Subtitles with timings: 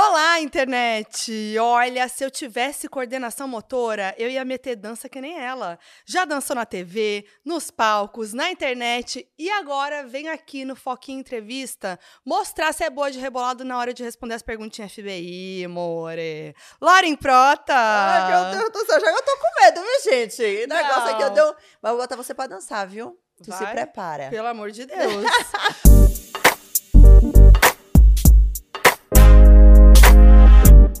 [0.00, 1.58] Olá, internet!
[1.58, 5.76] Olha, se eu tivesse coordenação motora, eu ia meter dança que nem ela.
[6.06, 11.98] Já dançou na TV, nos palcos, na internet e agora vem aqui no Foquinha Entrevista
[12.24, 16.54] mostrar se é boa de rebolado na hora de responder as perguntinhas FBI, more.
[16.80, 17.74] Lauren Prota!
[17.74, 20.42] Ai, meu Deus do céu, já eu tô com medo, viu, gente?
[20.64, 21.34] O negócio aqui eu Não.
[21.34, 21.56] deu.
[21.82, 23.18] Mas vou botar você pra dançar, viu?
[23.38, 23.72] Tu se Vai?
[23.72, 24.28] prepara.
[24.30, 25.24] Pelo amor de Deus.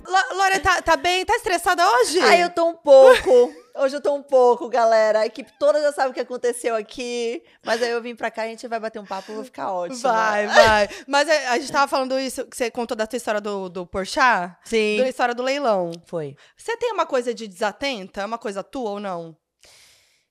[0.08, 1.24] Lore, tá, tá bem?
[1.24, 2.18] Tá estressada hoje?
[2.20, 3.52] Ai, eu tô um pouco.
[3.76, 5.20] Hoje eu tô um pouco, galera.
[5.20, 7.42] A equipe toda já sabe o que aconteceu aqui.
[7.64, 10.00] Mas aí eu vim pra cá, a gente vai bater um papo, vai ficar ótimo.
[10.00, 10.88] Vai, vai.
[11.06, 13.86] Mas a, a gente tava falando isso, que você contou da tua história do, do
[13.86, 14.98] Porchat, Sim.
[14.98, 15.92] da história do leilão.
[16.06, 16.34] Foi.
[16.56, 18.22] Você tem uma coisa de desatenta?
[18.22, 19.36] É uma coisa tua ou não?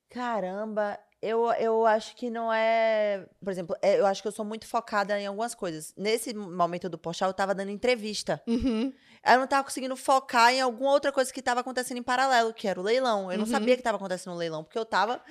[0.10, 3.26] Caramba, eu, eu acho que não é.
[3.44, 5.94] Por exemplo, é, eu acho que eu sou muito focada em algumas coisas.
[5.98, 8.42] Nesse momento do Porchat, eu tava dando entrevista.
[8.48, 8.94] Uhum.
[9.26, 12.68] Eu não tava conseguindo focar em alguma outra coisa que tava acontecendo em paralelo, que
[12.68, 13.32] era o leilão.
[13.32, 13.52] Eu não Uhum.
[13.52, 15.22] sabia que tava acontecendo o leilão, porque eu tava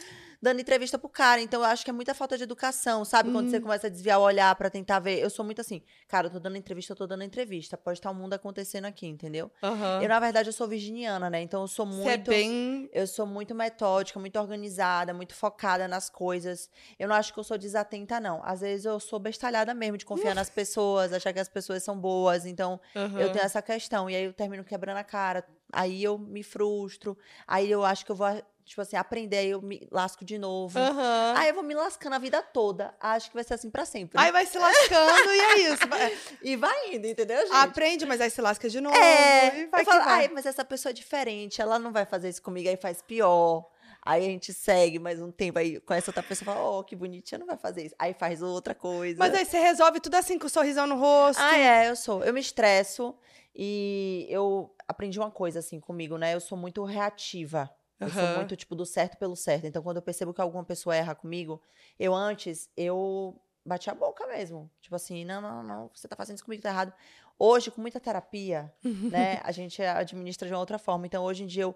[0.41, 1.41] dando entrevista pro cara.
[1.41, 3.31] Então eu acho que é muita falta de educação, sabe?
[3.31, 3.51] Quando Hum.
[3.51, 5.19] você começa a desviar o olhar pra tentar ver.
[5.21, 7.77] Eu sou muito assim, cara, eu tô dando entrevista, eu tô dando entrevista.
[7.77, 9.51] Pode estar o mundo acontecendo aqui, entendeu?
[9.63, 10.01] Aham.
[10.03, 11.41] Eu, na verdade, eu sou virginiana, né?
[11.43, 12.29] Então eu sou Você é muito.
[12.31, 12.89] bem.
[12.93, 16.71] Eu sou muito metódica, muito organizada, muito focada nas coisas.
[16.99, 18.41] Eu não acho que eu sou desatenta, não.
[18.45, 21.99] Às vezes eu sou bestalhada mesmo, de confiar nas pessoas, achar que as pessoas são
[21.99, 22.47] boas.
[22.47, 23.29] Então, eu Aham.
[23.31, 24.09] tenho essa questão.
[24.09, 25.47] E aí eu termino quebrando a cara.
[25.73, 27.17] Aí eu me frustro.
[27.47, 28.29] Aí eu acho que eu vou,
[28.67, 29.39] tipo assim, aprender.
[29.39, 30.79] Aí eu me lasco de novo.
[30.79, 31.35] Aham.
[31.37, 32.95] Aí eu vou me lascando a vida toda.
[33.01, 34.21] Acho que vai ser assim pra sempre.
[34.21, 35.89] Aí vai se lascando e é isso.
[35.89, 37.55] Vai- E vai indo, entendeu, gente?
[37.55, 38.97] Aprende, mas aí se lasca de novo.
[38.97, 40.13] É, e vai eu falo, vai.
[40.25, 43.65] ai, mas essa pessoa é diferente, ela não vai fazer isso comigo, aí faz pior.
[44.03, 46.95] Aí a gente segue mais um tempo, aí conhece outra pessoa e fala, oh, que
[46.95, 47.95] bonitinha, não vai fazer isso.
[47.99, 49.19] Aí faz outra coisa.
[49.19, 51.41] Mas aí você resolve tudo assim com o sorrisão no rosto.
[51.43, 52.23] Ah, é, eu sou.
[52.23, 53.17] Eu me estresso
[53.55, 56.35] e eu aprendi uma coisa assim comigo, né?
[56.35, 57.69] Eu sou muito reativa.
[58.01, 59.67] Eu sou muito, tipo, do certo pelo certo.
[59.67, 61.61] Então, quando eu percebo que alguma pessoa erra comigo,
[61.99, 64.71] eu antes, eu bati a boca mesmo.
[64.81, 66.93] Tipo assim, não, não, não, você tá fazendo isso comigo, tá errado.
[67.39, 71.07] Hoje, com muita terapia, né, a gente administra de uma outra forma.
[71.07, 71.75] Então, hoje em dia, eu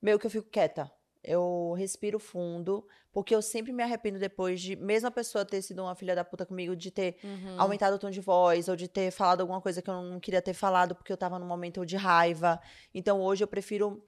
[0.00, 0.90] meio que eu fico quieta.
[1.22, 5.82] Eu respiro fundo, porque eu sempre me arrependo depois de, mesmo a pessoa ter sido
[5.82, 7.60] uma filha da puta comigo, de ter Uhum.
[7.60, 10.40] aumentado o tom de voz, ou de ter falado alguma coisa que eu não queria
[10.40, 12.60] ter falado porque eu tava num momento de raiva.
[12.94, 14.02] Então hoje eu prefiro.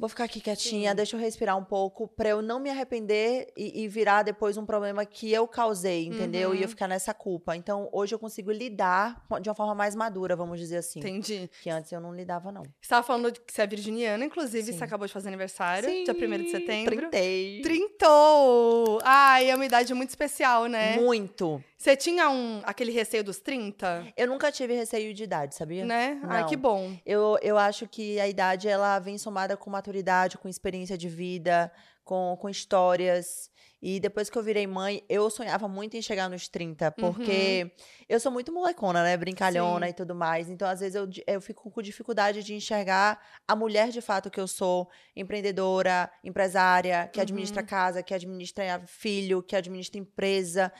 [0.00, 0.96] Vou ficar aqui quietinha, Sim.
[0.96, 4.64] deixa eu respirar um pouco, pra eu não me arrepender e, e virar depois um
[4.64, 6.54] problema que eu causei, entendeu?
[6.54, 6.68] E eu Uhum.
[6.68, 7.54] ficar nessa culpa.
[7.54, 11.00] Então hoje eu consigo lidar de uma forma mais madura, vamos dizer assim.
[11.00, 11.50] Entendi.
[11.62, 12.62] Que antes eu não lidava, não.
[12.80, 14.78] Você tava falando que você é virginiana, inclusive, Sim.
[14.78, 16.96] você acabou de fazer aniversário, dia 1 de setembro.
[16.96, 17.60] Trintei.
[17.62, 18.98] Trintou!
[19.04, 20.96] Ai, é uma idade muito especial, né?
[20.96, 21.62] Muito.
[21.76, 25.84] Você tinha um, aquele receio dos 30, Eu nunca tive receio de idade, sabia?
[25.84, 26.20] né?
[26.24, 26.48] Ai, Não.
[26.48, 26.94] que bom.
[27.06, 29.89] Eu, eu acho que a idade ela vem somada com maturidade,
[30.38, 31.72] com experiência de vida,
[32.04, 33.50] com, com histórias.
[33.82, 37.72] E depois que eu virei mãe, eu sonhava muito em chegar nos 30, porque
[38.08, 39.16] eu sou muito molecona, né?
[39.16, 39.90] Brincalhona Sim.
[39.90, 40.50] e tudo mais.
[40.50, 43.18] Então, às vezes, eu, eu fico com dificuldade de enxergar
[43.48, 49.42] a mulher de fato que eu sou, empreendedora, empresária, que administra casa, que administra filho,
[49.42, 50.70] que administra empresa.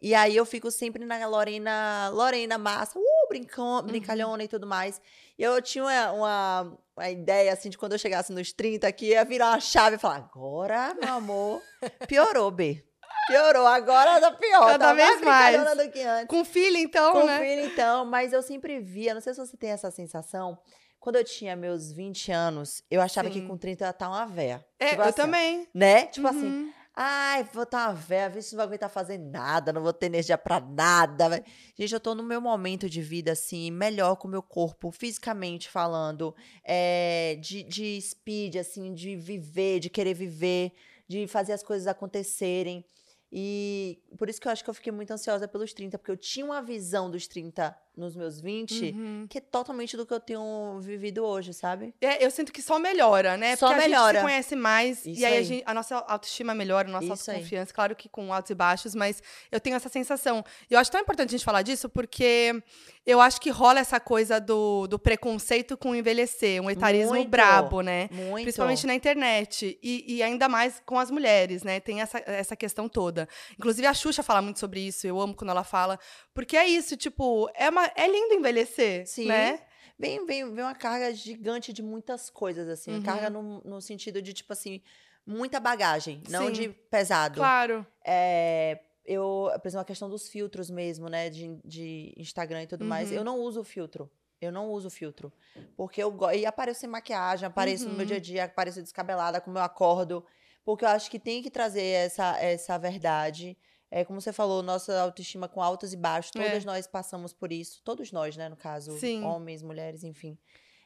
[0.00, 5.00] E aí eu fico sempre na Lorena, Lorena massa, uh, brincon, brincalhona e tudo mais.
[5.38, 9.06] E eu tinha uma, uma, uma ideia, assim, de quando eu chegasse nos 30, que
[9.06, 11.62] ia virar uma chave e falar, agora, meu amor,
[12.08, 12.82] piorou, B.
[13.28, 14.66] Piorou, agora tá pior.
[14.66, 15.56] Cada tá vez mais.
[15.56, 16.26] brincalhona do que antes.
[16.28, 17.40] Com filho, então, Com né?
[17.40, 20.56] filho, então, mas eu sempre via, não sei se você tem essa sensação,
[21.00, 23.48] quando eu tinha meus 20 anos, eu achava que Sim.
[23.48, 24.64] com 30 eu ia estar uma véia.
[24.78, 25.68] É, Tipo eu assim, também.
[25.74, 26.06] Né?
[26.06, 26.72] Tipo assim, Uhum.
[26.98, 30.06] Ai, vou estar uma véia, ver se não vou aguentar fazer nada, não vou ter
[30.06, 31.44] energia pra nada.
[31.78, 35.68] Gente, eu tô no meu momento de vida, assim, melhor com o meu corpo, fisicamente
[35.68, 36.34] falando,
[36.64, 40.72] é, de, de speed, assim, de viver, de querer viver,
[41.06, 42.82] de fazer as coisas acontecerem.
[43.30, 46.16] E por isso que eu acho que eu fiquei muito ansiosa pelos 30, porque eu
[46.16, 49.26] tinha uma visão dos 30 nos meus 20, Uhum.
[49.28, 51.94] que é totalmente do que eu tenho vivido hoje, sabe?
[52.00, 53.56] É, eu sinto que só melhora, né?
[53.56, 54.18] Só Porque a gente melhora.
[54.18, 55.44] se conhece mais Isso e aí, A, aí.
[55.44, 57.36] gente- a nossa autoestima melhora, a nossa Isso aí.
[57.36, 57.72] autoconfiança.
[57.72, 60.44] Claro que com altos e baixos, mas eu tenho essa sensação.
[60.70, 62.62] E eu acho tão importante a gente falar disso porque
[63.06, 67.28] eu acho que rola essa coisa do, do preconceito com envelhecer, um etarismo Muito.
[67.30, 68.08] brabo, né?
[68.12, 68.42] Muito.
[68.42, 69.78] Principalmente na internet.
[69.82, 71.80] E, e ainda mais com as mulheres, né?
[71.80, 73.26] Tem essa, essa questão toda.
[73.58, 75.06] Inclusive, a Xuxa fala muito sobre isso.
[75.06, 75.98] Eu amo quando ela fala.
[76.34, 79.26] Porque é isso, tipo, é, uma, é lindo envelhecer, Sim.
[79.26, 79.60] né?
[79.98, 82.96] Vem, vem, vem uma carga gigante de muitas coisas, assim.
[82.96, 83.02] Uhum.
[83.02, 84.82] Carga no, no sentido de, tipo assim,
[85.26, 86.52] muita bagagem, não Sim.
[86.52, 87.36] de pesado.
[87.36, 87.86] Claro.
[88.04, 91.30] É, eu, por exemplo, a questão dos filtros mesmo, né?
[91.30, 93.10] De, de Instagram e tudo mais.
[93.10, 93.16] Uhum.
[93.16, 94.10] Eu não uso filtro.
[94.38, 95.32] Eu não uso filtro.
[95.76, 96.36] Porque eu gosto.
[96.36, 98.06] E apareço sem maquiagem, apareço no meu Uhum.
[98.06, 100.22] dia a dia, apareço descabelada, como eu acordo.
[100.62, 103.56] Porque eu acho que tem que trazer essa, essa verdade.
[103.90, 106.44] É, como você falou, nossa autoestima com altos e baixos, É.
[106.44, 107.80] todas nós passamos por isso.
[107.84, 108.98] Todos nós, né, no caso.
[108.98, 109.22] Sim.
[109.22, 110.36] Homens, mulheres, enfim.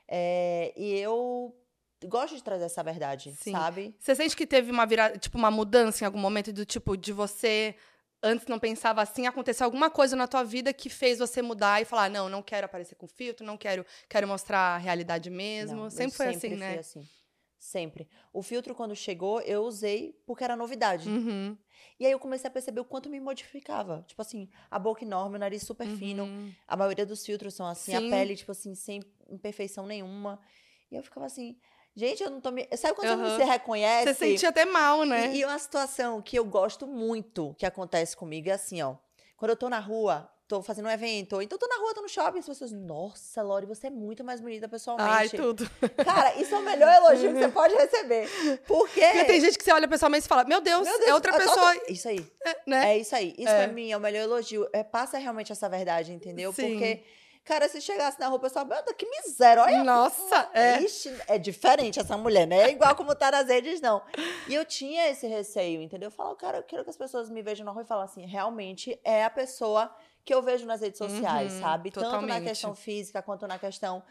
[0.06, 1.54] É, e eu
[2.04, 3.52] gosto de trazer essa verdade, Sim.
[3.52, 3.94] sabe?
[3.98, 7.12] Você sente que teve uma virada, tipo, uma mudança em algum momento do tipo de
[7.12, 7.74] você
[8.22, 11.84] antes não pensava assim, aconteceu alguma coisa na tua vida que fez você mudar e
[11.84, 15.84] falar, não, não quero aparecer com filtro, não quero, quero mostrar a realidade mesmo.
[15.84, 16.78] Não, sempre foi assim, fui né?
[16.78, 17.08] assim.
[17.60, 18.08] Sempre.
[18.32, 21.10] O filtro, quando chegou, eu usei porque era novidade.
[21.10, 21.54] Uhum,
[21.98, 24.02] E aí eu comecei a perceber o quanto me modificava.
[24.08, 26.24] Tipo assim, a boca enorme, o nariz super fino.
[26.24, 26.50] uhum.
[26.66, 28.08] A maioria dos filtros são assim, Sim.
[28.08, 30.40] a pele, tipo assim, sem imperfeição nenhuma.
[30.90, 31.54] E eu ficava assim,
[31.94, 32.66] gente, eu não tô me.
[32.78, 33.28] Sabe quando Aham.
[33.28, 34.14] você reconhece?
[34.14, 35.30] Você sentia até mal, né?
[35.34, 38.96] E, e uma situação que eu gosto muito que acontece comigo é assim, ó.
[39.36, 42.02] Quando eu tô na rua, tô fazendo um evento, ou então tô na rua, tô
[42.02, 45.08] no shopping, as pessoas, nossa, Lori, você é muito mais bonita pessoalmente.
[45.08, 45.70] Ai, tudo.
[46.04, 48.28] Cara, isso é o melhor elogio que você pode receber.
[48.66, 49.00] Porque.
[49.00, 51.32] Porque tem gente que você olha pessoalmente e fala, meu Deus, Meu Deus, é outra
[51.32, 52.26] eu tô- pessoa, Isso aí.
[52.66, 52.94] né?
[52.94, 53.32] É isso aí.
[53.38, 53.64] Isso É.
[53.64, 54.68] pra mim é o melhor elogio.
[54.72, 56.52] É, passa realmente essa verdade, entendeu?
[56.52, 56.72] Sim.
[56.72, 57.02] Porque,
[57.44, 59.62] cara, se chegasse na rua, o pessoal, meu Deus, que miséria.
[59.62, 59.84] Olha.
[59.84, 60.80] Nossa, é.
[60.82, 64.02] Ixi, é diferente essa mulher, não é igual como tá nas redes, não.
[64.48, 66.08] E eu tinha esse receio, entendeu?
[66.08, 68.26] Eu falo, cara, eu quero que as pessoas me vejam na rua e falem assim,
[68.26, 69.94] realmente é a pessoa
[70.24, 71.90] que eu vejo nas redes sociais, Uhum, sabe?
[71.90, 72.44] Tanto na totalmente.
[72.48, 74.02] questão física quanto na questão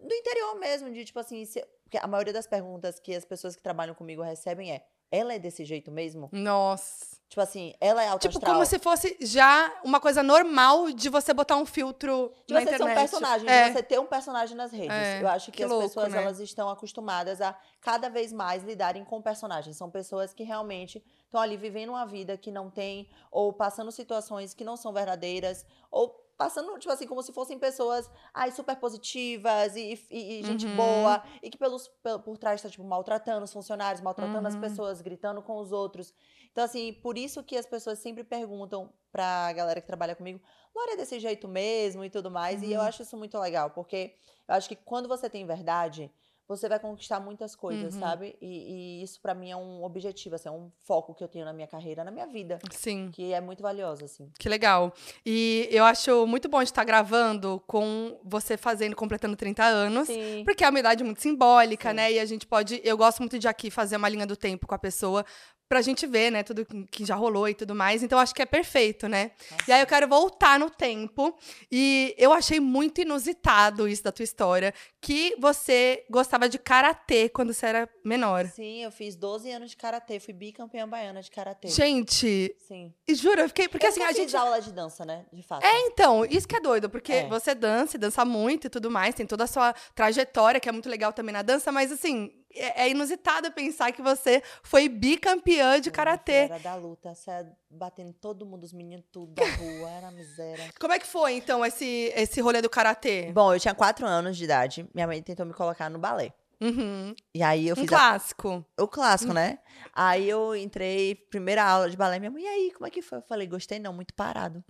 [0.00, 3.56] do interior mesmo, de tipo assim, se- porque a maioria das perguntas que as pessoas
[3.56, 6.28] que trabalham comigo recebem é, ela é desse jeito mesmo?
[6.32, 7.16] Nossa.
[7.28, 8.54] Tipo assim, ela é alta Tipo, astral?
[8.54, 12.66] como se fosse já uma coisa normal de você botar um filtro De na você
[12.68, 12.92] ser internet.
[12.96, 13.64] um personagem, É.
[13.68, 14.90] de você ter um personagem nas redes.
[14.96, 16.22] É, Eu acho que, que as louco, pessoas né?
[16.22, 19.76] elas estão acostumadas a cada vez mais lidarem com personagens.
[19.76, 24.54] São pessoas que realmente estão ali vivendo uma vida que não tem, ou passando situações
[24.54, 26.08] que não são verdadeiras, ou
[26.38, 30.76] passando, tipo assim, como se fossem pessoas ai, super positivas e, e- e gente Uhum.
[30.76, 34.60] boa, e que pelos, pel- por trás está, tipo, maltratando os funcionários, maltratando as Uhum.
[34.60, 36.14] pessoas, gritando com os outros.
[36.50, 40.40] Então, assim, por isso que as pessoas sempre perguntam pra galera que trabalha comigo,
[40.74, 42.62] Lore é desse jeito mesmo e tudo mais.
[42.62, 42.86] E eu Uhum.
[42.86, 44.14] acho isso muito legal, porque
[44.46, 46.10] eu acho que quando você tem verdade,
[46.48, 48.00] você vai conquistar muitas coisas, Uhum.
[48.00, 48.36] sabe?
[48.40, 51.44] E, e isso pra mim é um objetivo, assim, é um foco que eu tenho
[51.44, 53.10] na minha carreira, na minha vida, Sim.
[53.12, 54.30] que é muito valioso, assim.
[54.38, 54.92] Que legal.
[55.26, 60.06] E eu acho muito bom estar gravando com você fazendo, completando 30 anos.
[60.06, 60.42] Sim.
[60.44, 61.96] Porque é uma idade muito simbólica, Sim.
[61.96, 62.12] né?
[62.12, 62.80] E a gente pode.
[62.82, 65.24] Eu gosto muito de aqui fazer uma linha do tempo com a pessoa
[65.68, 66.42] pra gente ver, né?
[66.42, 68.02] Tudo que já rolou e tudo mais.
[68.02, 69.32] Então acho que é perfeito, né?
[69.66, 71.36] E aí eu quero voltar no tempo.
[71.70, 74.72] E eu achei muito inusitado isso da tua história.
[75.00, 78.46] Que você gostava de karatê quando você era menor.
[78.46, 81.68] Sim, eu fiz 12 anos de karatê, fui bicampeã baiana de karatê.
[81.68, 82.92] Gente, Sim.
[83.06, 83.68] e juro, eu fiquei.
[83.68, 84.36] Porque eu assim, a gente.
[84.36, 85.26] aula de dança, né?
[85.32, 85.64] De fato.
[85.64, 87.28] É, então, isso que é doido, porque É.
[87.28, 90.72] você dança, e dança muito e tudo mais, tem toda a sua trajetória, que é
[90.72, 95.80] muito legal também na dança, mas assim, é, é inusitado pensar que você foi bicampeã
[95.80, 96.32] de karatê.
[96.44, 100.64] Era da luta, saia batendo todo mundo, os meninos tudo da rua, era miséria.
[100.80, 103.30] Como é que foi, então, esse, esse rolê do karatê?
[103.32, 106.32] Bom, eu tinha quatro anos de idade, minha mãe tentou me colocar no balé.
[106.60, 107.14] Uhum.
[107.32, 108.64] E aí eu Um fiz a- clássico.
[108.80, 109.58] o clássico, né?
[109.92, 113.18] Aí eu entrei, primeira aula de balé, minha mãe, e aí, como é que foi?
[113.18, 114.64] Eu falei, gostei não, muito parado.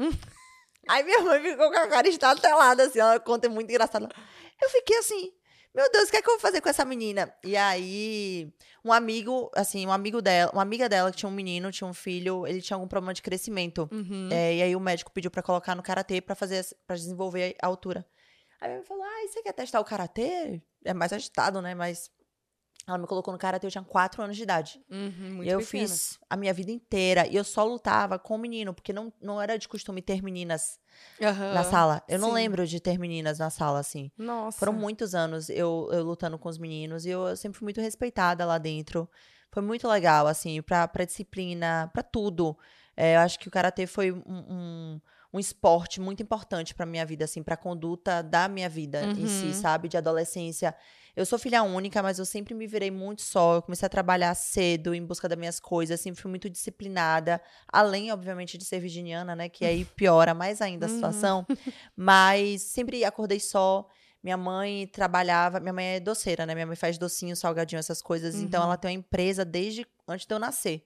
[0.89, 4.07] aí minha mãe ficou com a cara estatelada, assim, ela conta muito engraçada.
[4.61, 5.33] Eu fiquei assim,
[5.75, 7.33] meu Deus, o que é que eu vou fazer com essa menina?
[7.45, 8.53] E aí,
[8.85, 11.95] um amigo, assim, um amigo dela, uma amiga dela que tinha um menino, tinha um
[11.95, 13.89] filho, ele tinha algum problema de crescimento.
[13.93, 14.29] Uhum.
[14.33, 17.67] É, e aí o médico pediu pra colocar no karatê pra fazer para desenvolver a
[17.67, 18.05] altura.
[18.61, 20.61] Aí ela falou: "Ah, você quer testar o karatê?
[20.85, 21.75] É mais agitado, né?
[21.75, 22.11] Mas
[22.89, 24.81] ela me colocou no karatê, eu tinha 4 anos de idade.
[24.91, 25.87] Uhum, e eu pequena.
[25.89, 29.59] fiz a minha vida inteira e eu só lutava com menino, porque não, não era
[29.59, 30.79] de costume ter meninas
[31.23, 31.55] Aham.
[31.55, 32.03] na sala.
[32.09, 32.35] Eu não sim.
[32.35, 34.11] lembro de ter meninas na sala assim.
[34.17, 34.59] Nossa.
[34.59, 38.45] Foram muitos anos eu, eu lutando com os meninos e eu sempre fui muito respeitada
[38.47, 39.09] lá dentro.
[39.51, 42.57] Foi muito legal, assim, pra, pra disciplina, pra tudo.
[42.97, 45.01] É, eu acho que o Karatê foi um, um,
[45.33, 49.47] um esporte muito importante pra minha vida, assim, pra conduta da minha vida em si,
[49.47, 49.53] Uhum.
[49.55, 49.89] sabe?
[49.89, 50.75] De adolescência.
[51.19, 53.57] Eu sou filha única, mas eu sempre me virei muito só.
[53.57, 57.41] Eu comecei a trabalhar cedo em busca das minhas coisas, sempre fui muito disciplinada.
[57.67, 59.49] Além, obviamente, de ser virginiana, né?
[59.49, 60.95] Que aí piora mais ainda a Uhum.
[60.95, 61.47] situação.
[61.97, 63.89] Mas sempre acordei só.
[64.23, 66.55] Minha mãe trabalhava, minha mãe é doceira, né?
[66.55, 68.37] Minha mãe faz docinho, salgadinho, essas coisas.
[68.41, 68.67] Então Uhum.
[68.69, 70.85] ela tem uma empresa desde antes de eu nascer.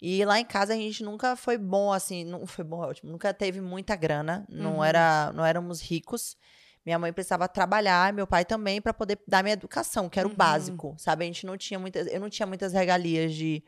[0.00, 3.10] E lá em casa a gente nunca foi bom, assim, não foi bom, é ótimo.
[3.10, 4.84] Nunca teve muita grana, não Uhum.
[4.84, 6.36] era, não éramos ricos.
[6.84, 10.34] Minha mãe precisava trabalhar, meu pai também, para poder dar minha educação, que era Uhum.
[10.34, 11.24] o básico, sabe?
[11.24, 13.62] A gente não tinha muitas, eu não tinha muitas regalias de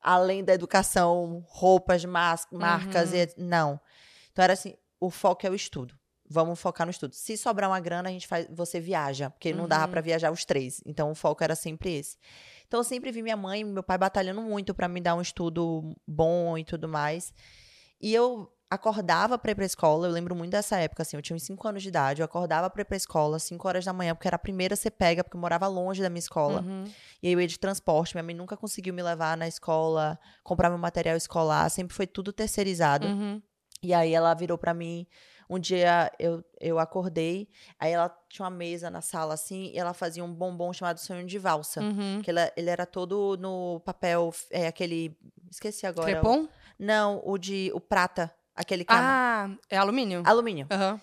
[0.00, 3.16] além da educação, roupas, mas, marcas, Uhum.
[3.16, 3.80] e, não.
[4.32, 5.94] Então era assim, o foco é o estudo.
[6.30, 7.14] Vamos focar no estudo.
[7.14, 9.90] Se sobrar uma grana, a gente faz, você viaja, porque não dava Uhum.
[9.92, 10.80] para viajar os três.
[10.84, 12.18] Então o foco era sempre esse.
[12.66, 15.22] Então eu sempre vi minha mãe e meu pai batalhando muito para me dar um
[15.22, 17.32] estudo bom e tudo mais.
[18.00, 21.34] E eu acordava pra ir pra escola, eu lembro muito dessa época, assim, eu tinha
[21.36, 24.14] uns 5 anos de idade, eu acordava pra ir pra escola, 5 horas da manhã,
[24.14, 26.60] porque era a primeira ser pega, porque eu morava longe da minha escola.
[26.62, 26.84] Uhum.
[27.22, 30.68] E aí eu ia de transporte, minha mãe nunca conseguiu me levar na escola, comprar
[30.68, 33.06] meu material escolar, sempre foi tudo terceirizado.
[33.06, 33.40] Uhum.
[33.82, 35.06] E aí ela virou pra mim.
[35.50, 37.48] Um dia eu, eu acordei,
[37.80, 41.24] aí ela tinha uma mesa na sala assim, e ela fazia um bombom chamado sonho
[41.26, 41.80] de valsa.
[41.80, 42.20] Uhum.
[42.22, 45.16] Que ele, ele era todo no papel, é aquele.
[45.50, 46.06] Esqueci agora.
[46.06, 46.46] o- Crepom?
[46.78, 47.70] Não, o de.
[47.74, 48.30] O prata.
[48.58, 49.00] Aquele cama.
[49.08, 50.22] Ah, é alumínio?
[50.26, 50.66] Alumínio.
[50.68, 51.00] Aham.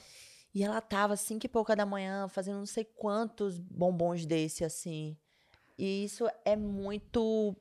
[0.53, 5.17] E ela tava cinco e pouca da manhã fazendo não sei quantos bombons desse, assim.
[5.77, 7.55] E isso é muito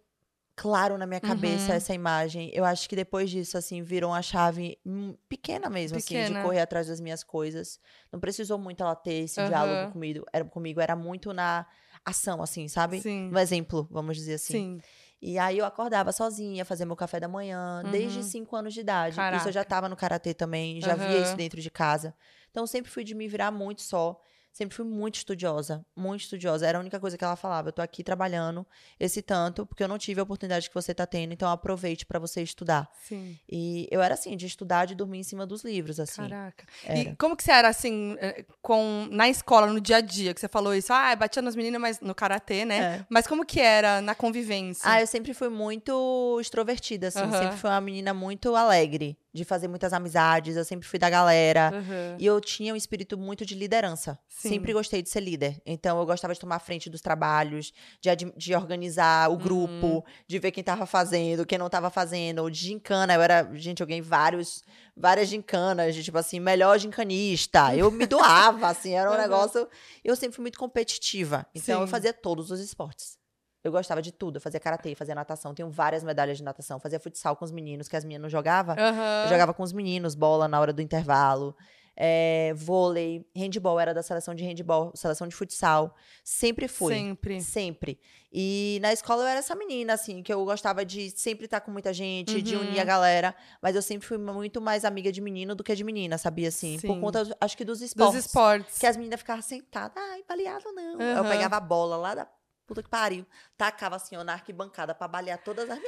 [0.57, 1.77] claro na minha cabeça, Uhum.
[1.77, 2.51] essa imagem.
[2.53, 6.37] Eu acho que depois disso, assim, virou uma chave hum, pequena mesmo, assim, Pequena.
[6.39, 7.79] de correr atrás das minhas coisas.
[8.13, 9.49] Não precisou muito ela ter esse Aham.
[9.49, 10.25] diálogo comigo.
[10.33, 11.67] Era, comigo, era muito na
[12.05, 13.01] ação, assim, sabe?
[13.01, 13.29] Sim.
[13.31, 14.53] No exemplo, vamos dizer assim.
[14.53, 14.81] Sim.
[15.23, 18.23] E aí eu acordava sozinha, fazia meu café da manhã, desde Uhum.
[18.23, 19.15] 5 anos de idade.
[19.15, 19.53] Isso eu Caraca.
[19.53, 22.15] já tava no karatê também, já via isso dentro de casa.
[22.51, 24.21] Então sempre fui de me virar muito só.
[24.55, 26.65] Sempre fui muito estudiosa, muito estudiosa.
[26.65, 27.71] Era a única coisa que ela falava.
[27.71, 28.65] Eu tô aqui trabalhando
[29.01, 32.21] esse tanto, porque eu não tive a oportunidade que você tá tendo, então aproveite pra
[32.21, 32.89] você estudar.
[33.03, 33.37] Sim.
[33.51, 36.23] E eu era assim, de estudar, de dormir em cima dos livros, assim.
[36.23, 36.65] Caraca.
[36.85, 36.99] Era.
[37.01, 40.33] E como que você era, assim, eh, com, na escola, no dia a dia?
[40.33, 42.79] Que você falou isso, ah, batia nas meninas, mas no karatê, né?
[42.79, 43.07] É.
[43.11, 44.89] Mas como que era na convivência?
[44.89, 47.19] Ah, eu sempre fui muito extrovertida, assim.
[47.19, 47.43] Aham.
[47.43, 50.57] Sempre fui uma menina muito alegre, de fazer muitas amizades.
[50.57, 51.71] Eu sempre fui da galera.
[51.75, 52.17] Aham.
[52.21, 54.17] E eu tinha um espírito muito de liderança.
[54.29, 54.49] Sim.
[54.51, 55.61] Sempre gostei de ser líder.
[55.67, 60.03] Então, eu gostava de tomar frente dos trabalhos, de, de organizar o grupo, Uhum.
[60.29, 62.39] de ver quem tava fazendo, quem não tava fazendo.
[62.39, 63.13] Ou de gincana.
[63.15, 64.63] Eu era, gente, eu ganhei vários,
[64.97, 67.75] várias gincanas, de tipo assim, melhor gincanista.
[67.75, 69.21] Eu me doava, assim, era um Uhum.
[69.21, 69.69] negócio.
[70.05, 71.45] Eu sempre fui muito competitiva.
[71.53, 71.91] Então, eu Sim.
[71.91, 73.19] fazia todos os esportes.
[73.65, 74.37] Eu gostava de tudo.
[74.37, 75.55] Eu fazia karatê, fazia natação.
[75.55, 76.79] Tenho várias medalhas de natação.
[76.79, 78.77] Fazia futsal com os meninos, que as meninas não jogavam.
[78.79, 79.23] Aham.
[79.25, 81.57] Eu jogava com os meninos, bola na hora do intervalo.
[81.97, 85.95] É, vôlei, handball, era da seleção de handball, seleção de futsal.
[86.25, 86.93] Sempre fui.
[86.93, 87.41] Sempre.
[87.41, 88.01] Sempre.
[88.33, 91.71] E na escola eu era essa menina, assim, que eu gostava de sempre estar com
[91.71, 92.87] muita gente, de unir a Uhum.
[92.87, 93.35] galera.
[93.63, 96.75] Mas eu sempre fui muito mais amiga de menino do que de menina, sabia, assim?
[96.81, 97.01] Por Sim.
[97.01, 98.27] conta, acho que dos Dos esportes.
[98.27, 98.77] esportes.
[98.79, 100.99] Que as meninas ficavam sentadas, ai, baleado não.
[101.01, 102.27] Aí Eu pegava a bola lá da
[102.67, 105.79] puta que pariu, tacava assim, ó, na arquibancada pra balear todas as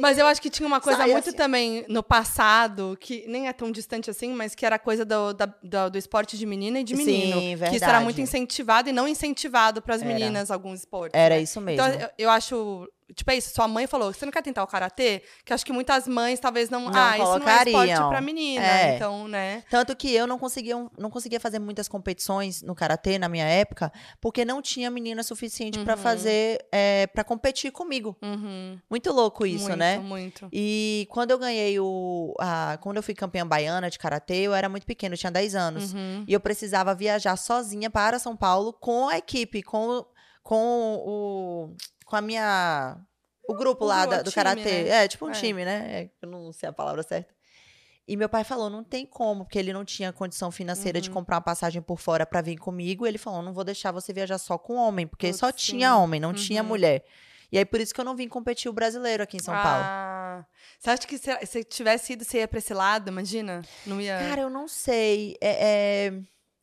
[0.00, 1.36] Mas eu acho que tinha uma coisa Sai muito assim.
[1.36, 5.32] também no passado, que nem é tão distante assim, mas que era a coisa do,
[5.32, 7.40] da- do, do esporte de menina e de menino.
[7.40, 8.22] Sim, Que isso era muito verdade.
[8.22, 11.18] incentivado e não incentivado para as meninas alguns esportes.
[11.18, 11.42] Era né?
[11.42, 11.86] isso mesmo.
[11.86, 12.88] Então, eu, eu acho.
[13.14, 13.52] Tipo, é isso.
[13.54, 15.22] Sua mãe falou: você não quer tentar o karatê?
[15.44, 16.86] Que acho que muitas mães talvez não.
[16.88, 18.64] Não ah, isso não é esporte pra menina.
[18.64, 18.96] É.
[18.96, 19.62] Então, né?
[19.68, 23.92] Tanto que eu não conseguia, não conseguia fazer muitas competições no karatê na minha época,
[24.20, 26.02] porque não tinha menina suficiente pra Uhum.
[26.02, 28.16] fazer, é, para competir comigo.
[28.22, 28.78] Uhum.
[28.88, 29.98] Muito louco isso, muito, né?
[29.98, 30.48] Muito.
[30.52, 32.34] E quando eu ganhei o.
[32.40, 35.54] A, quando eu fui campeã baiana de karatê, eu era muito pequena, eu tinha 10
[35.54, 35.92] anos.
[35.92, 36.24] Uhum.
[36.26, 40.04] E eu precisava viajar sozinha para São Paulo com a equipe, com,
[40.42, 41.76] com o.
[42.14, 42.96] com a minha.
[43.48, 44.62] O grupo O lá da- do time, karatê.
[44.84, 44.88] né?
[45.04, 45.32] É, tipo um É.
[45.32, 45.86] time, né?
[46.02, 47.34] É, eu não sei a palavra certa.
[48.06, 51.14] E meu pai falou: não tem como, porque ele não tinha condição financeira de Uhum.
[51.16, 53.06] comprar uma passagem por fora pra vir comigo.
[53.06, 55.94] Ele falou: não vou deixar você viajar só com homem, porque só Putz, tinha sim.
[55.96, 56.68] homem, não tinha Uhum.
[56.68, 57.04] mulher.
[57.52, 59.84] E aí por isso que eu não vim competir o brasileiro aqui em São Paulo.
[59.84, 60.44] Ah,
[60.78, 63.08] você acha que se, se tivesse ido, você ia pra esse lado?
[63.08, 63.62] Imagina?
[63.86, 64.18] Não ia.
[64.18, 65.36] Cara, eu não sei.
[65.40, 66.12] É, é,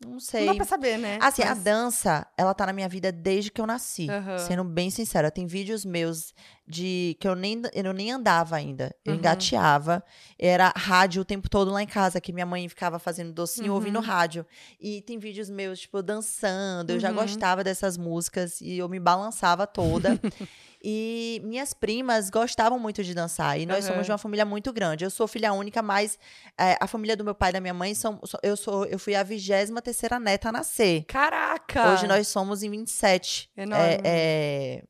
[0.04, 0.46] Não Não sei.
[0.48, 1.20] dá pra saber, né?
[1.22, 4.10] Assim, a Mas- dança, ela tá na minha vida desde que eu nasci.
[4.10, 4.38] Aham.
[4.40, 6.34] Sendo bem sincera, tem vídeos meus
[6.72, 8.96] de que eu nem, eu nem andava ainda.
[9.04, 9.20] Eu Uhum.
[9.20, 10.04] engateava.
[10.40, 13.98] Era rádio o tempo todo lá em casa, que minha mãe ficava fazendo docinho ouvindo
[14.00, 14.02] Uhum.
[14.06, 14.46] rádio.
[14.80, 16.92] E tem vídeos meus, tipo, dançando.
[16.92, 17.16] Eu já Uhum.
[17.16, 20.20] gostava dessas músicas e eu me balançava toda.
[20.84, 23.60] E minhas primas gostavam muito de dançar.
[23.60, 25.06] E nós somos de uma família muito grande.
[25.06, 26.18] Eu sou filha única, mas
[26.60, 28.20] é, a família do meu pai e da minha mãe são.
[28.42, 31.04] Eu, sou, eu fui a 23 terceira neta a nascer.
[31.06, 31.94] Caraca!
[31.94, 33.86] Hoje nós somos em 27 Enorme.
[33.86, 34.84] é, é,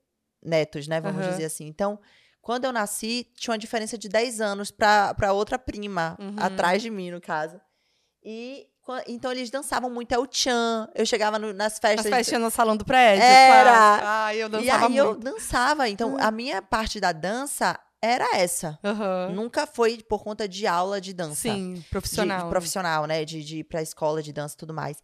[0.43, 0.99] netos, né?
[1.01, 1.29] Vamos Aham.
[1.31, 1.65] dizer assim.
[1.67, 1.99] Então,
[2.41, 6.35] quando eu nasci, tinha uma diferença de 10 anos pra, pra outra prima, Uhum.
[6.39, 7.59] atrás de mim, no caso.
[8.23, 8.67] E
[9.07, 10.89] então eles dançavam muito é o tchan.
[10.95, 12.05] Eu chegava no- nas As festas.
[12.05, 13.23] de- festinhas no salão do prédio?
[13.23, 13.99] Era.
[14.25, 15.19] Ai, eu e dançava aí eu muito.
[15.23, 15.87] dançava.
[15.89, 18.77] Então, a minha parte da dança era essa.
[18.83, 19.29] Aham.
[19.33, 22.45] Nunca foi por conta de aula de dança Sim, profissional.
[22.45, 23.23] De, profissional, né?
[23.23, 24.97] De, de ir pra escola de dança e tudo mais.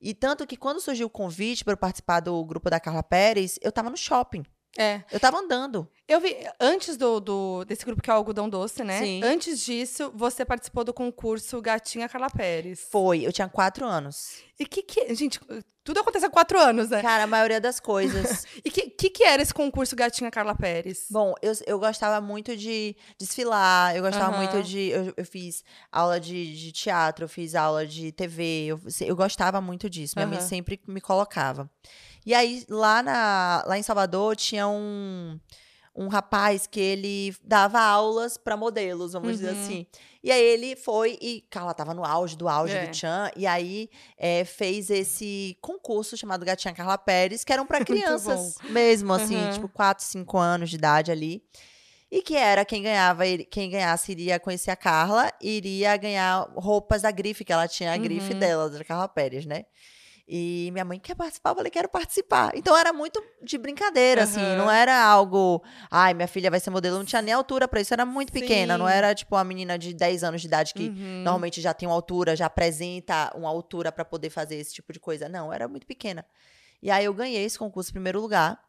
[0.00, 3.58] E tanto que quando surgiu o convite para eu participar do grupo da Carla Pérez,
[3.62, 4.44] eu tava no shopping.
[4.78, 5.02] É.
[5.12, 5.86] Eu tava andando.
[6.08, 8.98] Eu vi, antes do, do- desse grupo que é o Algodão Doce, né?
[9.00, 9.20] Sim.
[9.22, 12.86] Antes disso, você participou do concurso Gatinha Carla Pérez.
[12.90, 14.36] Foi, eu tinha quatro anos.
[14.58, 15.14] E que que...
[15.14, 15.38] Gente,
[15.84, 17.02] tudo acontece há quatro anos, né?
[17.02, 18.46] Cara, a maioria das coisas.
[18.64, 21.06] E que que, que era esse concurso Gatinha Carla Pérez?
[21.10, 24.36] Bom, eu, eu gostava muito de desfilar, eu gostava Aham.
[24.36, 24.90] muito de.
[24.90, 29.60] Eu, eu fiz aula de, de teatro, eu fiz aula de TV, eu, eu gostava
[29.60, 30.14] muito disso.
[30.16, 30.46] Minha mãe Aham.
[30.46, 31.68] sempre me colocava.
[32.24, 35.38] E aí, lá, na, lá em Salvador, tinha um,
[35.94, 39.52] um rapaz que ele dava aulas para modelos, vamos dizer Uhum.
[39.62, 39.86] assim.
[40.22, 42.86] E aí ele foi e Carla tava no auge do auge É.
[42.86, 47.80] do Tchan, e aí é, fez esse concurso chamado Gatinha Carla Pérez, que eram para
[47.84, 49.48] crianças mesmo, assim, Uhum.
[49.50, 51.42] tipo 4, 5 anos de idade ali.
[52.10, 57.10] E que era quem ganhava, quem ganhasse iria conhecer a Carla, iria ganhar roupas da
[57.10, 58.38] grife, que ela tinha a grife Uhum.
[58.38, 59.64] dela, da Carla Pérez, né?
[60.26, 62.52] E minha mãe quer participar, eu falei, quero participar.
[62.54, 64.56] Então era muito de brincadeira, assim, Aham.
[64.56, 67.92] não era algo, ai, minha filha vai ser modelo, não tinha nem altura pra isso,
[67.92, 68.92] era muito pequena, não Sim.
[68.92, 71.22] era tipo uma menina de 10 anos de idade que Uhum.
[71.24, 75.00] normalmente já tem uma altura, já apresenta uma altura pra poder fazer esse tipo de
[75.00, 75.28] coisa.
[75.28, 76.24] Não, era muito pequena.
[76.80, 78.60] E aí eu ganhei esse concurso em primeiro lugar.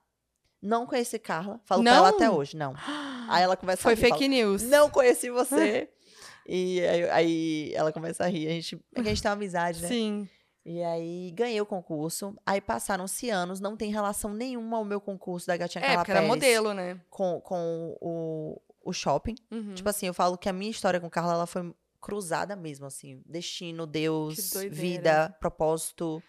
[0.61, 2.15] Não conheci Carla, falo pra ela Não?
[2.15, 2.73] até hoje, não.
[3.29, 4.63] Aí ela começa Foi a rir, fala, fake news.
[4.63, 5.89] Não conheci você.
[6.47, 8.47] e aí, aí ela começa a rir.
[8.47, 9.87] A gente, é a gente tem uma amizade, né?
[9.87, 10.29] Sim.
[10.65, 12.35] E aí ganhei o concurso.
[12.45, 16.11] Aí passaram-se anos, não tem relação nenhuma ao meu concurso da Gatinha É, Carla porque
[16.11, 16.99] era modelo, né?
[17.09, 19.35] com, com o, o shopping.
[19.51, 19.73] Uhum.
[19.73, 23.21] Tipo assim, eu falo que a minha história com Carla ela foi cruzada mesmo, assim.
[23.25, 26.23] Destino, Deus, vida, propósito.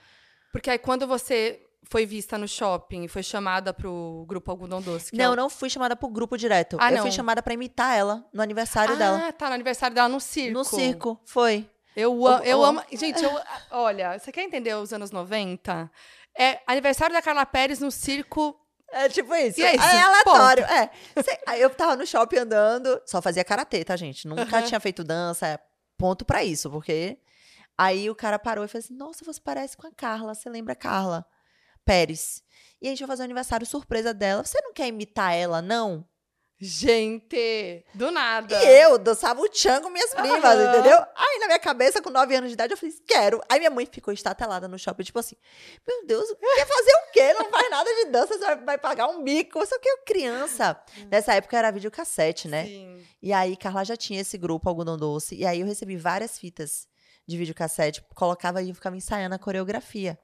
[0.53, 5.11] Porque aí quando você foi vista no shopping e foi chamada pro grupo Algodão Doce.
[5.13, 6.77] que é Não, o- não fui chamada pro grupo direto.
[6.81, 7.03] Ah, eu não.
[7.03, 9.33] fui chamada pra imitar ela no aniversário ah, dela.
[9.33, 10.53] tá, no aniversário dela no circo.
[10.59, 11.69] No circo, foi.
[11.97, 12.83] Eu, O- eu o- amo.
[12.93, 13.31] Gente, eu,
[13.71, 15.91] olha, você quer entender os anos 90?
[16.37, 18.59] É aniversário da Carla Pérez no circo.
[18.91, 19.61] É tipo isso.
[19.61, 20.65] E é isso, aleatório.
[20.65, 20.91] É.
[21.47, 24.27] Aí eu tava no shopping andando, só fazia karatê, tá, gente?
[24.29, 24.63] Nunca Aham.
[24.63, 25.47] tinha feito dança.
[25.47, 25.59] é
[25.97, 27.19] Ponto pra isso, porque.
[27.79, 30.35] Aí o cara parou e falou assim: Nossa, você parece com a Carla.
[30.35, 31.25] Você lembra a Carla
[31.85, 32.43] Pérez?
[32.81, 34.45] E a gente vai fazer um aniversário surpresa dela.
[34.45, 36.05] Você não quer imitar ela, não?
[36.61, 38.63] Gente, do nada.
[38.63, 40.71] E eu dançava o tchan com minhas primas, Aham.
[40.73, 40.99] entendeu?
[41.17, 43.41] Aí na minha cabeça, com 9 anos de idade, eu falei, quero.
[43.49, 45.37] Aí minha mãe ficou estatelada no shopping, tipo assim,
[45.87, 47.33] meu Deus, quer fazer o quê?
[47.35, 49.65] Não faz nada de dança, você vai- pagar um mico.
[49.67, 50.79] Só que eu criança.
[51.11, 52.65] Nessa época era videocassete, né?
[52.65, 53.07] Sim.
[53.23, 55.35] E aí Carla já tinha esse grupo, Algodão Doce.
[55.35, 56.87] E aí eu recebi várias fitas
[57.27, 60.19] de videocassete, colocava e ficava ensaiando a coreografia.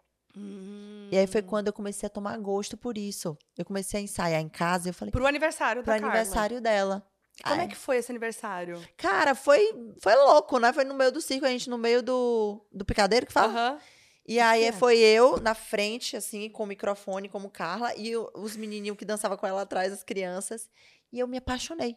[1.11, 3.37] E aí foi quando eu comecei a tomar gosto por isso.
[3.59, 6.15] Eu comecei a ensaiar em casa e eu falei, Pro aniversário pro da Carla.
[6.15, 7.07] aniversário dela.
[7.43, 7.67] Como Ai.
[7.67, 8.81] é que foi esse aniversário?
[8.97, 10.73] Cara, foi, foi louco, né?
[10.73, 13.81] Foi no meio do circo, a gente no meio do, do picadeiro que fala.
[14.27, 14.73] E aí é?
[14.73, 19.37] foi eu na frente, assim, com o microfone, como Carla, e os menininhos que dançavam
[19.37, 20.69] com ela atrás, as crianças.
[21.13, 21.97] E eu me apaixonei.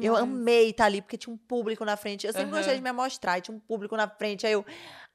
[0.00, 2.26] Eu amei estar ali, porque tinha um público na frente.
[2.26, 2.58] Eu sempre Aham.
[2.58, 4.46] gostei de me amostrar, e tinha um público na frente.
[4.46, 4.64] Aí eu,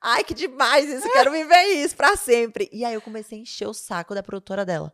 [0.02, 2.70] ai, que demais isso, quero viver isso pra sempre.
[2.72, 4.94] E aí eu comecei a encher o saco da produtora dela.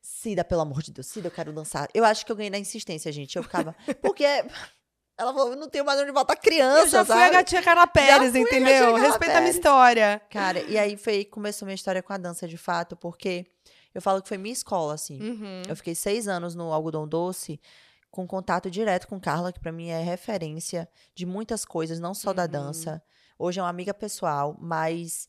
[0.00, 1.88] Cida, pelo amor de Deus, Cida, eu quero dançar.
[1.94, 3.36] Eu acho que eu ganhei na insistência, gente.
[3.36, 3.74] Eu ficava.
[4.02, 7.22] Porque ela falou, eu não tenho mais onde botar criança, Eu já fui sabe?
[7.36, 8.92] a gatinha Carla Pérez, fui a entendeu?
[8.92, 10.22] Carla Respeita a minha história.
[10.30, 13.46] Cara, e aí foi, começou minha história com a dança de fato, porque
[13.94, 15.20] eu falo que foi minha escola, assim.
[15.22, 15.62] Uhum.
[15.68, 17.60] Eu fiquei seis anos no Algodão Doce,
[18.10, 22.32] com contato direto com Carla, que pra mim é referência de muitas coisas, não só
[22.32, 22.48] da Uhum.
[22.48, 23.02] dança.
[23.38, 25.28] Hoje é uma amiga pessoal, mas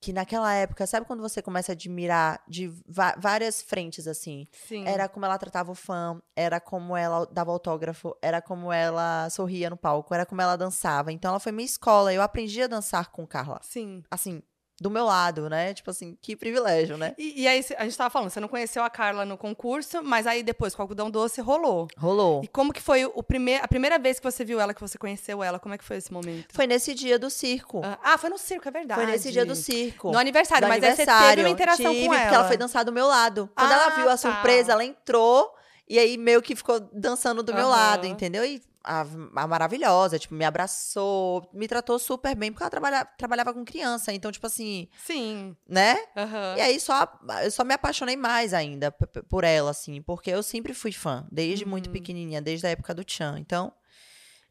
[0.00, 2.72] que naquela época, sabe quando você começa a admirar de
[3.18, 4.48] várias frentes, assim?
[4.50, 4.86] Sim.
[4.86, 9.68] Era como ela tratava o fã, era como ela dava autógrafo, era como ela sorria
[9.68, 11.12] no palco, era como ela dançava.
[11.12, 13.60] Então ela foi minha escola, eu aprendi a dançar com Carla.
[13.62, 14.02] Sim.
[14.10, 14.42] Assim,
[14.80, 15.74] do meu lado, né?
[15.74, 17.14] Tipo assim, que privilégio, né?
[17.18, 20.26] E, e aí, a gente tava falando, você não conheceu a Carla no concurso, mas
[20.26, 21.86] aí depois com o algodão doce rolou.
[21.98, 22.40] Rolou.
[22.42, 24.96] E como que foi o primeir, a primeira vez que você viu ela, que você
[24.96, 25.58] conheceu ela?
[25.58, 26.54] Como é que foi esse momento?
[26.54, 27.82] Foi nesse dia do circo.
[27.84, 29.00] Ah, Ah, foi no circo, é verdade.
[29.02, 30.10] Foi nesse dia do circo.
[30.10, 31.44] No aniversário, do mas aí você teve aniversário.
[31.44, 32.22] uma interação Tive, com ela.
[32.22, 33.50] porque ela foi dançar do meu lado.
[33.54, 34.16] Quando Ah, ela viu a tá.
[34.16, 35.54] surpresa, ela entrou
[35.86, 37.70] e aí meio que ficou dançando do meu Aham.
[37.76, 38.44] lado, entendeu?
[38.44, 39.00] E a,
[39.36, 44.12] a maravilhosa, tipo, me abraçou, me tratou super bem, porque ela trabalha, trabalhava com criança.
[44.12, 45.56] Então, tipo assim, Sim.
[45.68, 45.96] né?
[46.16, 46.54] Aham.
[46.56, 47.06] E aí só,
[47.44, 51.64] eu só me apaixonei mais ainda por ela, assim, porque eu sempre fui fã, desde
[51.66, 51.92] muito Uhum.
[51.92, 53.38] pequenininha, desde a época do Tchan.
[53.38, 53.72] Então,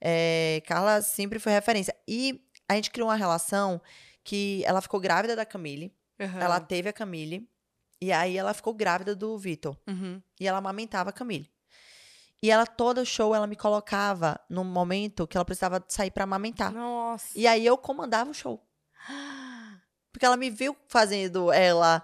[0.02, 1.96] é, Carla sempre foi referência.
[2.08, 3.82] E a gente criou uma relação
[4.24, 6.40] que ela ficou grávida da Camille, Aham.
[6.40, 7.50] ela teve a Camille,
[8.02, 9.76] e aí ela ficou grávida do Vitor.
[9.88, 10.22] Uhum.
[10.40, 11.50] E ela amamentava a Camille.
[12.42, 16.72] E ela, todo show, ela me colocava num momento que ela precisava sair pra amamentar.
[16.72, 17.28] Nossa.
[17.36, 18.64] E aí eu comandava o show.
[20.12, 22.04] Porque ela me viu fazendo ela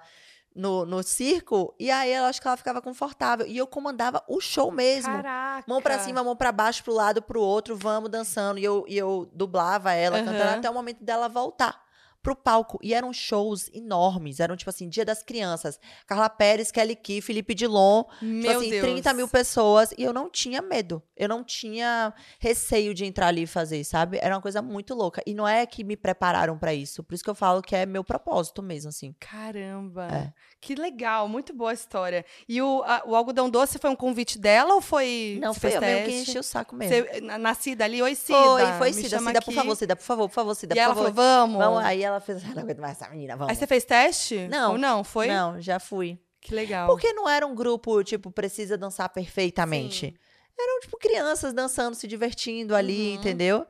[0.53, 3.47] no, no circo, e aí ela acho que ela ficava confortável.
[3.47, 5.11] E eu comandava o show mesmo.
[5.11, 5.63] Caraca.
[5.67, 8.59] Mão pra cima, mão pra baixo, pro lado, pro outro, vamos dançando.
[8.59, 10.25] E eu, e eu dublava ela, Aham.
[10.25, 11.84] cantando até o momento dela voltar
[12.25, 12.79] pro palco.
[12.81, 14.39] E eram shows enormes.
[14.39, 15.79] Eram, tipo assim, Dia das Crianças.
[16.07, 18.03] Carla Pérez, Kelly Key, Felipe Dilon.
[18.03, 18.81] Tipo Meu assim, Deus.
[18.81, 19.93] 30 mil pessoas.
[19.95, 21.03] E eu não tinha medo.
[21.15, 24.17] Eu não tinha receio de entrar ali e fazer, sabe?
[24.19, 25.21] Era uma coisa muito louca.
[25.23, 27.03] E não é que me prepararam pra isso.
[27.03, 29.13] Por isso que eu falo que é meu propósito mesmo, assim.
[29.19, 30.07] Caramba.
[30.07, 30.33] É.
[30.65, 32.25] Que legal, muito boa a história.
[32.49, 35.37] E o, a- o algodão doce foi um convite dela ou foi.
[35.39, 36.95] Não, foi eu mesmo que enchi o saco mesmo.
[37.07, 38.39] Você, na, na Cida ali, oi Cida.
[38.39, 39.19] Foi, foi Cida.
[39.19, 39.53] Cida, por aqui.
[39.53, 41.13] favor, Cida, por favor, por favor, Cida, E por ela favor.
[41.13, 41.57] falou, vamos.
[41.63, 43.51] Vamos, aí ela fez, "Ah, não aguento mais essa menina, vamos.
[43.51, 44.47] Aí você fez teste?
[44.47, 44.71] Não.
[44.71, 45.03] Ou não?
[45.03, 45.27] Foi?
[45.27, 46.17] Não, já fui.
[46.41, 46.87] Que legal.
[46.87, 50.07] Porque não era um grupo, tipo, precisa dançar perfeitamente.
[50.07, 50.13] Sim.
[50.59, 53.15] Eram, tipo, crianças dançando, se divertindo ali, Uhum.
[53.15, 53.65] entendeu?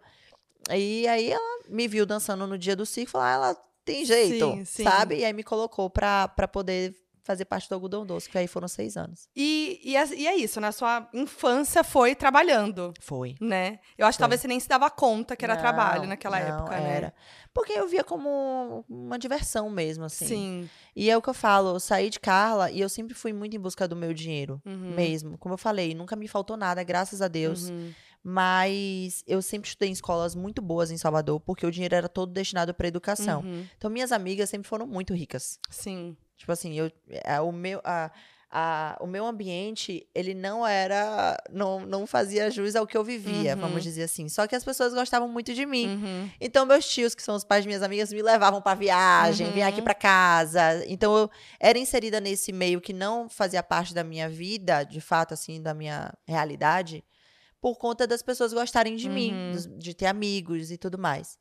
[0.73, 4.52] E aí ela me viu dançando no dia do circo falou, ah, ela tem jeito,
[4.56, 4.84] Sim, sim.
[4.84, 5.17] sabe?
[5.19, 8.67] E aí me colocou pra, pra poder fazer parte do algodão doce, que aí foram
[8.67, 9.28] seis anos.
[9.36, 13.36] E, e, é, e é isso, na sua infância foi trabalhando, Foi.
[13.41, 13.80] né?
[13.98, 14.26] Eu acho que Foi.
[14.26, 17.08] talvez você nem se dava conta que era Não, trabalho naquela não, época, era.
[17.08, 17.13] né?
[17.52, 20.28] Porque eu via como uma diversão mesmo, assim.
[20.28, 20.69] Sim.
[20.95, 23.56] E é o que eu falo, eu saí de Carla e eu sempre fui muito
[23.56, 24.93] em busca do meu dinheiro, Uhum.
[24.93, 25.36] mesmo.
[25.39, 27.69] Como eu falei, nunca me faltou nada, graças a Deus.
[27.71, 27.91] Uhum.
[28.27, 32.31] Mas eu sempre estudei em escolas muito boas em Salvador, porque o dinheiro era todo
[32.33, 33.41] destinado para educação.
[33.41, 33.65] Uhum.
[33.77, 35.59] Então, minhas amigas sempre foram muito ricas.
[35.69, 36.17] Sim.
[36.35, 36.91] Tipo assim, eu,
[37.23, 38.11] a- o, meu, a,
[38.49, 41.38] a- o meu ambiente, ele não era.
[41.51, 43.61] Não, não fazia jus ao que eu vivia, Uhum.
[43.61, 44.27] vamos dizer assim.
[44.27, 45.88] Só que as pessoas gostavam muito de mim.
[45.88, 46.29] Uhum.
[46.41, 49.53] Então, meus tios, que são os pais de minhas amigas, me levavam pra viagem, Uhum.
[49.53, 50.83] vinha aqui pra casa.
[50.88, 55.33] Então, eu era inserida nesse meio que não fazia parte da minha vida, de fato,
[55.33, 57.03] assim, da minha realidade,
[57.65, 59.51] por conta das pessoas gostarem de mim, Uhum.
[59.54, 61.39] dos- de ter amigos e tudo mais.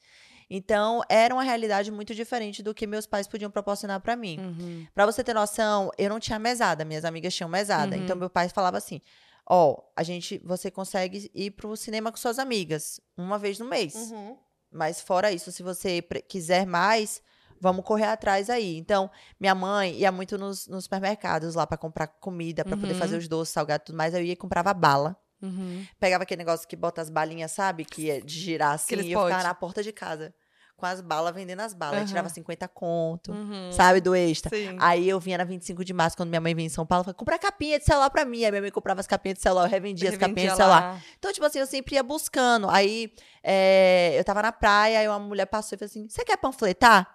[0.49, 4.39] Então, era uma realidade muito diferente do que meus pais podiam proporcionar pra mim.
[4.39, 4.87] Uhum.
[4.95, 7.95] Pra você ter noção, eu não tinha mesada, minhas amigas tinham mesada.
[7.95, 8.03] Uhum.
[8.05, 9.03] Então meu pai falava assim:
[9.47, 13.95] "Ó, a gente, você consegue ir pro cinema com suas amigas uma vez no mês.
[13.95, 14.39] Uhum.
[14.73, 17.21] Mas fora isso, se você quiser mais,
[17.61, 18.79] vamos correr atrás aí".
[18.79, 22.99] Então, minha mãe ia muito nos, nos supermercados lá pra comprar comida, pra poder Uhum.
[22.99, 24.15] fazer os doces, salgado e tudo mais.
[24.15, 25.15] Aí eu ia e comprava bala.
[25.43, 25.85] Uhum.
[26.01, 27.85] Pegava aquele negócio que bota as balinhas, sabe?
[27.85, 30.35] Que é de girar assim, e eu ficava na porta de casa.
[30.77, 31.95] Com as balas, vendendo as balas.
[31.99, 32.09] Aí Aham.
[32.09, 33.71] tirava 50 conto, Uhum.
[33.71, 34.01] sabe?
[34.01, 34.51] Do extra.
[34.51, 34.77] Sim.
[34.81, 37.17] Aí eu vinha na 25 de março, quando minha mãe vinha em São Paulo, falava,
[37.17, 38.45] compra capinha de celular pra mim.
[38.45, 40.95] Aí minha mãe comprava as capinhas de celular, eu revendia as capinhas de Revendia celular.
[40.95, 41.01] lá.
[41.17, 42.69] Então, tipo assim, eu sempre ia buscando.
[42.69, 46.37] Aí é, eu tava na praia, aí uma mulher passou e falou assim: Você quer
[46.39, 47.09] panfletar?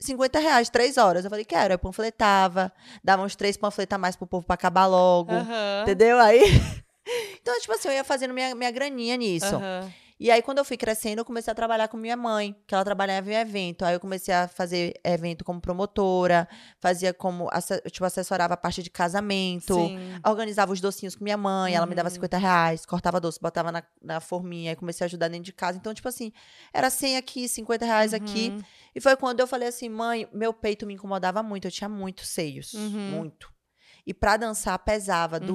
[0.00, 1.24] 50 reais, três horas.
[1.24, 1.66] Eu falei, quero.
[1.66, 2.72] Aí eu panfletava,
[3.04, 5.30] dava uns três panfletos a mais pro povo pra acabar logo.
[5.82, 6.18] Entendeu?
[6.18, 6.40] Aí.
[7.40, 9.56] Então, tipo assim, eu ia fazendo minha, minha graninha nisso.
[9.56, 9.90] Aham.
[10.22, 12.84] E aí, quando eu fui crescendo, eu comecei a trabalhar com minha mãe, que ela
[12.84, 13.86] trabalhava em evento.
[13.86, 16.46] Aí eu comecei a fazer evento como promotora,
[16.78, 17.48] fazia como,
[17.90, 19.96] tipo, assessorava a parte de casamento, Sim.
[20.22, 22.14] organizava os docinhos com minha mãe, ela me dava Uhum.
[22.16, 25.78] 50 reais, cortava doce, botava na, na forminha, aí comecei a ajudar dentro de casa.
[25.78, 26.30] Então, tipo assim,
[26.70, 28.50] era 100 aqui, 50 reais aqui.
[28.54, 28.62] Uhum.
[28.94, 32.28] E foi quando eu falei assim, mãe, meu peito me incomodava muito, eu tinha muitos
[32.28, 33.08] seios, Uhum.
[33.10, 33.50] muito.
[34.06, 35.46] E pra dançar pesava, Uhum.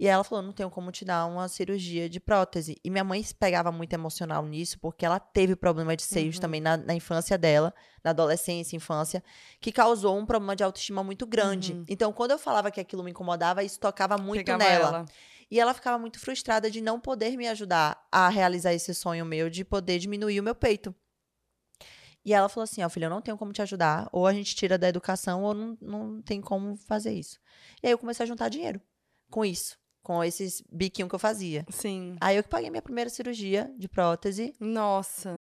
[0.00, 2.76] E ela falou, não tenho como te dar uma cirurgia de prótese.
[2.84, 6.40] E minha mãe se pegava muito emocional nisso, porque ela teve problema de seios Uhum.
[6.40, 9.24] também na, na infância dela, na adolescência, infância,
[9.60, 11.72] que causou um problema de autoestima muito grande.
[11.72, 11.84] Uhum.
[11.88, 14.88] Então, quando eu falava que aquilo me incomodava, isso tocava muito Pegava nela.
[14.88, 15.06] ela.
[15.50, 19.50] E ela ficava muito frustrada de não poder me ajudar a realizar esse sonho meu
[19.50, 20.94] de poder diminuir o meu peito.
[22.24, 24.08] E ela falou assim: Ó, filha, eu não tenho como te ajudar.
[24.12, 27.38] Ou a gente tira da educação, ou não, não tem como fazer isso.
[27.82, 28.80] E aí eu comecei a juntar dinheiro
[29.30, 31.64] com isso, com esses biquinhos que eu fazia.
[31.70, 32.16] Sim.
[32.20, 34.54] Aí eu que paguei minha primeira cirurgia de prótese.
[34.60, 35.34] Nossa.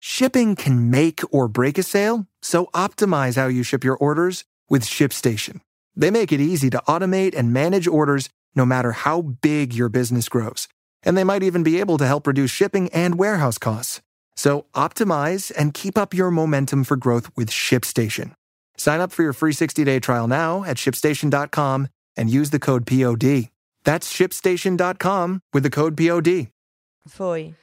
[0.00, 4.84] Shipping can make or break a sale, so optimize how you ship your orders with
[4.84, 5.60] ShipStation.
[5.96, 10.28] They make it easy to automate and manage orders no matter how big your business
[10.28, 10.68] grows.
[11.02, 14.00] And they might even be able to help reduce shipping and warehouse costs.
[14.36, 18.32] So optimize and keep up your momentum for growth with ShipStation.
[18.76, 23.50] Sign up for your free 60-day trial now at shipstation.com and use the code POD.
[23.86, 26.48] That's shipstation.com with the code POD.
[27.08, 27.54] Foi.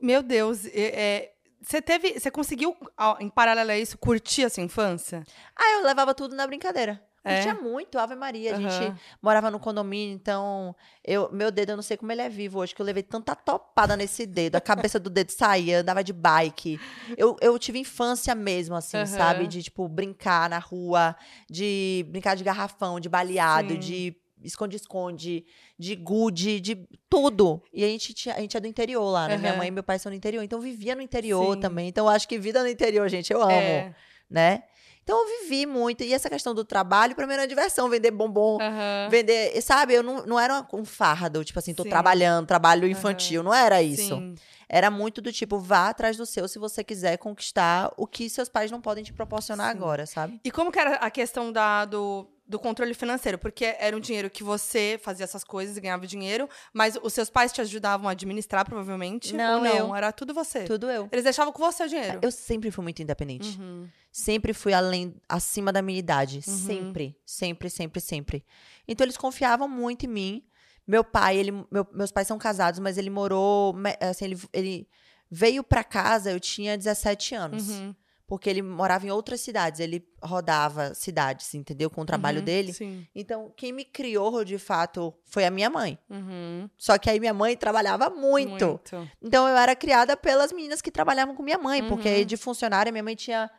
[0.00, 4.48] Meu Deus, é- é, você teve, você conseguiu, ó, em paralelo a isso, curtir a
[4.48, 5.24] sua infância?
[5.56, 7.02] Ah, eu levava tudo na brincadeira.
[7.24, 7.34] É?
[7.34, 8.52] Curtia muito, Ave Maria.
[8.52, 8.68] A Aham.
[8.68, 12.60] gente morava no condomínio, então eu, meu dedo, eu não sei como ele é vivo
[12.60, 14.54] hoje, que eu levei tanta topada nesse dedo.
[14.56, 16.80] A cabeça do dedo saía, andava de bike.
[17.16, 19.06] Eu, eu tive infância mesmo, assim, Aham.
[19.06, 19.46] sabe?
[19.48, 21.16] De, tipo, brincar na rua,
[21.50, 23.78] de brincar de garrafão, de baleado, Sim.
[23.78, 25.44] de esconde-esconde,
[25.78, 27.62] de gude, de tudo.
[27.72, 29.36] E a gente, tinha, a gente é do interior lá, né?
[29.36, 29.58] Minha Aham.
[29.58, 31.60] mãe e meu pai são do interior, então eu vivia no interior Sim.
[31.60, 31.88] também.
[31.88, 33.94] Então eu acho que vida no interior, gente, eu amo É.
[34.30, 34.62] né?
[35.02, 36.04] Então eu vivi muito.
[36.04, 39.08] E essa questão do trabalho, pra mim era diversão, vender bombom, Aham.
[39.10, 39.94] vender, sabe?
[39.94, 41.88] Eu não, não era um fardo, tipo assim, tô Sim.
[41.88, 44.14] trabalhando, trabalho infantil, não era isso.
[44.14, 44.34] Sim.
[44.68, 48.48] Era muito do tipo, vá atrás do seu se você quiser conquistar o que seus
[48.48, 49.76] pais não podem te proporcionar Sim.
[49.76, 50.40] agora, sabe?
[50.42, 53.36] E como que era a questão da, do, do controle financeiro?
[53.38, 57.28] Porque era um dinheiro que você fazia essas coisas e ganhava dinheiro, mas os seus
[57.28, 59.34] pais te ajudavam a administrar, provavelmente?
[59.34, 59.76] Não, ou não?
[59.88, 59.94] eu.
[59.96, 60.64] Era tudo você?
[60.64, 61.08] Tudo eu.
[61.10, 62.20] Eles deixavam com você o dinheiro?
[62.22, 63.58] Eu sempre fui muito independente.
[63.58, 63.88] Uhum.
[64.12, 66.36] Sempre fui além, acima da minha idade.
[66.46, 66.56] Uhum.
[66.58, 68.44] Sempre, sempre, sempre, sempre.
[68.86, 70.44] Então eles confiavam muito em mim.
[70.86, 74.88] Meu pai, ele, meu- meus pais são casados, mas ele morou, assim, ele, ele
[75.30, 77.70] veio pra casa, eu tinha 17 anos.
[77.70, 77.94] Uhum.
[78.32, 81.90] Porque ele morava em outras cidades, ele rodava cidades, entendeu?
[81.90, 82.44] Com o trabalho Uhum.
[82.46, 82.72] dele.
[82.72, 83.06] Sim.
[83.14, 85.98] Então, quem me criou, de fato, foi a minha mãe.
[86.08, 86.66] Uhum.
[86.78, 88.66] Só que aí minha mãe trabalhava muito.
[88.66, 89.08] Muito.
[89.20, 92.14] Então eu era criada pelas meninas que trabalhavam com minha mãe, porque Uhum.
[92.14, 93.50] aí de funcionária minha mãe tinha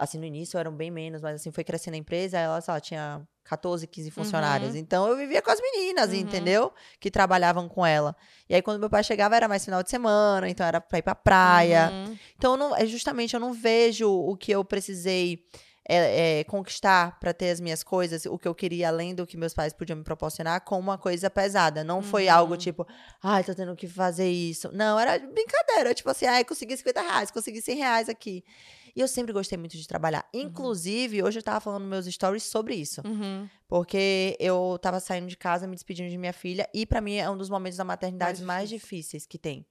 [0.00, 3.20] assim no início eram bem menos, mas assim foi crescendo a empresa, ela só tinha
[3.44, 4.74] 14, 15 funcionárias.
[4.74, 6.16] Então eu vivia com as meninas, Uhum.
[6.16, 6.72] entendeu?
[6.98, 8.16] Que trabalhavam com ela.
[8.48, 11.02] E aí quando meu pai chegava era mais final de semana, então era pra ir
[11.02, 11.90] pra praia.
[11.92, 12.18] Uhum.
[12.38, 15.44] Então não, é justamente eu não vejo o que eu precisei
[15.92, 19.36] é, é, conquistar pra ter as minhas coisas, o que eu queria além do que
[19.36, 21.82] meus pais podiam me proporcionar, como uma coisa pesada.
[21.82, 22.32] Não foi Uhum.
[22.34, 22.86] algo tipo,
[23.20, 24.70] ai, tô tendo que fazer isso.
[24.72, 25.92] Não, era brincadeira.
[25.92, 28.44] Tipo assim, ai, consegui 50 reais, consegui 100 reais aqui.
[28.94, 30.28] E eu sempre gostei muito de trabalhar.
[30.32, 33.02] Inclusive, hoje eu tava falando meus stories sobre isso.
[33.06, 33.48] Uhum.
[33.68, 36.68] Porque eu tava saindo de casa, me despedindo de minha filha.
[36.74, 39.66] E pra mim é um dos momentos da maternidade Mais mais, difíceis que tem.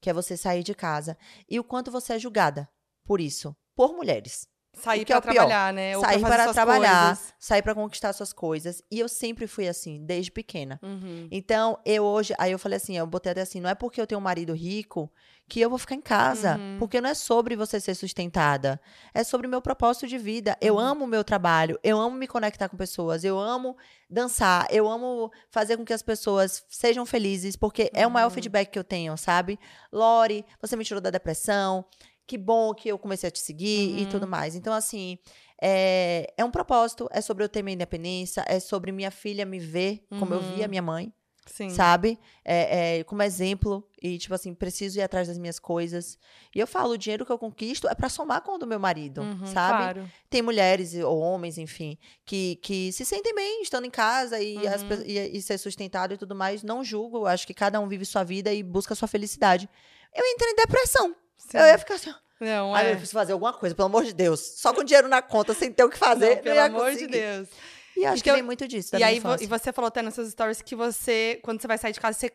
[0.00, 1.16] Que é você sair de casa.
[1.48, 2.68] E o quanto você é julgada
[3.04, 3.54] por isso.
[3.74, 4.46] Por mulheres.
[4.74, 5.32] Sair que é o pior?
[5.34, 5.96] trabalhar, né?
[5.96, 7.34] Ou sair para trabalhar, coisas.
[7.38, 8.82] sair pra conquistar suas coisas.
[8.90, 10.80] E eu sempre fui assim, desde pequena.
[10.82, 11.28] Uhum.
[11.30, 14.06] Então, eu hoje, aí eu falei assim, eu botei até assim, não é porque eu
[14.06, 15.12] tenho um marido rico
[15.48, 16.76] que eu vou ficar em casa, Uhum.
[16.78, 18.80] porque não é sobre você ser sustentada,
[19.12, 20.56] é sobre o meu propósito de vida.
[20.60, 20.80] Eu Uhum.
[20.80, 23.76] amo o meu trabalho, eu amo me conectar com pessoas, eu amo
[24.08, 28.30] dançar, eu amo fazer com que as pessoas sejam felizes, porque é o maior Uhum.
[28.34, 29.58] feedback que eu tenho, sabe?
[29.92, 31.84] Lori, você me tirou da depressão,
[32.32, 34.08] que bom que eu comecei a te seguir e Uhum.
[34.08, 34.54] tudo mais.
[34.54, 35.18] Então, assim,
[35.60, 39.58] é, é um propósito, é sobre eu ter minha independência, é sobre minha filha me
[39.58, 40.54] ver como eu Uhum.
[40.54, 41.12] via minha mãe,
[41.44, 41.68] Sim.
[41.68, 42.18] sabe?
[42.42, 43.86] É, é, como exemplo.
[44.02, 46.18] E, tipo assim, preciso ir atrás das minhas coisas.
[46.54, 48.80] E eu falo, o dinheiro que eu conquisto é pra somar com o do meu
[48.80, 49.78] marido, Uhum, sabe?
[49.82, 50.10] Claro.
[50.30, 54.82] Tem mulheres ou homens, enfim, que, que se sentem bem estando em casa e, as
[54.82, 54.88] Uhum.
[54.88, 56.62] pe- e, e ser sustentado e tudo mais.
[56.62, 59.68] Não julgo, acho que cada um vive sua vida e busca sua felicidade.
[60.14, 61.14] Eu entrei em depressão.
[61.36, 61.58] Sim.
[61.58, 62.88] Eu ia ficar assim, Não, é.
[62.90, 64.40] eu preciso fazer alguma coisa, pelo amor de Deus.
[64.40, 67.12] Só com dinheiro na conta, sem ter o que fazer, Não, pelo amor de conseguir.
[67.12, 67.48] Deus.
[67.96, 70.14] E acho Então, que vem muito disso, E aí, vo- e você falou até nos
[70.14, 72.32] seus stories que você, quando você vai sair de casa, você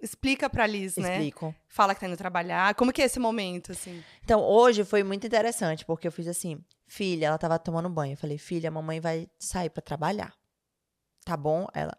[0.00, 1.14] explica pra Liz, né?
[1.14, 1.54] Explico.
[1.68, 2.74] Fala que tá indo trabalhar.
[2.76, 4.02] Como que é esse momento, assim?
[4.24, 8.12] Então, hoje foi muito interessante, porque eu fiz assim, filha, ela tava tomando banho.
[8.12, 10.32] Eu falei, filha, a mamãe vai sair pra trabalhar.
[11.24, 11.66] Tá bom?
[11.74, 11.92] Ela,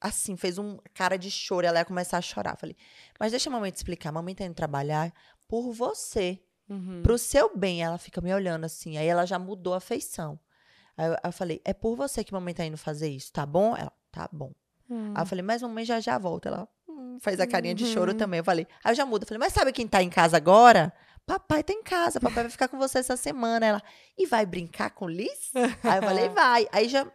[0.00, 2.54] assim, fez um cara de choro, ela ia começar a chorar.
[2.54, 2.76] Eu falei,
[3.18, 5.12] mas deixa a mamãe te explicar, a mamãe tá indo trabalhar
[5.54, 7.00] por você, Uhum.
[7.04, 7.80] pro seu bem.
[7.84, 10.36] Ela fica me olhando assim, aí ela já mudou a feição.
[10.96, 13.76] Aí eu, eu falei, é por você que mamãe tá indo fazer isso, tá bom?
[13.76, 14.52] Ela, tá bom.
[14.90, 15.12] Hum.
[15.14, 16.48] Aí eu falei, mas mamãe já já volta.
[16.48, 17.92] Ela hum, faz a carinha de Uhum.
[17.92, 18.38] choro também.
[18.38, 19.22] Eu falei, aí eu já mudo.
[19.22, 20.92] Eu falei, mas sabe quem tá em casa agora?
[21.24, 23.64] Papai tá em casa, papai vai ficar com você essa semana.
[23.64, 23.82] Ela,
[24.18, 25.52] e vai brincar com Liz?
[25.84, 26.66] aí eu falei, vai.
[26.72, 27.06] Aí já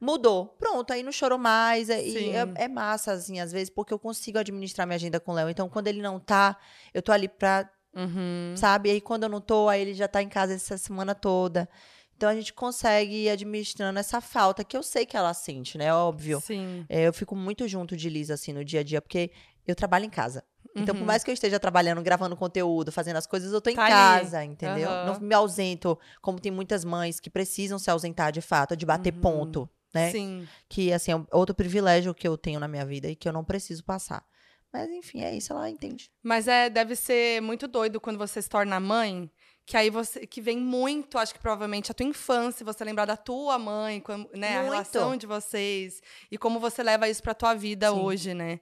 [0.00, 0.46] mudou.
[0.58, 1.90] Pronto, aí não chorou mais.
[1.90, 2.32] aí Sim.
[2.34, 5.50] é, é massa, assim, às vezes, porque eu consigo administrar minha agenda com o Léo.
[5.50, 6.56] Então, quando ele não tá,
[6.94, 8.54] eu tô ali pra, Uhum.
[8.56, 8.90] sabe?
[8.90, 11.68] Aí quando eu não tô, aí ele já tá em casa essa semana toda.
[12.16, 15.92] Então a gente consegue ir administrando essa falta, que eu sei que ela sente, né?
[15.92, 16.40] Óbvio.
[16.40, 16.84] Sim.
[16.88, 19.30] É, eu fico muito junto de Liz, assim, no dia a dia, porque
[19.66, 20.44] eu trabalho em casa.
[20.76, 21.06] Então, por Uhum.
[21.06, 23.92] mais que eu esteja trabalhando, gravando conteúdo, fazendo as coisas, eu tô em Tá ali.
[23.94, 24.90] casa, entendeu?
[24.90, 25.04] Aham.
[25.04, 29.12] Não me ausento, como tem muitas mães que precisam se ausentar de fato, de bater
[29.14, 29.20] Uhum.
[29.20, 30.10] ponto, né?
[30.10, 30.46] Sim.
[30.68, 33.44] Que, assim, é outro privilégio que eu tenho na minha vida e que eu não
[33.44, 34.24] preciso passar.
[34.72, 36.10] Mas, enfim, é isso, ela entende.
[36.22, 39.28] Mas é, deve ser muito doido quando você se torna mãe,
[39.66, 43.16] que aí você que vem muito, acho que provavelmente a tua infância, você lembrar da
[43.16, 44.02] tua mãe,
[44.34, 44.72] né, a Muito.
[44.72, 46.00] relação de vocês
[46.30, 47.96] e como você leva isso pra tua vida Sim.
[47.98, 48.60] hoje, né?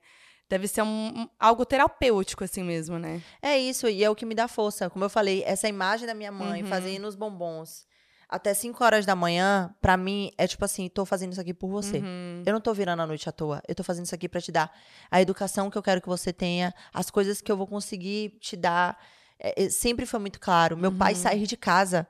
[0.49, 0.87] Deve ser um,
[1.23, 3.23] um- algo terapêutico assim mesmo, né?
[3.43, 4.89] É isso, e é o que me dá força.
[4.89, 6.69] Como eu falei, essa imagem da minha mãe Uhum.
[6.69, 7.87] fazendo os bombons
[8.29, 11.69] até 5 horas da manhã, pra mim, é tipo assim, tô fazendo isso aqui por
[11.71, 11.99] você.
[11.99, 12.43] Uhum.
[12.45, 13.63] Eu não tô virando a noite à toa.
[13.67, 14.71] Eu tô fazendo isso aqui pra te dar
[15.11, 18.57] a educação que eu quero que você tenha, as coisas que eu vou conseguir te
[18.57, 18.99] dar.
[19.39, 20.77] É, é, sempre foi muito claro.
[20.77, 21.19] Meu pai Uhum.
[21.21, 22.07] sair de casa.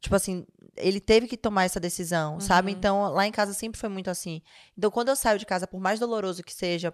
[0.00, 2.72] Tipo assim, ele teve que tomar essa decisão, sabe?
[2.72, 2.76] Uhum.
[2.78, 4.40] Então, lá em casa sempre foi muito assim.
[4.76, 6.92] Então, quando eu saio de casa, por mais doloroso que seja,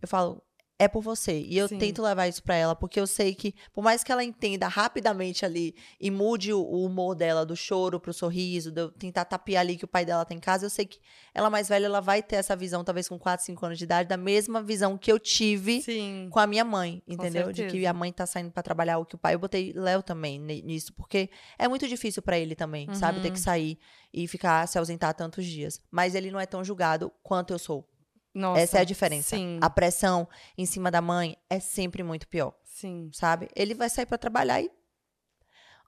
[0.00, 0.40] eu falo,
[0.78, 1.40] é por você.
[1.40, 1.78] E eu Sim.
[1.78, 5.44] tento levar isso pra ela, porque eu sei que, por mais que ela entenda rapidamente
[5.44, 9.62] ali e mude o, o humor dela do choro pro sorriso, de eu tentar tapear
[9.62, 10.98] ali que o pai dela tá em casa, eu sei que
[11.32, 14.08] ela mais velha, ela vai ter essa visão, talvez com 4, 5 anos de idade,
[14.08, 16.28] da mesma visão que eu tive Sim.
[16.30, 17.50] com a minha mãe, entendeu?
[17.52, 19.34] De que a mãe tá saindo pra trabalhar, o que o pai.
[19.34, 23.20] Eu botei Léo também ni- nisso, porque é muito difícil pra ele também, sabe?
[23.20, 23.34] Ter Uhum.
[23.34, 23.78] que sair
[24.12, 25.80] e ficar, se ausentar tantos dias.
[25.90, 27.88] Mas ele não é tão julgado quanto eu sou.
[28.36, 28.60] Nossa.
[28.60, 29.34] Essa é a diferença.
[29.34, 29.58] Sim.
[29.62, 33.10] A pressão em cima da mãe é sempre muito pior, Sim.
[33.14, 33.48] sabe?
[33.56, 34.70] Ele vai sair pra trabalhar e.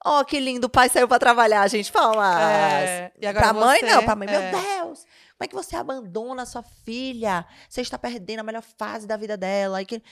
[0.02, 1.92] Oh, que lindo, o pai saiu pra trabalhar, gente.
[1.92, 2.40] Palmas.
[2.40, 4.28] É, e agora pra mãe, você, não, pra mãe.
[4.28, 4.50] é.
[4.50, 7.44] Meu Deus, como é que você abandona a sua filha?
[7.68, 9.82] Você está perdendo a melhor fase da vida dela.
[9.82, 10.02] E, que...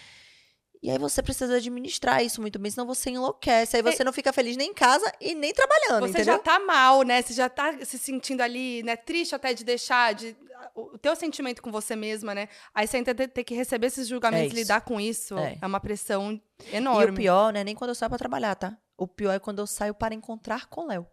[0.82, 3.76] e aí você precisa administrar isso muito bem, senão você enlouquece.
[3.76, 6.34] Aí você não fica feliz nem em casa e nem trabalhando, Você entendeu?
[6.34, 7.22] já tá mal, né?
[7.22, 8.96] Você já tá se sentindo ali, né?
[8.96, 10.36] Triste até de deixar de
[10.74, 12.48] o teu sentimento com você mesma, né?
[12.74, 15.58] Aí você ainda tem que receber esses julgamentos, É lidar com isso, é.
[15.60, 15.66] É.
[15.66, 17.12] uma pressão E enorme.
[17.12, 17.62] o pior, né?
[17.64, 18.76] Nem quando eu saio pra trabalhar, tá?
[18.96, 21.06] O pior é quando eu saio para encontrar com Léo.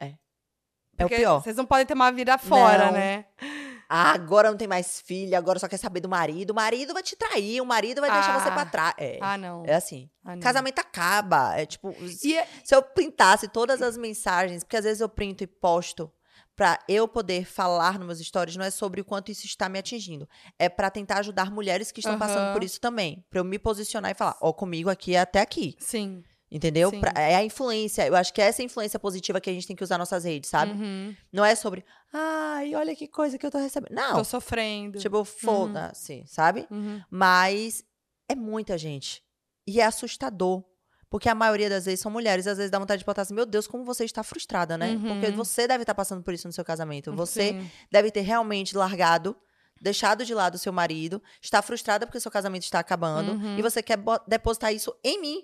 [0.00, 0.06] É.
[0.06, 0.10] É
[1.04, 1.42] o Porque pior.
[1.42, 2.92] Vocês não podem ter uma vida fora, Não.
[2.92, 3.26] né?
[3.92, 6.50] Ah, agora não tem mais filha, agora só quer saber do marido.
[6.50, 8.40] O marido vai te trair, o marido vai deixar Ah.
[8.40, 8.94] você pra trás.
[8.96, 9.18] É.
[9.20, 9.64] Ah, não.
[9.66, 10.08] É assim.
[10.24, 10.40] Ah, não.
[10.42, 11.56] Casamento acaba.
[11.58, 11.90] É tipo.
[11.90, 16.08] É- Se eu printasse todas as mensagens, porque às vezes eu printo e posto
[16.54, 19.78] pra eu poder falar nos meus stories, não é sobre o quanto isso está me
[19.78, 20.28] atingindo.
[20.58, 23.24] É pra tentar ajudar mulheres que estão passando por isso também.
[23.30, 25.74] Pra eu me posicionar e falar, ó, comigo aqui é até aqui.
[25.80, 26.22] Sim.
[26.50, 26.90] Entendeu?
[26.98, 28.06] Pra- é a influência.
[28.06, 30.50] Eu acho que é essa influência positiva que a gente tem que usar nossas redes,
[30.50, 30.72] sabe?
[30.72, 31.14] Uhum.
[31.32, 33.94] Não é sobre, ai, olha que coisa que eu tô recebendo.
[33.94, 34.16] Não.
[34.16, 34.98] Tô sofrendo.
[34.98, 36.66] Tipo, foda-se, sabe?
[36.70, 37.00] Uhum.
[37.08, 37.84] Mas
[38.28, 39.22] é muita gente.
[39.66, 40.64] E é assustador.
[41.08, 42.46] Porque a maioria das vezes são mulheres.
[42.46, 44.92] Às vezes dá vontade de botar assim, meu Deus, como você está frustrada, né?
[44.92, 45.20] Uhum.
[45.20, 47.12] Porque você deve estar passando por isso no seu casamento.
[47.12, 47.70] Você Sim.
[47.90, 49.36] deve ter realmente largado,
[49.80, 53.32] deixado de lado o seu marido, está frustrada porque seu casamento está acabando.
[53.32, 53.58] Uhum.
[53.58, 55.42] E você quer depositar isso em mim.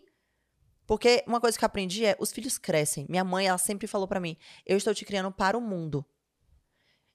[0.86, 3.06] Porque uma coisa que eu aprendi é, os filhos crescem.
[3.08, 6.04] Minha mãe, ela sempre falou pra mim, eu estou te criando para o mundo.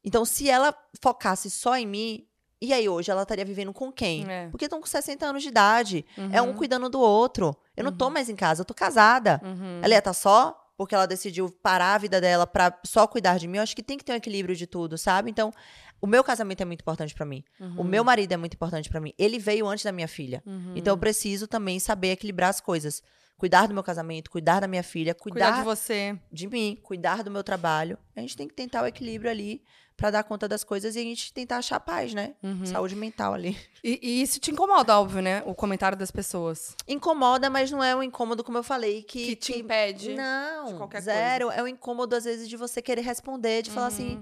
[0.03, 2.27] Então, se ela focasse só em mim,
[2.60, 4.29] e aí hoje ela estaria vivendo com quem?
[4.29, 4.49] É.
[4.49, 6.05] Porque estão com 60 anos de idade.
[6.31, 6.53] É um Uhum.
[6.53, 7.55] cuidando do outro.
[7.77, 9.39] Eu não tô mais em casa, eu tô casada.
[9.43, 9.79] Uhum.
[9.81, 13.47] Ela ia estar só porque ela decidiu parar a vida dela pra só cuidar de
[13.47, 13.57] mim.
[13.57, 15.29] Eu acho que tem que ter um equilíbrio de tudo, sabe?
[15.29, 15.53] Então,
[16.01, 17.43] o meu casamento é muito importante pra mim.
[17.77, 19.13] O meu marido é muito importante pra mim.
[19.17, 20.41] Ele veio antes da minha filha.
[20.45, 20.73] Uhum.
[20.75, 23.03] Então, eu preciso também saber equilibrar as coisas.
[23.41, 26.15] Cuidar do meu casamento, cuidar da minha filha, Cuidar cuidar, de você.
[26.32, 27.97] de mim, cuidar do meu trabalho.
[28.15, 29.63] A gente tem que tentar o equilíbrio ali
[29.97, 32.36] pra dar conta das coisas e a gente tentar achar paz, né?
[32.43, 32.67] Uhum.
[32.67, 33.58] Saúde mental ali.
[33.84, 35.41] E, e isso te incomoda, óbvio, né?
[35.47, 36.75] O comentário das pessoas.
[36.88, 39.25] Incomoda, mas não é um incômodo, como eu falei, que.
[39.25, 40.13] Que te impede.
[40.13, 41.49] Não, de qualquer zero.
[41.49, 43.93] É um incômodo, às vezes, de você querer responder, de falar Uhum.
[43.93, 44.21] assim: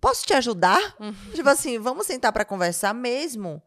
[0.00, 0.96] posso te ajudar?
[1.32, 3.62] Tipo assim, vamos sentar pra conversar mesmo?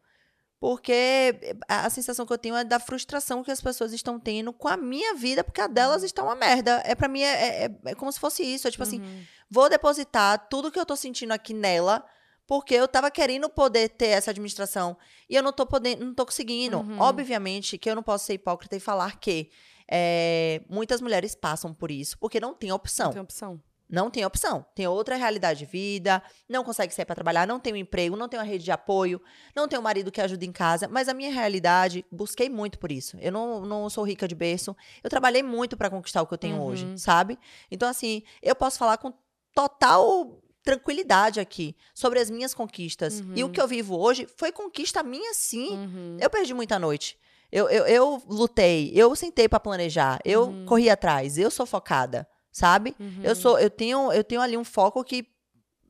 [0.60, 1.34] Porque
[1.68, 4.66] a a sensação que eu tenho é da frustração que as pessoas estão tendo com
[4.68, 5.72] a minha vida, porque a Uhum.
[5.72, 6.82] delas está uma merda.
[6.84, 8.66] É para mim, é, é- é como se fosse isso.
[8.66, 9.22] É tipo assim, Uhum.
[9.50, 12.04] vou depositar tudo que eu tô sentindo aqui nela,
[12.46, 14.96] porque eu tava querendo poder ter essa administração.
[15.30, 16.78] E eu não tô podendo, não tô conseguindo.
[16.78, 16.98] Uhum.
[16.98, 19.50] Obviamente que eu não posso ser hipócrita e falar que
[19.90, 23.06] é, muitas mulheres passam por isso, porque não tem opção.
[23.06, 23.62] Não tem opção.
[23.88, 24.66] Não tem opção.
[24.74, 28.28] Tem outra realidade de vida, não consegue sair para trabalhar, não tem um emprego, não
[28.28, 29.20] tem uma rede de apoio,
[29.56, 30.86] não tem um marido que ajuda em casa.
[30.88, 33.16] Mas a minha realidade, busquei muito por isso.
[33.20, 34.76] Eu não, não sou rica de berço.
[35.02, 36.66] Eu trabalhei muito para conquistar o que eu tenho Uhum.
[36.66, 37.38] hoje, sabe?
[37.70, 39.12] Então, assim, eu posso falar com
[39.54, 43.22] total tranquilidade aqui sobre as minhas conquistas.
[43.34, 45.70] E o que eu vivo hoje foi conquista minha, sim.
[45.70, 46.16] Uhum.
[46.20, 47.18] Eu perdi muita noite.
[47.50, 52.94] Eu, eu, eu lutei, eu sentei pra planejar, eu corri atrás, eu sou focada, sabe?
[52.98, 53.20] Uhum.
[53.22, 55.26] Eu sou, eu tenho, eu tenho ali um foco que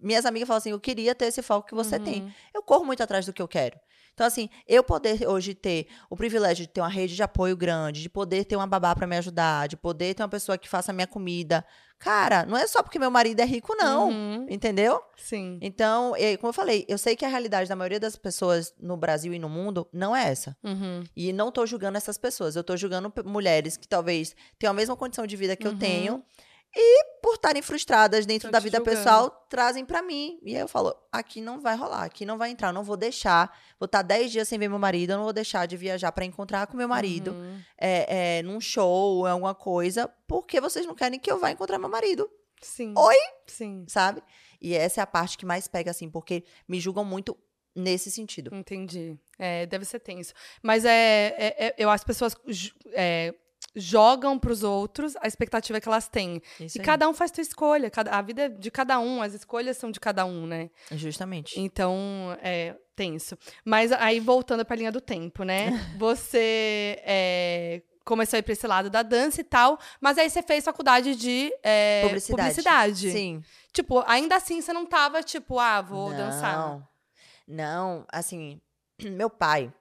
[0.00, 2.22] minhas amigas falam assim: eu queria ter esse foco que você tem.
[2.22, 2.32] Uhum.
[2.54, 3.78] Eu corro muito atrás do que eu quero.
[4.14, 8.02] Então, assim, eu poder hoje ter o privilégio de ter uma rede de apoio grande,
[8.02, 10.90] de poder ter uma babá pra me ajudar, de poder ter uma pessoa que faça
[10.90, 11.64] a minha comida.
[12.00, 14.08] Cara, não é só porque meu marido é rico, não.
[14.08, 14.46] Uhum.
[14.50, 15.00] Entendeu?
[15.16, 15.60] Sim.
[15.62, 18.96] Então, e, como eu falei, eu sei que a realidade da maioria das pessoas no
[18.96, 20.56] Brasil e no mundo não é essa.
[20.64, 21.04] Uhum.
[21.16, 22.56] E não tô julgando essas pessoas.
[22.56, 25.78] Eu tô julgando mulheres que talvez tenham a mesma condição de vida que eu Uhum.
[25.78, 26.24] tenho.
[26.80, 28.96] E por estarem frustradas dentro Tô da vida julgando.
[28.96, 30.38] pessoal, trazem pra mim.
[30.44, 32.96] E aí eu falo, aqui não vai rolar, aqui não vai entrar, eu não vou
[32.96, 33.50] deixar.
[33.80, 36.24] Vou estar 10 dias sem ver meu marido, eu não vou deixar de viajar pra
[36.24, 37.60] encontrar com meu marido, Uhum.
[37.76, 41.88] é, é, num show, alguma coisa, porque vocês não querem que eu vá encontrar meu
[41.88, 42.30] marido,
[42.62, 42.94] Sim.
[42.96, 43.16] Oi?
[43.46, 43.84] Sim.
[43.88, 44.22] sabe?
[44.60, 47.36] E essa é a parte que mais pega, assim, porque me julgam muito
[47.74, 48.52] nesse sentido.
[48.54, 49.16] Entendi.
[49.38, 50.32] É, deve ser tenso.
[50.62, 52.36] Mas é, é- é- eu acho que as pessoas
[52.92, 53.32] é,
[53.78, 56.42] jogam pros outros a expectativa que elas têm.
[56.60, 56.84] Isso e aí.
[56.84, 57.90] cada um faz sua escolha.
[57.90, 60.70] cada- a vida é de cada um, as escolhas são de cada um, né?
[60.92, 61.58] Justamente.
[61.60, 63.38] Então, é tenso.
[63.64, 65.70] Mas aí, voltando pra linha do tempo, né?
[65.98, 70.42] Você é, começou a ir pra esse lado da dança e tal, mas aí você
[70.42, 72.42] fez faculdade de é, Publicidade.
[72.48, 73.10] publicidade.
[73.12, 73.42] Sim.
[73.72, 76.56] Tipo, ainda assim você não tava, tipo, ah, vou dançar.
[76.56, 76.88] Não,
[77.46, 78.60] não, assim,
[79.02, 79.72] meu pai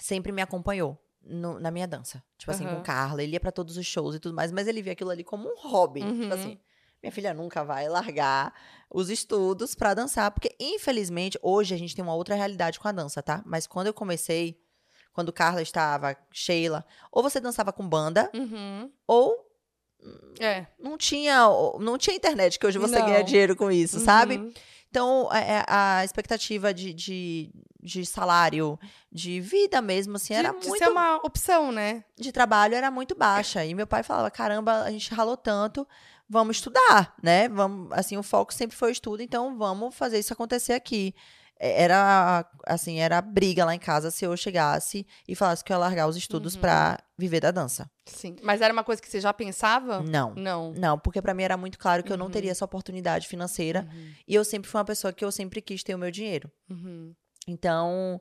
[0.00, 2.22] sempre me acompanhou no- na minha dança.
[2.38, 4.82] Tipo assim, com Carla, ele ia pra todos os shows e tudo mais, mas ele
[4.82, 6.02] via aquilo ali como um hobby.
[6.02, 6.20] Uhum.
[6.22, 6.58] Tipo assim,
[7.02, 8.52] minha filha nunca vai largar
[8.90, 12.92] os estudos pra dançar, porque infelizmente hoje a gente tem uma outra realidade com a
[12.92, 13.42] dança, tá?
[13.44, 14.58] Mas quando eu comecei,
[15.12, 18.90] quando Carla estava, Sheila, ou você dançava com banda, Uhum.
[19.06, 19.36] ou
[20.40, 20.66] É.
[20.78, 21.46] não tinha,
[21.80, 23.06] não tinha internet, que hoje você Não.
[23.06, 24.52] ganha dinheiro com isso, sabe?
[24.94, 27.50] Então, é- é a, expectativa de, de,
[27.82, 28.78] de salário,
[29.10, 30.78] de vida mesmo, assim, era de, de muito.
[30.84, 32.04] ser uma opção, né?
[32.16, 33.64] De trabalho era muito baixa.
[33.64, 35.84] E meu pai falava: caramba, a gente ralou tanto,
[36.28, 37.48] vamos estudar, né?
[37.48, 41.12] Vamos, assim, o foco sempre foi o estudo, então vamos fazer isso acontecer aqui.
[41.58, 45.74] É, Era, assim, era briga lá em casa se eu chegasse e falasse que eu
[45.74, 46.60] ia largar os estudos Uhum.
[46.60, 47.88] pra viver da dança.
[48.06, 48.36] Sim.
[48.42, 50.02] Mas era uma coisa que você já pensava?
[50.02, 50.34] Não.
[50.34, 50.72] Não.
[50.72, 52.32] Não, porque pra mim era muito claro que eu não Uhum.
[52.32, 53.86] teria essa oportunidade financeira.
[53.92, 54.12] Uhum.
[54.26, 56.50] E eu sempre fui uma pessoa que eu sempre quis ter o meu dinheiro.
[56.68, 57.14] Uhum.
[57.46, 58.20] Então,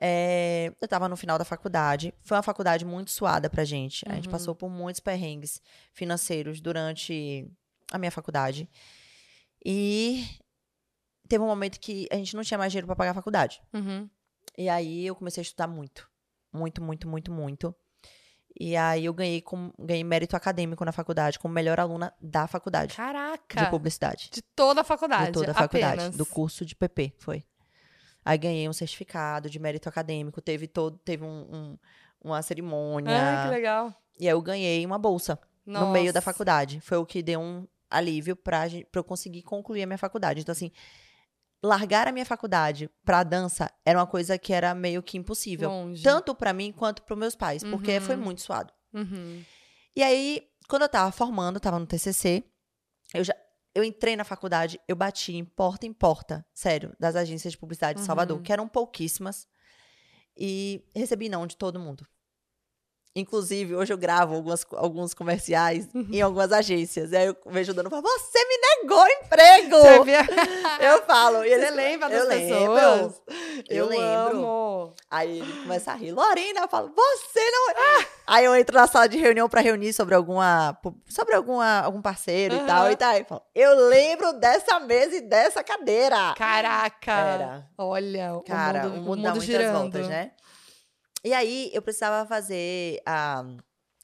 [0.00, 2.14] é, eu tava no final da faculdade.
[2.22, 4.04] Foi uma faculdade muito suada pra gente.
[4.08, 4.32] A gente Uhum.
[4.32, 5.60] passou por muitos perrengues
[5.92, 7.46] financeiros durante
[7.92, 8.68] a minha faculdade.
[9.64, 10.24] E
[11.30, 13.62] teve um momento que a gente não tinha mais dinheiro pra pagar a faculdade.
[13.72, 14.08] Uhum.
[14.58, 16.08] E aí eu comecei a estudar muito.
[16.52, 17.74] Muito, muito, muito, muito.
[18.58, 22.94] E aí eu ganhei, com, ganhei mérito acadêmico na faculdade, como melhor aluna da faculdade
[22.96, 23.64] Caraca!
[23.64, 24.28] de publicidade.
[24.32, 25.26] De toda a faculdade.
[25.28, 25.94] De toda a faculdade.
[26.00, 26.16] apenas.
[26.16, 27.44] Do curso de PP, foi.
[28.24, 31.78] Aí ganhei um certificado de mérito acadêmico, teve todo, teve um, um-
[32.22, 33.16] uma cerimônia.
[33.16, 33.94] Ai, que legal.
[34.18, 36.22] E aí eu ganhei uma bolsa no meio da Nossa.
[36.32, 36.80] faculdade.
[36.80, 40.40] Foi o que deu um alívio pra, pra eu conseguir concluir a minha faculdade.
[40.40, 40.70] Então, assim,
[41.62, 45.68] largar a minha faculdade pra dança era uma coisa que era meio que impossível.
[45.70, 46.02] Longe.
[46.02, 48.00] Tanto pra mim quanto pros meus pais, porque Uhum.
[48.00, 48.72] foi muito suado.
[48.94, 49.44] Uhum.
[49.94, 52.44] E aí, quando eu tava formando, tava no TCC,
[53.14, 53.34] eu já
[53.72, 58.00] eu entrei na faculdade, eu bati em porta em porta, sério, das agências de publicidade
[58.00, 58.42] de Salvador, Uhum.
[58.42, 59.46] que eram pouquíssimas,
[60.36, 62.04] e recebi não de todo mundo.
[63.14, 66.06] Inclusive, hoje eu gravo algumas, alguns comerciais Uhum.
[66.12, 67.10] em algumas agências.
[67.10, 69.76] E aí eu vejo o dono falar, você me negou emprego!
[70.80, 71.44] Eu falo.
[71.44, 73.22] E eles, Você lembra das eu pessoas?
[73.28, 74.38] Lembro, eu, lembro.
[74.38, 74.94] amo.
[75.10, 76.10] Aí ele começa a rir.
[76.12, 77.70] Lorena, eu falo, você não.
[77.70, 80.78] é-" Aí eu entro na sala de reunião pra reunir sobre alguma.
[81.08, 82.66] sobre alguma, algum parceiro e Aham.
[82.66, 82.90] tal.
[82.90, 86.32] E tá aí, falo, eu lembro dessa mesa e dessa cadeira.
[86.36, 87.12] Caraca!
[87.12, 87.66] Era.
[87.76, 89.78] Olha, Cara, o mundo, o o mundo, dá mundo muitas girando.
[89.80, 90.30] voltas, né?
[91.24, 93.44] E aí eu precisava fazer ah,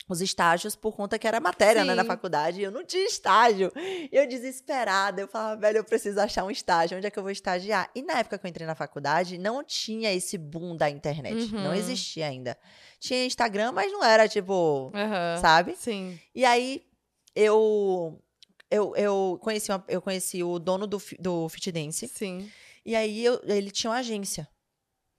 [0.08, 2.60] os estágios por conta que era matéria, né, na faculdade.
[2.60, 3.72] E eu não tinha estágio.
[4.12, 6.96] Eu desesperada, eu falava, velho, eu preciso achar um estágio.
[6.96, 7.90] Onde é que eu vou estagiar?
[7.94, 11.52] E na época que eu entrei na faculdade, não tinha esse boom da internet.
[11.52, 11.74] Não Uhum.
[11.74, 12.56] existia ainda.
[13.00, 15.40] Tinha Instagram, mas não era, tipo, Aham.
[15.40, 15.74] sabe?
[15.76, 16.18] Sim.
[16.34, 16.82] E aí
[17.34, 18.20] eu.
[18.68, 22.08] Eu, eu, conheci uma- eu conheci o dono do, do Fit Dance.
[22.08, 22.50] Sim.
[22.84, 24.48] E aí eu- ele tinha uma agência.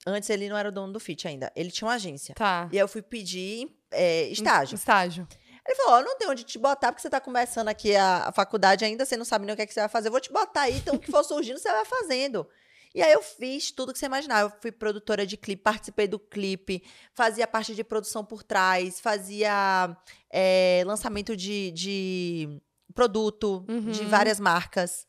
[0.10, 1.52] Antes ele não era o dono do Fit ainda.
[1.54, 2.34] Ele tinha uma agência.
[2.34, 2.70] Tá.
[2.72, 4.76] E aí eu fui pedir é, estágio.
[4.76, 5.28] Estágio.
[5.68, 8.32] Ele falou: Ó, não tem onde te botar, porque você tá começando aqui a, a
[8.32, 10.08] faculdade ainda, você não sabe nem o que, é que você vai fazer.
[10.08, 12.48] Eu vou te botar aí, então o que for surgindo, você vai fazendo.
[12.96, 14.42] E aí eu fiz tudo que você imaginar.
[14.42, 16.82] Eu fui produtora de clipe, participei do clipe,
[17.14, 19.96] fazia parte de produção por trás, fazia
[20.32, 22.62] é, lançamento de, de
[22.96, 24.08] produto de Uhum.
[24.10, 25.06] várias marcas.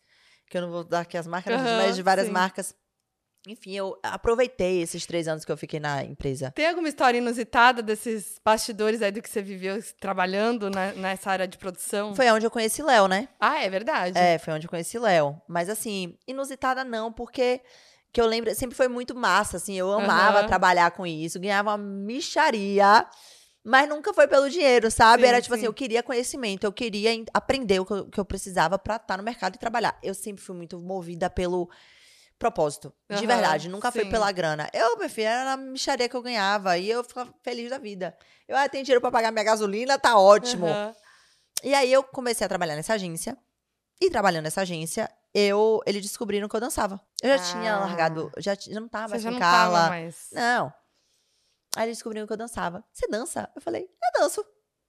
[0.50, 2.32] Que eu não vou dar aqui as marcas, Aham, mas de várias sim.
[2.32, 2.74] marcas.
[3.50, 6.52] Enfim, eu aproveitei esses três anos que eu fiquei na empresa.
[6.54, 11.48] Tem alguma história inusitada desses bastidores aí do que você viveu trabalhando na- nessa área
[11.48, 12.14] de produção?
[12.14, 13.28] Foi onde eu conheci Léo, né?
[13.40, 14.18] Ah, é verdade.
[14.18, 15.40] É, foi onde eu conheci Léo.
[15.48, 17.60] Mas assim, inusitada não, porque
[18.12, 20.46] que eu lembro, sempre foi muito massa, assim, eu amava Aham.
[20.46, 23.06] trabalhar com isso, ganhava uma micharia,
[23.62, 25.22] mas nunca foi pelo dinheiro, sabe?
[25.24, 25.58] Sim, Era tipo sim.
[25.60, 28.96] assim, eu queria conhecimento, eu queria en- aprender o que eu, que eu precisava pra
[28.96, 29.98] estar no mercado e trabalhar.
[30.02, 31.68] Eu sempre fui muito movida pelo
[32.38, 34.10] propósito, de verdade, nunca foi sim.
[34.10, 34.68] pela grana.
[34.72, 38.16] Eu, minha filha, era na micharia que eu ganhava e eu ficava feliz da vida.
[38.46, 40.66] Eu, ah, tenho dinheiro pra pagar minha gasolina, tá ótimo.
[40.66, 40.94] Aham.
[41.64, 43.36] E aí eu comecei a trabalhar nessa agência.
[44.00, 47.00] E trabalhando nessa agência, eu eles descobriram que eu dançava.
[47.20, 47.80] Eu já tinha Ah.
[47.80, 49.88] largado, já, já não tava Você mais com não Carla.
[49.88, 50.28] mais.
[50.32, 50.72] Não.
[51.76, 52.84] Aí eles descobriram que eu dançava.
[52.92, 53.50] Você dança?
[53.56, 54.44] Eu falei, eu danço.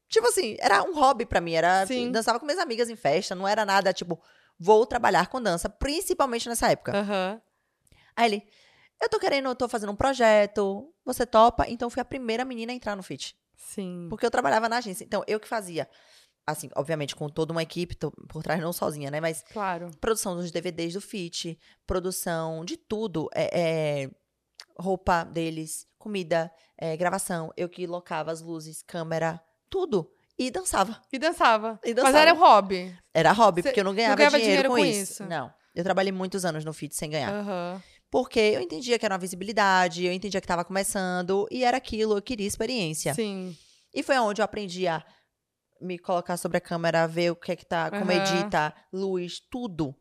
[0.08, 1.54] Tipo assim, era um hobby pra mim.
[1.54, 2.12] Era, Sim.
[2.12, 4.22] dançava com minhas amigas em festa, não era nada tipo,
[4.60, 6.98] vou trabalhar com dança, principalmente nessa época.
[6.98, 7.42] Aham.
[8.16, 8.48] Aí ele,
[9.02, 11.66] eu tô querendo, eu tô fazendo um projeto, você topa?
[11.70, 13.36] Então eu fui a primeira menina a entrar no FIT.
[13.56, 14.08] Sim.
[14.10, 15.04] Porque eu trabalhava na agência.
[15.04, 15.90] Então, eu que fazia.
[16.46, 19.22] Assim, obviamente, com toda uma equipe, tô por trás não sozinha, né?
[19.22, 19.92] Mas Claro.
[20.02, 23.30] produção dos DVDs do FIT, produção de tudo.
[23.34, 23.60] É,
[24.04, 24.12] é,
[24.78, 27.54] roupa deles, comida, é, gravação.
[27.56, 29.40] Eu que locava as luzes, câmera,
[29.70, 30.12] tudo.
[30.40, 31.02] E dançava.
[31.12, 31.80] E dançava.
[31.84, 32.20] E Mas dançava.
[32.20, 32.98] era um hobby.
[33.14, 35.12] Era hobby, Cê porque eu não não ganhava, ganhava dinheiro, dinheiro com com isso.
[35.12, 35.26] isso?
[35.26, 35.52] Não.
[35.76, 37.30] Eu trabalhei muitos anos no FIT sem ganhar.
[37.32, 37.84] Aham.
[38.10, 42.18] Porque eu entendia que era uma visibilidade, eu entendia que estava começando, e era aquilo,
[42.18, 43.14] eu queria experiência.
[43.14, 43.56] Sim.
[43.94, 45.04] E foi onde eu aprendi a
[45.82, 48.14] me colocar sobre a câmera, ver o que é que tá, como Aham.
[48.14, 49.94] edita, luz, tudo.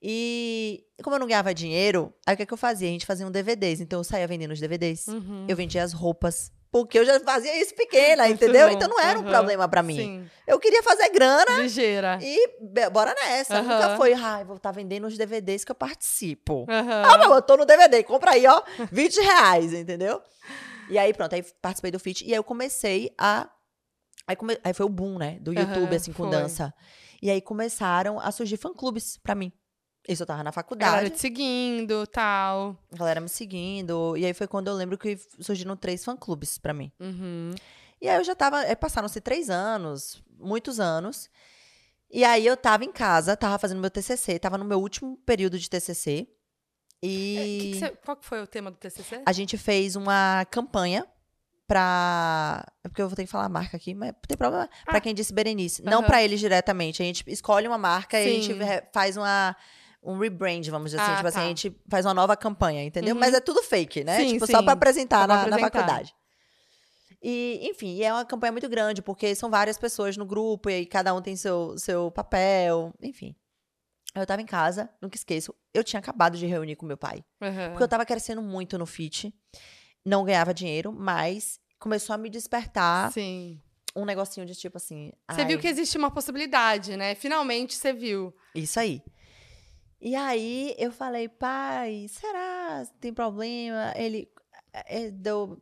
[0.00, 2.88] E como eu não ganhava dinheiro, aí o que, é que eu fazia?
[2.88, 3.80] A gente fazia um DVDs.
[3.80, 5.08] Então eu saía vendendo os DVDs.
[5.08, 5.46] Uhum.
[5.48, 6.52] Eu vendia as roupas.
[6.76, 8.68] Porque eu já fazia isso pequena, entendeu?
[8.68, 8.74] bom.
[8.74, 9.30] Então não era um Aham.
[9.30, 9.96] problema pra mim.
[9.96, 10.30] Sim.
[10.46, 12.18] Eu queria fazer grana Ligeira.
[12.20, 12.50] e
[12.90, 13.58] bora nessa.
[13.58, 13.62] Aham.
[13.62, 16.66] Nunca foi, ai, vou estar vendendo os DVDs que eu participo.
[16.68, 17.02] Aham.
[17.06, 18.62] Ah, não, eu tô no DVD, compra aí, ó,
[18.92, 20.20] 20 reais, entendeu?
[20.90, 22.26] E aí, pronto, aí participei do FIT.
[22.26, 23.48] E aí eu comecei a.
[24.26, 24.58] Aí, come...
[24.62, 25.38] aí foi o boom, né?
[25.40, 26.30] Do YouTube, assim, com foi.
[26.30, 26.74] dança.
[27.22, 29.50] E aí começaram a surgir fã-clubes pra mim.
[30.08, 32.76] Isso eu tava na Galera faculdade, te seguindo, tal.
[32.92, 34.16] a galera me seguindo.
[34.16, 36.92] E aí foi quando eu lembro que surgiram três fã-clubes pra mim.
[37.00, 37.52] Uhum.
[38.00, 38.58] E aí eu já tava.
[38.60, 41.28] Aí passaram-se três anos, muitos anos.
[42.10, 45.58] E aí eu tava em casa, tava fazendo meu TCC, tava no meu úlimo período
[45.58, 46.28] de TCC.
[47.02, 47.58] É, E.
[47.60, 49.22] que que você- qual que foi o tema do TCC?
[49.26, 51.04] a gente fez uma campanha
[51.66, 52.64] pra.
[52.84, 54.68] É porque eu vou ter que falar a marca aqui, mas não tem problema.
[54.84, 55.00] Pra Ah.
[55.00, 55.82] quem disse Berenice.
[55.82, 56.06] Não Aham.
[56.06, 57.02] pra eles diretamente.
[57.02, 58.60] A gente escolhe uma marca e a gente Sim.
[58.92, 59.56] faz uma.
[60.06, 61.12] Um rebrand, vamos dizer assim.
[61.12, 61.44] Ah, tipo assim, tá.
[61.44, 63.14] a gente faz uma nova campanha, entendeu?
[63.14, 63.20] Uhum.
[63.20, 64.18] Mas é tudo fake, né?
[64.20, 64.64] Sim, tipo, só sim.
[64.64, 65.70] pra apresentar, Só na, na apresentar.
[65.70, 66.14] faculdade.
[67.20, 70.86] E, enfim, é uma campanha muito grande, porque são várias pessoas no grupo, e aí
[70.86, 73.34] cada um tem seu, seu papel, enfim.
[74.14, 75.54] Eu tava em casa, nunca esqueço.
[75.74, 77.24] Eu tinha acabado de reunir com meu pai.
[77.42, 77.70] Aham.
[77.70, 79.34] Porque eu tava crescendo muito no fit.
[80.04, 83.60] Não ganhava dinheiro, mas começou a me despertar Sim.
[83.94, 85.12] um negocinho de tipo assim.
[85.30, 87.14] Você viu que existe uma possibilidade, né?
[87.14, 88.34] Finalmente você viu.
[88.54, 89.02] Isso aí.
[90.06, 92.86] E aí eu falei, pai, será?
[93.00, 93.92] Tem problema?
[93.96, 94.32] Ele
[94.72, 95.60] é, deu,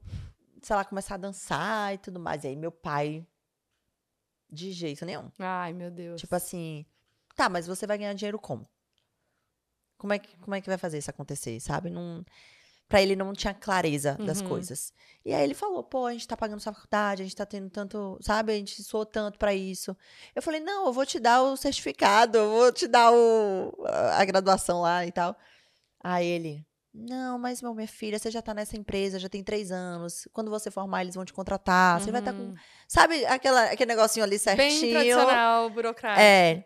[0.61, 2.45] sei lá, começar a dançar e tudo mais.
[2.45, 3.27] E aí meu pai,
[4.51, 5.33] de jeito nenhum.
[5.39, 6.21] Ai, meu Deus.
[6.21, 6.85] Tipo assim,
[7.35, 8.69] tá, mas você vai ganhar dinheiro como?
[9.97, 11.89] Como é que, como é que vai fazer isso acontecer, sabe?
[11.89, 12.23] Não,
[12.89, 14.49] pra ele não tinha clareza das Uhum.
[14.49, 14.93] coisas.
[15.25, 17.71] E aí ele falou, pô, a gente tá pagando sua faculdade, a gente tá tendo
[17.71, 18.53] tanto, sabe?
[18.53, 19.97] A gente suou tanto pra isso.
[20.35, 23.73] Eu falei, não, eu vou te dar o certificado, eu vou te dar o,
[24.13, 25.35] a graduação lá e tal.
[26.03, 29.73] Aí ele, não, mas meu, minha filha, você já tá nessa empresa, já tem três
[29.73, 30.29] anos.
[30.33, 32.01] Quando você formar, eles vão te contratar.
[32.01, 32.39] Você vai estar com.
[32.43, 32.55] Uhum.
[32.87, 34.81] Sabe aquela, aquele negocinho ali certinho?
[34.83, 36.21] Bem tradicional, burocrático.
[36.23, 36.65] É.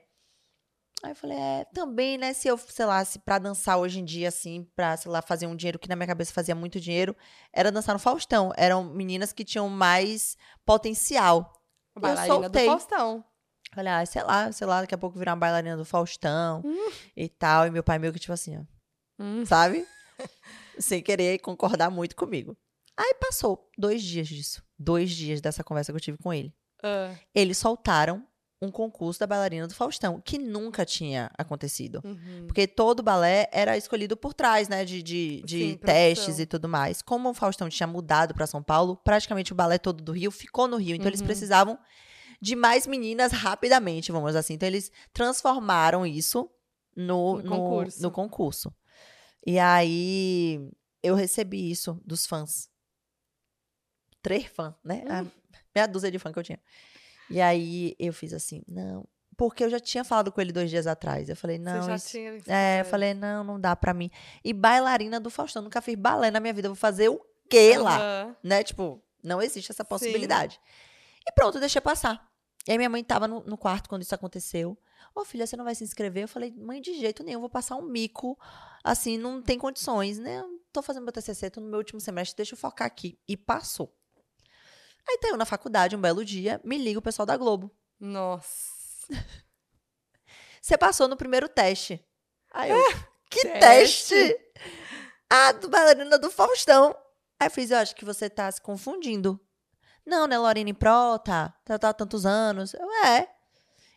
[1.03, 4.05] Aí eu falei, é, também, né, se eu, sei lá, se pra dançar hoje em
[4.05, 7.17] dia, assim, pra, sei lá, fazer um dinheiro que na minha cabeça fazia muito dinheiro,
[7.53, 8.53] era dançar no Faustão.
[8.57, 10.37] Eram meninas que tinham mais
[10.67, 11.53] potencial.
[11.97, 12.67] Bailarina do soltei.
[12.67, 13.25] Faustão.
[13.75, 16.63] Falei, ah, sei lá, sei lá, daqui a pouco virar uma bailarina do Faustão
[17.17, 17.67] e tal.
[17.67, 18.63] E meu pai meio que, tipo assim, ó,
[19.21, 19.45] Hum.
[19.47, 19.87] sabe?
[20.79, 22.57] Sem querer concordar muito comigo.
[22.97, 24.63] Aí passou dois dias disso.
[24.79, 26.53] Dois dias dessa conversa que eu tive com ele.
[26.83, 28.27] Ah, Eles soltaram
[28.61, 32.01] um concurso da bailarina do Faustão, que nunca tinha acontecido.
[32.05, 32.47] uhum.
[32.47, 34.85] Porque todo balé era escolhido por trás, né?
[34.85, 36.43] De, de, de Sim, testes produção.
[36.43, 37.01] e tudo mais.
[37.01, 40.67] Como o Faustão tinha mudado para São Paulo, praticamente o balé todo do Rio ficou
[40.67, 40.97] no Rio.
[40.97, 41.27] Então eles Uhum.
[41.27, 41.79] precisavam
[42.41, 44.55] de mais meninas rapidamente, vamos dizer assim.
[44.55, 46.51] Então eles transformaram isso
[46.97, 48.03] no, No no, concurso.
[48.03, 48.75] no concurso.
[49.47, 50.69] E aí
[51.01, 52.69] eu recebi isso dos fãs.
[54.21, 55.05] Três fãs, né?
[55.07, 55.13] Hum.
[55.13, 56.61] A meia dúzia de fã que eu tinha.
[57.31, 59.07] E aí eu fiz assim, não,
[59.37, 61.29] Porque eu já tinha falado com ele dois dias atrás.
[61.29, 62.41] Eu falei, não, Você já isso- tinha...
[62.49, 64.11] É, eu falei, não, não dá pra mim.
[64.43, 66.67] E bailarina do Faustão, nunca fiz balé na minha vida.
[66.67, 67.97] Eu vou fazer o quê lá?
[67.97, 68.37] Aham.
[68.43, 68.65] Né?
[68.65, 70.61] Tipo, não existe essa possibilidade.
[71.27, 72.27] E pronto, deixei passar.
[72.67, 74.77] E aí minha mãe tava no, no quarto quando isso aconteceu.
[75.15, 76.25] Ô, filha, você não vai se inscrever?
[76.25, 78.37] Eu falei, mãe, de jeito nenhum, vou passar um mico.
[78.83, 80.43] Assim, não tem condições, né?
[80.73, 83.19] Tô fazendo meu TCC, tô no meu último semestre, deixa eu focar aqui.
[83.27, 83.95] E passou.
[85.07, 87.71] Aí tá eu na faculdade, um belo dia, me liga o pessoal da Globo.
[87.99, 88.73] Nossa.
[90.61, 92.05] Você passou no primeiro teste.
[92.53, 92.85] Aí eu,
[93.31, 94.15] que teste?
[94.15, 94.41] teste?
[95.31, 96.95] Ah, do bailarina do Faustão.
[97.41, 99.41] Aí eu fiz, eu acho que você tá se confundindo.
[100.05, 101.55] Não, né, Lorene Prota?
[101.65, 102.75] Tá, tá há tantos anos.
[102.75, 103.29] Eu, é.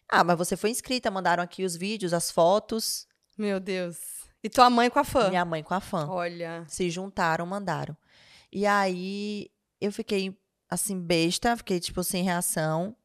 [0.08, 3.08] Ah, mas você foi inscrita, mandaram aqui os vídeos, as fotos.
[3.38, 3.98] Meu Deus.
[4.44, 5.30] E tua mãe com a fã?
[5.30, 6.08] Minha mãe com a fã.
[6.10, 6.66] Olha.
[6.68, 7.96] Se juntaram, mandaram.
[8.52, 9.50] E aí
[9.80, 10.38] eu fiquei
[10.72, 12.96] assim, besta, fiquei, tipo, sem reação.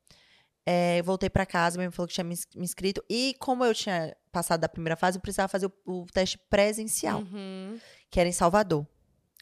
[0.65, 3.05] É, voltei pra casa, minha mãe falou que tinha me ins- me inscrito.
[3.11, 7.21] E como eu tinha passado da primeira fase, eu precisava fazer o, o teste presencial,
[7.21, 7.79] Uhum.
[8.11, 8.87] que era em Salvador.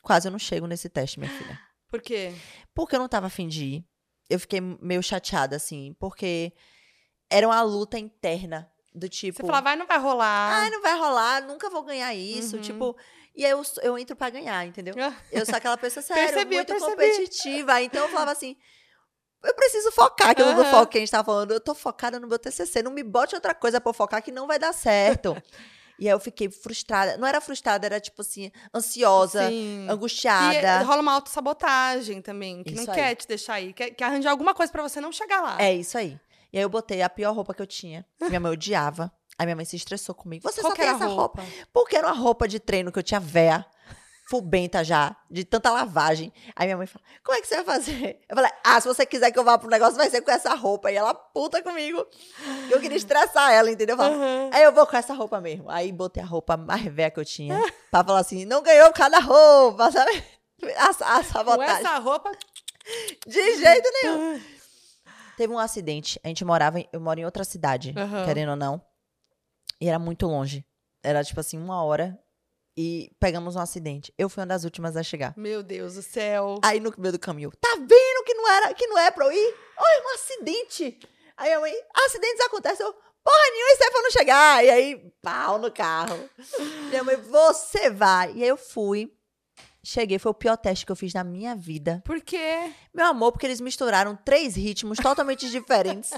[0.03, 1.59] Quase eu não chego nesse teste, minha filha.
[1.89, 2.35] Por quê?
[2.75, 3.85] Porque eu não tava afim de ir.
[4.29, 6.53] Eu fiquei meio chateada, assim, porque
[7.31, 8.71] era uma luta interna.
[8.95, 9.39] Do tipo.
[9.39, 10.53] Você fala, vai, não vai rolar.
[10.63, 12.57] Ai, não vai rolar, nunca vou ganhar isso.
[12.57, 12.63] Uhum.
[12.63, 12.97] Tipo,
[13.35, 14.95] e aí eu, eu entro pra ganhar, entendeu?
[14.99, 16.91] Ah, Eu sou aquela pessoa séria, Percebi, muito percebi.
[16.91, 17.83] competitiva.
[17.83, 18.57] Então eu falava assim:
[19.43, 20.71] eu preciso focar, que eu não Aham.
[20.71, 21.53] foco que a gente tava falando.
[21.53, 22.83] Eu tô focada no meu TCC.
[22.83, 25.37] Não me bote outra coisa pra eu focar que não vai dar certo.
[25.99, 27.17] e aí eu fiquei frustrada.
[27.19, 29.87] Não era frustrada, era tipo assim, ansiosa, Sim.
[29.91, 30.55] angustiada.
[30.55, 33.01] E eh, rola uma autossabotagem também, que Isso não aí.
[33.01, 35.61] quer te deixar aí, quer, quer arranjar alguma coisa pra você não chegar lá.
[35.61, 36.19] É isso aí.
[36.53, 38.07] E aí eu botei a pior roupa que eu tinha.
[38.29, 39.13] Minha mãe odiava.
[39.39, 40.43] Aí minha mãe se estressou comigo.
[40.51, 41.43] Você Qual só tem essa roupa.
[41.43, 41.53] roupa?
[41.73, 43.65] Porque era uma roupa de treino que eu tinha véia,
[44.29, 46.33] fubenta já, de tanta lavagem.
[46.57, 48.21] Aí minha mãe fala, como é que você vai fazer?
[48.29, 50.55] Eu falei, ah, se você quiser que eu vá pro negócio, vai ser com essa
[50.55, 50.91] roupa.
[50.91, 52.07] E ela puta comigo.
[52.71, 53.97] Eu queria estressar ela, entendeu?
[53.97, 54.51] Eu Aham.
[54.53, 55.69] Aí eu vou com essa roupa mesmo.
[55.71, 57.61] Aí botei a roupa mais velha que eu tinha.
[57.91, 60.25] pra falar assim, não ganhou cada roupa, sabe?
[60.77, 60.85] A,
[61.17, 61.75] a Com sabotagem.
[61.77, 62.31] essa roupa.
[63.27, 64.41] De jeito nenhum.
[65.37, 66.19] Teve um acidente.
[66.23, 68.25] A gente morava, em- eu moro em outra cidade, Aham.
[68.25, 68.81] querendo ou não.
[69.81, 70.65] E era muito longe.
[71.03, 72.19] Era tipo assim, uma hora.
[72.77, 74.13] E pegamos um acidente.
[74.19, 75.33] Eu fui uma das últimas a chegar.
[75.37, 76.59] Meu Deus do céu.
[76.63, 79.33] Aí no meio do caminho, tá vendo que não era, que não é pra eu
[79.33, 79.55] ir?
[79.79, 80.99] Olha, um acidente.
[81.37, 81.73] Aí a mãe,
[82.07, 82.85] acidentes acontecem.
[82.85, 84.65] Eu, porra nenhuma, é pra eu não chegar.
[84.65, 86.29] E aí, pau no carro.
[86.89, 88.33] Minha mãe, você vai.
[88.35, 89.13] E aí eu fui.
[89.85, 92.03] Cheguei, foi o pior teste que eu fiz na minha vida.
[92.05, 92.73] Por quê?
[92.93, 96.11] Meu amor, porque eles misturaram três ritmos totalmente diferentes.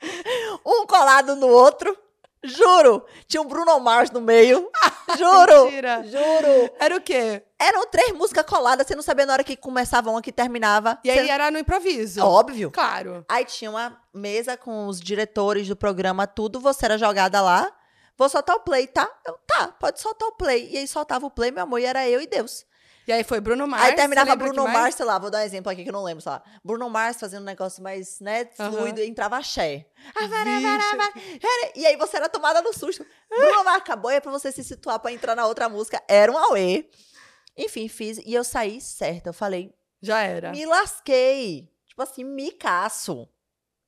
[0.64, 1.96] um colado no outro.
[2.44, 3.04] Juro.
[3.26, 4.70] Tinha um Bruno Mars no meio.
[5.18, 5.64] Juro.
[5.64, 6.02] Mentira.
[6.04, 6.70] Juro.
[6.78, 7.42] Era o quê?
[7.58, 10.98] Eram três músicas coladas, você não sabia na hora que começava uma que terminava.
[11.02, 12.22] E aí era no improviso.
[12.22, 12.70] Óbvio.
[12.70, 13.24] Claro.
[13.28, 17.72] Aí tinha uma mesa com os diretores do programa, tudo, você era jogada lá.
[18.16, 19.10] Vou soltar o play, tá?
[19.26, 20.68] Eu, tá, pode soltar o play.
[20.70, 22.64] E aí soltava o play, meu amor, e era eu e Deus.
[23.06, 23.84] E aí foi Bruno Mars.
[23.84, 24.66] aí terminava Bruno?
[24.66, 26.42] Mars, sei lá, vou dar um exemplo aqui que eu não lembro, sei lá.
[26.64, 29.86] Bruno Mars fazendo um negócio mais, né, fluido, e entrava axé.
[30.14, 30.26] Ah,
[31.74, 33.04] E aí você era tomada no susto.
[33.28, 36.02] Bruno Mars acabou, é pra você se situar pra entrar na outra música.
[36.08, 36.88] Era um auê.
[37.56, 39.28] Enfim, fiz, e eu saí certa.
[39.30, 40.50] Eu falei, Já era.
[40.50, 41.68] me lasquei.
[41.86, 43.28] Tipo assim, micaço.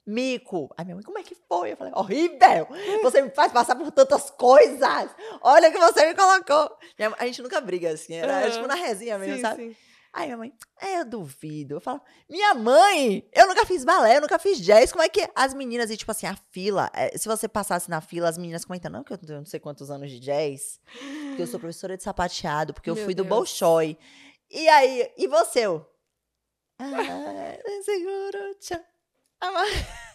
[0.07, 0.73] Mico.
[0.77, 1.73] Aí minha mãe, como é que foi?
[1.73, 2.69] Eu falei, horrível.
[3.03, 5.11] Você me faz passar por tantas coisas.
[5.43, 6.77] Olha o que você me colocou.
[6.99, 8.15] Minha a gente nunca briga assim.
[8.15, 9.63] Era tipo na resinha mesmo, Sim, sabe?
[9.69, 9.77] sim.
[10.13, 11.75] Aí minha mãe, é, eu duvido.
[11.75, 14.91] Eu falo, minha mãe, eu nunca fiz balé, eu nunca fiz jazz.
[14.91, 18.01] Como é que as meninas, e tipo assim, a fila, é, se você passasse na
[18.01, 20.81] fila, as meninas comentam, não, que eu tenho não sei quantos anos de jazz,
[21.29, 23.29] porque eu sou professora de sapateado, porque eu Meu fui do Deus.
[23.29, 23.99] Bolshoi.
[24.51, 25.67] E aí, e você?
[25.67, 25.85] Eu,
[26.79, 28.81] ah, seguro, tchau.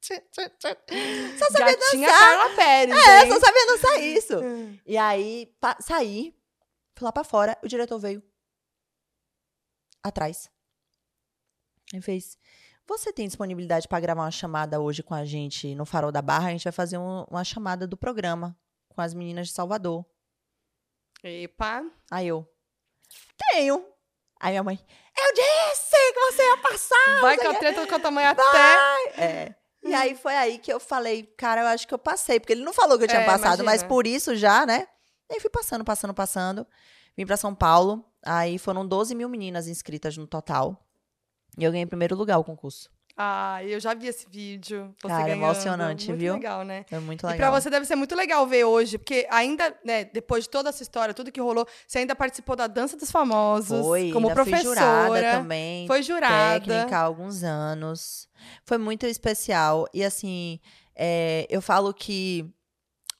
[0.00, 2.38] Só sabia Gatinha dançar.
[2.38, 2.96] Carla Pérez.
[3.06, 3.32] É, hein?
[3.32, 4.34] só sabia dançar isso.
[4.86, 6.34] E aí, saí,
[6.96, 8.22] fui lá pra fora, o diretor veio
[10.02, 10.50] atrás.
[11.92, 12.38] Ele fez:
[12.86, 16.48] Você tem disponibilidade pra gravar uma chamada hoje com a gente no Farol da Barra?
[16.48, 20.06] A gente vai fazer um- uma chamada do programa com as meninas de Salvador.
[21.22, 21.82] Epa.
[22.10, 22.48] Aí eu:
[23.52, 23.84] Tenho.
[24.40, 24.78] Aí minha mãe:
[25.16, 27.20] Eu disse que você ia passar.
[27.20, 28.42] Vai o quê." treta com a tamanho até.
[28.42, 29.06] Vai!
[29.18, 29.54] É.
[29.82, 32.38] E aí foi aí que eu falei, cara, eu acho que eu passei.
[32.40, 33.88] Porque ele não falou que eu tinha É, passado, mas imagina.
[33.88, 34.86] por isso já, né?
[35.30, 36.66] E aí fui passando, passando, passando.
[37.16, 38.04] Vim pra São Paulo.
[38.24, 40.76] Aí foram 12 mil meninas inscritas no total.
[41.56, 42.90] E eu ganhei em primeiro lugar o concurso.
[43.20, 44.94] Ah, eu já vi esse vídeo.
[45.02, 45.42] Você Cara, ganhando.
[45.42, 46.34] emocionante, Muito viu?
[46.34, 46.84] legal, né?
[46.88, 47.52] Foi muito E pra legal.
[47.52, 51.12] você deve ser muito legal ver hoje, porque ainda, né, depois de toda essa história,
[51.12, 54.62] tudo que rolou, você ainda participou da Dança dos Famosos, Foi, como professora.
[54.62, 55.86] fui jurada também.
[55.88, 56.60] Foi jurada.
[56.60, 58.28] técnica há alguns anos.
[58.64, 59.86] Foi muito especial.
[59.92, 60.60] E assim,
[61.00, 62.44] É, eu falo que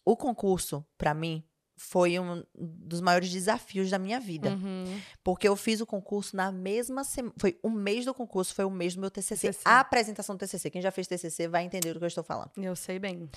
[0.05, 1.45] o concurso, pra mim,
[1.79, 4.51] foi um dos maiores desafios da minha vida.
[4.51, 5.01] Uhum.
[5.23, 7.35] Porque eu fiz o concurso na mesma semana.
[7.39, 9.53] Foi um mês do concurso, foi o mês do meu TCC.
[9.53, 9.63] TCC.
[9.65, 10.71] A apresentação do TCC.
[10.71, 12.51] Quem já fez TCC vai entender do que eu estou falando.
[12.57, 13.31] Eu sei bem.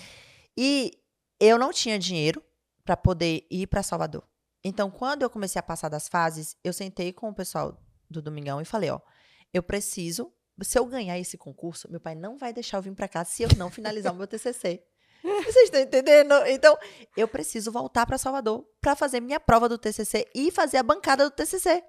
[0.58, 1.00] E
[1.40, 2.44] eu não tinha dinheiro
[2.84, 4.24] para poder ir para Salvador.
[4.64, 7.80] Então, quando eu comecei a passar das fases, eu sentei com o pessoal
[8.10, 9.00] do Domingão e falei, ó,
[9.54, 10.32] eu preciso,
[10.62, 13.44] se eu ganhar esse concurso, meu pai não vai deixar eu vir para cá se
[13.44, 14.84] eu não finalizar o meu TCC.
[15.24, 16.34] Vocês estão entendendo?
[16.48, 16.78] Então,
[17.16, 21.30] eu preciso voltar para Salvador para fazer minha prova do TCC e fazer a bancada
[21.30, 21.84] do TCC.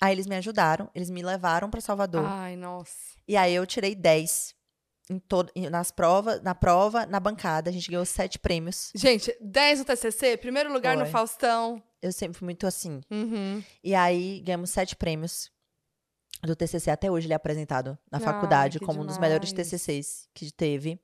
[0.00, 2.24] Aí eles me ajudaram, eles me levaram para Salvador.
[2.24, 2.90] Ai, nossa.
[3.28, 4.54] E aí eu tirei 10
[5.10, 7.68] em todo, nas provas, na prova, na bancada.
[7.68, 8.90] A gente ganhou sete prêmios.
[8.94, 11.12] Gente, 10 no TCC, primeiro lugar no Foi.
[11.12, 11.82] Faustão.
[12.00, 13.02] Eu sempre fui muito assim.
[13.10, 13.62] Uhum.
[13.84, 15.50] E aí ganhamos sete prêmios
[16.42, 16.90] do TCC.
[16.90, 19.68] Até hoje ele é apresentado na Ai, faculdade que como um dos melhores demais.
[19.68, 20.98] TCCs que teve.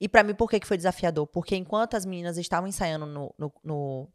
[0.00, 1.26] E pra mim, por que que foi desafiador?
[1.26, 4.08] Porque enquanto as meninas estavam ensaiando no, no- no-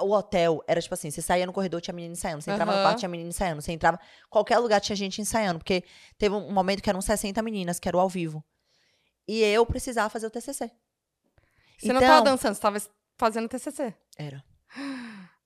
[0.00, 2.42] O hotel era tipo assim: você saía no corredor, tinha menina ensaiando.
[2.42, 2.86] Você entrava no Aham.
[2.86, 3.62] quarto, tinha menina ensaiando.
[3.62, 3.98] Você entrava.
[4.28, 5.58] Qualquer lugar tinha gente ensaiando.
[5.60, 5.84] Porque
[6.18, 8.44] teve um momento que eram 60 meninas, que era o ao vivo.
[9.28, 10.70] E eu precisava fazer o TCC.
[11.78, 12.78] Você não Então- tava dançando, você tava
[13.18, 13.94] fazendo TCC.
[14.18, 14.42] Era.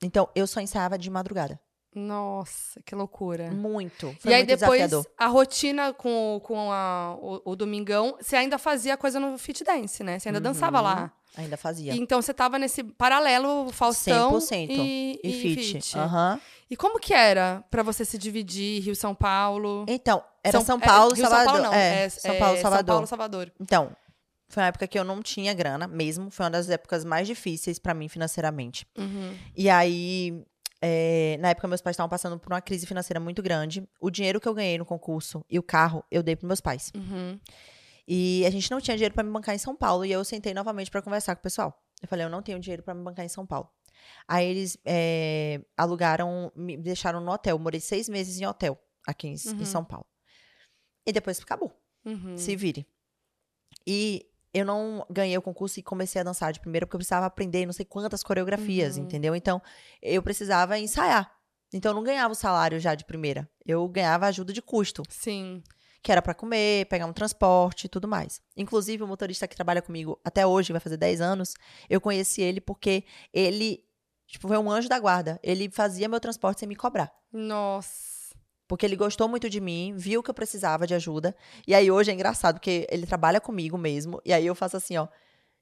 [0.03, 1.61] Então, eu só ensaiava de madrugada.
[1.95, 3.51] Nossa, que loucura.
[3.51, 4.15] Muito.
[4.21, 5.07] Foi e aí muito depois, desafiador.
[5.19, 9.65] a rotina com, o- com a- o, o Domingão, você ainda fazia coisa no fit
[9.65, 10.19] dance, né?
[10.19, 10.85] Você ainda dançava Uhum.
[10.85, 11.13] lá.
[11.37, 11.93] Ainda fazia.
[11.95, 14.69] E então você tava nesse paralelo Faustão 100%.
[14.71, 15.73] e, E, fit.
[15.75, 15.99] fit.
[15.99, 16.41] Aham.
[16.69, 19.85] E como que era pra você se dividir Rio São Paulo?
[19.89, 21.45] Então, era São, é, Paulo, Rio, Salvador.
[21.45, 22.85] São Paulo não, é, é, São é Paulo, Salvador.
[22.87, 23.53] São Paulo, Salvador.
[23.61, 23.97] Então,
[24.49, 26.31] foi uma época que eu não tinha grana mesmo.
[26.31, 28.87] Foi uma das épocas mais difíceis pra mim financeiramente.
[28.97, 29.35] Uhum.
[29.57, 30.45] E aí,
[30.83, 33.87] é, na época, meus pais estavam passando por uma crise financeira muito grande.
[34.01, 36.91] O dinheiro que eu ganhei no concurso e o carro, eu dei pros meus pais.
[36.95, 37.39] Uhum.
[38.09, 40.05] E a gente não tinha dinheiro pra me bancar em São Paulo.
[40.05, 41.81] E eu sentei novamente pra conversar com o pessoal.
[42.03, 43.69] Eu falei, eu não tenho dinheiro pra me bancar em São Paulo.
[44.27, 47.57] Aí eles é, alugaram, me deixaram no hotel.
[47.57, 49.65] Eu morei seis meses em hotel aqui em, em Uhum.
[49.65, 50.07] São Paulo.
[51.07, 51.73] E depois acabou.
[52.05, 52.37] Uhum.
[52.37, 52.87] Se vire.
[53.87, 57.27] E eu não ganhei o concurso e comecei a dançar de primeira porque eu precisava
[57.27, 59.05] aprender não sei quantas coreografias, Uhum.
[59.05, 59.35] entendeu?
[59.37, 59.61] Então,
[60.03, 61.31] eu precisava ensaiar.
[61.73, 63.49] Então, eu não ganhava o salário já de primeira.
[63.65, 65.63] Eu ganhava ajuda de custo, Sim.
[66.03, 68.41] que era pra comer, pegar um transporte e tudo mais.
[68.57, 71.55] Inclusive, o motorista que trabalha comigo até hoje, vai fazer 10 anos,
[71.89, 73.85] eu conheci ele porque ele,
[74.27, 75.39] tipo, foi um anjo da guarda.
[75.45, 77.13] Ele fazia meu transporte sem me cobrar.
[77.33, 78.10] Nossa.
[78.71, 81.35] Porque ele gostou muito de mim, viu que eu precisava de ajuda.
[81.67, 84.21] E aí hoje é engraçado, porque ele trabalha comigo mesmo.
[84.25, 85.09] E aí eu faço assim, ó.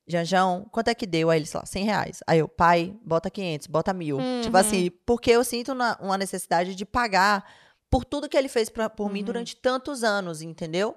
[0.06, 1.30] Janjão, quanto é que deu?
[1.30, 2.20] Aí ele, sei lá, 100 reais.
[2.26, 4.18] Aí eu, pai, bota 500, bota mil.
[4.18, 4.42] Uhum.
[4.42, 7.50] Tipo assim, porque eu sinto na- uma necessidade de pagar
[7.88, 9.24] por tudo que ele fez pra, por mim Uhum.
[9.24, 10.94] durante tantos anos, entendeu?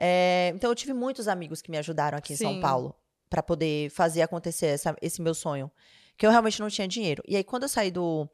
[0.00, 2.60] É, então eu tive muitos amigos que me ajudaram aqui em São Sim.
[2.60, 2.94] Paulo
[3.28, 5.68] pra poder fazer acontecer essa- esse meu sonho.
[6.16, 7.20] Que eu realmente não tinha dinheiro.
[7.26, 8.28] E aí, quando eu saí do,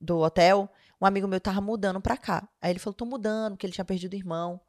[0.00, 0.70] do hotel,
[1.02, 2.48] um amigo meu tava mudando pra cá.
[2.60, 4.60] Aí ele falou, tô mudando, porque ele tinha perdido o irmão,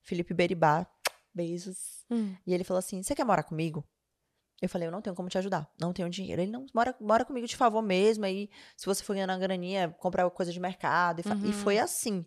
[0.00, 0.86] Felipe Beribá.
[1.34, 2.04] Beijos.
[2.10, 2.34] Hum.
[2.46, 3.84] E ele falou assim: você quer morar comigo?
[4.60, 6.40] Eu falei, eu não tenho como te ajudar, não tenho dinheiro.
[6.42, 8.24] Ele, não, mora, mora comigo de favor mesmo.
[8.24, 11.20] Aí, se você for ganhando uma graninha, comprar coisa de mercado.
[11.20, 11.52] E, fa- e Uhum.
[11.52, 12.24] foi assim.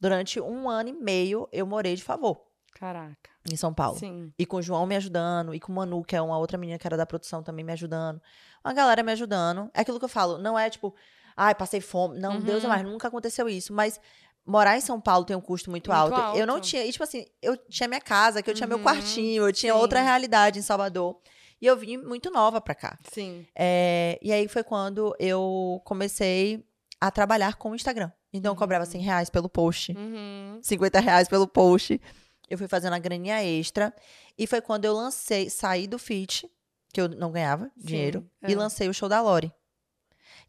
[0.00, 2.40] Durante um ano e meio, eu morei de favor
[2.72, 3.28] Caraca.
[3.50, 3.98] em São Paulo.
[3.98, 4.32] Sim.
[4.38, 6.78] E com o João me ajudando, e com o Manu, que é uma outra menina
[6.78, 8.22] que era da produção também me ajudando.
[8.64, 9.68] Uma galera me ajudando.
[9.74, 10.94] É aquilo que eu falo, não é tipo,
[11.38, 12.18] ai, passei fome.
[12.18, 12.40] Não, Uhum.
[12.40, 13.72] Deus é mais, nunca aconteceu isso.
[13.72, 14.00] Mas
[14.44, 16.38] morar em São Paulo tem um custo muito, Muito alto.
[16.38, 16.66] Eu não alto.
[16.66, 19.52] tinha, e tipo assim, eu tinha minha casa, que eu tinha meu Uhum, quartinho, eu
[19.52, 19.78] tinha sim.
[19.78, 21.18] outra realidade em Salvador.
[21.60, 22.98] E eu vim muito nova pra cá.
[23.12, 23.46] Sim.
[23.54, 26.64] É, e aí foi quando eu comecei
[27.00, 28.10] a trabalhar com o Instagram.
[28.32, 29.92] Então eu cobrava 100 reais pelo post.
[29.92, 30.58] Uhum.
[30.62, 32.00] 50 reais pelo post.
[32.48, 33.92] Eu fui fazendo a graninha extra.
[34.38, 36.48] E foi quando eu lancei, saí do Fit,
[36.92, 38.50] que eu não ganhava Sim, dinheiro, é.
[38.50, 39.52] e lancei o show da Lori.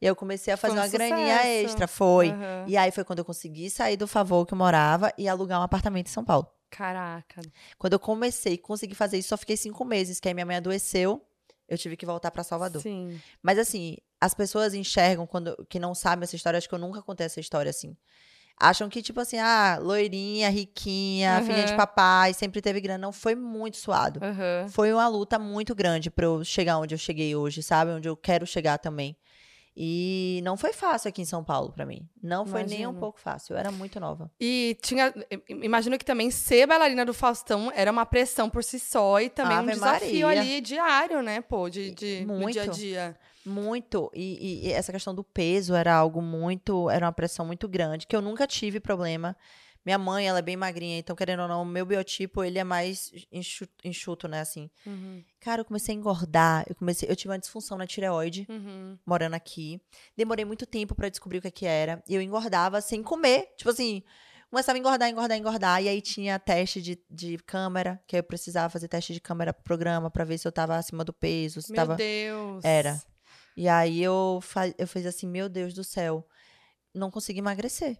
[0.01, 1.65] E eu comecei a fazer um uma graninha sucesso.
[1.67, 2.29] extra, foi.
[2.29, 2.63] Aham.
[2.67, 5.63] E aí foi quando eu consegui sair do favor que eu morava e alugar um
[5.63, 6.47] apartamento em São Paulo.
[6.69, 7.41] Caraca.
[7.77, 11.21] Quando eu comecei, consegui fazer isso, só fiquei cinco meses, que aí minha mãe adoeceu,
[11.67, 12.81] eu tive que voltar pra Salvador.
[12.81, 13.19] Sim.
[13.43, 17.01] Mas assim, as pessoas enxergam quando que não sabem essa história, acho que eu nunca
[17.01, 17.97] contei essa história assim.
[18.61, 21.77] Acham que, tipo assim, ah, loirinha, riquinha, filhinha de Uhum.
[21.77, 22.97] papai, sempre teve grana.
[22.97, 24.19] Não, foi muito suado.
[24.21, 24.67] Aham.
[24.69, 27.91] Foi uma luta muito grande pra eu chegar onde eu cheguei hoje, sabe?
[27.91, 29.15] Onde eu quero chegar também.
[29.75, 32.07] E não foi fácil aqui em São Paulo pra mim.
[32.21, 32.99] Não foi nem um Imagino.
[32.99, 33.53] pouco fácil.
[33.53, 34.29] Eu era muito nova.
[34.39, 35.13] E tinha.
[35.47, 39.55] Imagino que também ser bailarina do Faustão era uma pressão por si só e também
[39.55, 40.41] um Ave desafio Maria.
[40.41, 41.69] ali diário, né, pô?
[41.69, 42.51] De, de, Muito.
[42.53, 43.17] dia a dia.
[43.45, 44.11] Muito.
[44.13, 46.89] E, e- e essa questão do peso era algo muito.
[46.89, 49.35] Era uma pressão muito grande, que eu nunca tive problema.
[49.85, 52.63] Minha mãe, ela é bem magrinha, então, querendo ou não, o meu biotipo, ele é
[52.63, 54.69] mais enxuto, enxuto né, assim.
[54.85, 55.23] Uhum.
[55.39, 58.97] Cara, eu comecei a engordar, eu comecei, eu tive uma disfunção na tireoide, Uhum.
[59.05, 59.81] morando aqui.
[60.17, 62.03] Demorei muito tempo pra descobrir o que que era.
[62.07, 64.03] E eu engordava sem comer, tipo assim,
[64.49, 65.81] começava a engordar, engordar, engordar.
[65.81, 69.63] E aí tinha teste de, de câmera, que eu precisava fazer teste de câmera pro
[69.63, 71.95] programa pra ver se eu tava acima do peso, se Meu tava...
[71.95, 72.63] Deus.
[72.65, 73.01] Era.
[73.55, 74.73] E aí eu, fa...
[74.77, 76.27] eu fiz assim, meu Deus do céu,
[76.93, 77.97] não consegui emagrecer.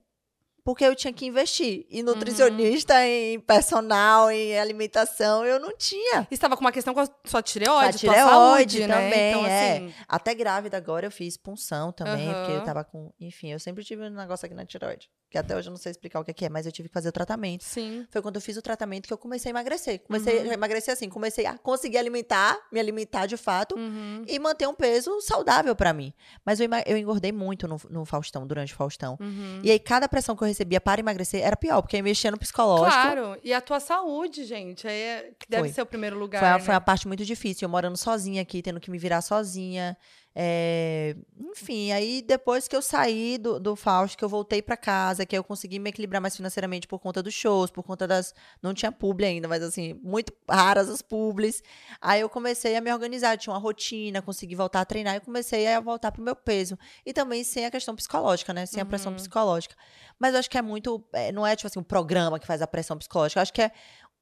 [0.63, 2.05] Porque eu tinha que investir em Uhum.
[2.05, 6.27] nutricionista, em personal, em alimentação, eu não tinha.
[6.29, 8.87] E estava com uma questão com a sua tireoide, a tireoide saúde, né?
[8.87, 9.71] também, Então, é.
[9.77, 13.11] assim, Até grávida agora eu fiz punção também, porque eu tava com.
[13.19, 15.09] Enfim, eu sempre tive um negócio aqui na tireoide.
[15.29, 16.93] Que até hoje eu não sei explicar o que que é, mas eu tive que
[16.93, 17.63] fazer o tratamento.
[17.63, 18.05] sim.
[18.09, 19.99] Foi quando eu fiz o tratamento que eu comecei a emagrecer.
[20.07, 20.49] Comecei Uhum.
[20.49, 24.23] a emagrecer assim, comecei a conseguir alimentar, me alimentar de fato Uhum.
[24.27, 26.13] e manter um peso saudável pra mim.
[26.43, 29.17] Mas eu, eu engordei muito no, no Faustão, durante o Faustão.
[29.19, 29.59] Uhum.
[29.63, 32.37] E aí, cada pressão que eu recebia para emagrecer era pior, porque eu mexia no
[32.39, 32.89] psicológico.
[32.89, 35.73] Claro, e a tua saúde, gente, aí é, que deve Foi.
[35.73, 36.59] ser o primeiro lugar, Foi, né?
[36.59, 37.65] foi a parte muito difícil.
[37.65, 39.95] Eu morando sozinha aqui, tendo que me virar sozinha.
[40.35, 41.15] É,
[41.51, 45.37] Enfim, aí depois que eu saí do, do Fausto, que eu voltei pra casa, que
[45.37, 48.33] eu consegui me equilibrar mais financeiramente por conta dos shows, por conta das.
[48.61, 51.61] Não tinha publi ainda, mas assim, muito raras as publis.
[51.99, 55.67] Aí eu comecei a me organizar, tinha uma rotina, consegui voltar a treinar e comecei
[55.67, 56.77] a voltar pro meu peso.
[57.05, 58.65] E também sem a questão psicológica, né?
[58.65, 59.17] Sem a pressão Uhum.
[59.17, 59.75] psicológica.
[60.19, 61.03] Mas eu acho que é muito.
[61.13, 63.39] é, não é tipo assim, um programa que faz a pressão psicológica.
[63.39, 63.71] Eu acho que é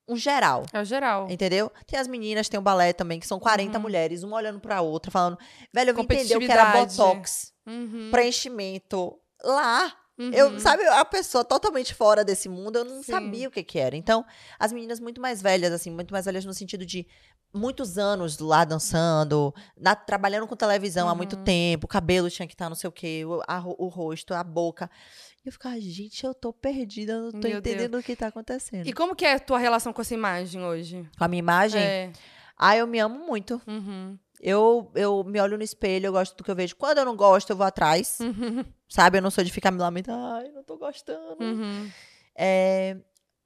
[0.07, 0.63] um geral.
[0.71, 1.27] É o geral.
[1.29, 1.71] Entendeu?
[1.85, 3.81] Tem as meninas, tem o balé também, que são 40 Uhum.
[3.81, 5.37] mulheres, uma olhando pra outra, falando,
[5.73, 8.09] velho, eu entender o que era botox, Uhum.
[8.11, 9.17] preenchimento.
[9.43, 10.31] Lá, Uhum.
[10.33, 13.11] eu, sabe, a pessoa totalmente fora desse mundo, eu não Sim.
[13.11, 13.95] sabia o que que era.
[13.95, 14.25] Então,
[14.57, 17.05] as meninas muito mais velhas, assim, muito mais velhas no sentido de
[17.53, 21.43] muitos anos lá dançando, na- trabalhando com televisão há muito Uhum.
[21.43, 24.43] tempo, o cabelo tinha que estar não sei o quê, o, a o rosto, a
[24.43, 24.89] boca.
[25.45, 27.75] E eu ficava, gente, eu tô perdida, eu não tô Meu Deus.
[27.75, 28.87] entendendo o que tá acontecendo.
[28.87, 31.07] E como que é a tua relação com essa imagem hoje?
[31.17, 32.11] Com a minha imagem, É.
[32.57, 33.61] ah, eu me amo muito.
[33.67, 34.17] Uhum.
[34.39, 36.75] Eu, eu me olho no espelho, eu gosto do que eu vejo.
[36.75, 38.19] Quando eu não gosto, eu vou atrás.
[38.21, 38.63] Uhum.
[38.87, 39.17] Sabe?
[39.17, 40.23] Eu não sou de ficar me lamentando.
[40.35, 41.43] Ai, não tô gostando.
[41.43, 41.89] Uhum.
[42.35, 42.97] É,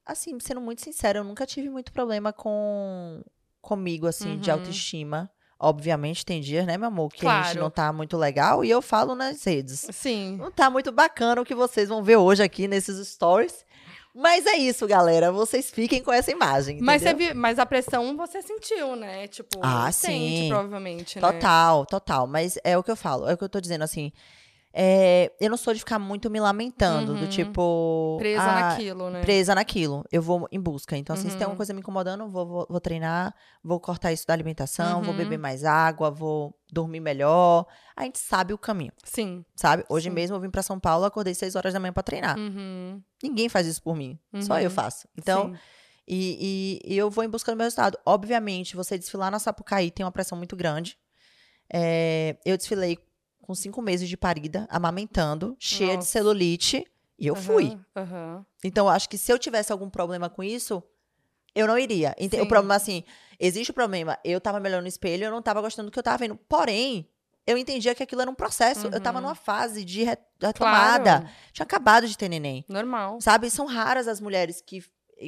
[0.05, 3.23] assim, sendo muito sincera, eu nunca tive muito problema com
[3.61, 4.57] comigo, assim, de Uhum.
[4.57, 5.31] autoestima.
[5.63, 7.59] Obviamente, tem dias, né, meu amor, que a gente Claro.
[7.61, 8.65] não tá muito legal.
[8.65, 9.85] E eu falo nas redes.
[9.91, 10.35] Sim.
[10.37, 13.63] Não tá muito bacana o que vocês vão ver hoje aqui nesses stories.
[14.13, 15.31] Mas é isso, galera.
[15.31, 16.79] Vocês fiquem com essa imagem.
[16.81, 17.01] Mas,
[17.35, 19.27] mas a pressão você sentiu, né?
[19.27, 20.49] Tipo, Ah, sente, sim.
[20.49, 21.31] provavelmente, né?
[21.31, 22.27] Total, total.
[22.27, 24.11] Mas é o que eu falo, é o que eu tô dizendo, assim.
[24.73, 27.27] É, eu não sou de ficar muito me lamentando, do Uhum.
[27.27, 28.15] tipo.
[28.19, 29.21] Presa ah, naquilo, né?
[29.21, 30.03] Presa naquilo.
[30.11, 30.95] Eu vou em busca.
[30.97, 31.43] Então, assim, se tem Uhum.
[31.51, 35.17] alguma coisa me incomodando, vou, vou, vou treinar, vou cortar isso da alimentação, vou Uhum.
[35.17, 37.65] beber mais água, vou dormir melhor.
[37.95, 39.43] A gente sabe o caminho, Sim.
[39.55, 39.83] sabe?
[39.89, 40.15] Hoje Sim.
[40.15, 42.37] mesmo eu vim pra São Paulo, acordei 6 horas da manhã pra treinar.
[42.37, 43.01] Uhum.
[43.21, 44.17] Ninguém faz isso por mim.
[44.39, 44.75] Só eu Uhum.
[44.75, 45.07] faço.
[45.17, 45.53] Então,
[46.07, 47.97] e, e- e eu vou em busca do meu resultado.
[48.05, 50.97] Obviamente, você desfilar na Sapucaí tem uma pressão muito grande.
[51.73, 52.97] É, eu desfilei
[53.51, 56.07] com cinco meses de parida, amamentando, cheia de Nossa.
[56.07, 56.85] celulite,
[57.19, 57.65] e eu fui.
[57.65, 58.45] Aham, aham.
[58.63, 60.81] Então, eu acho que se eu tivesse algum problema com isso,
[61.53, 62.15] eu não iria.
[62.17, 62.27] Sim.
[62.39, 63.03] O problema, assim,
[63.37, 64.17] existe o problema.
[64.23, 66.37] Eu tava me olhando no espelho, eu não tava gostando do que eu tava vendo.
[66.47, 67.09] Porém,
[67.45, 68.87] eu entendia que aquilo era um processo.
[68.87, 69.25] Eu tava Uhum.
[69.25, 71.19] numa fase de re- retomada.
[71.19, 71.29] Claro.
[71.51, 72.63] Tinha acabado de ter neném.
[72.69, 73.19] Normal.
[73.19, 73.49] Sabe?
[73.49, 74.81] São raras as mulheres que,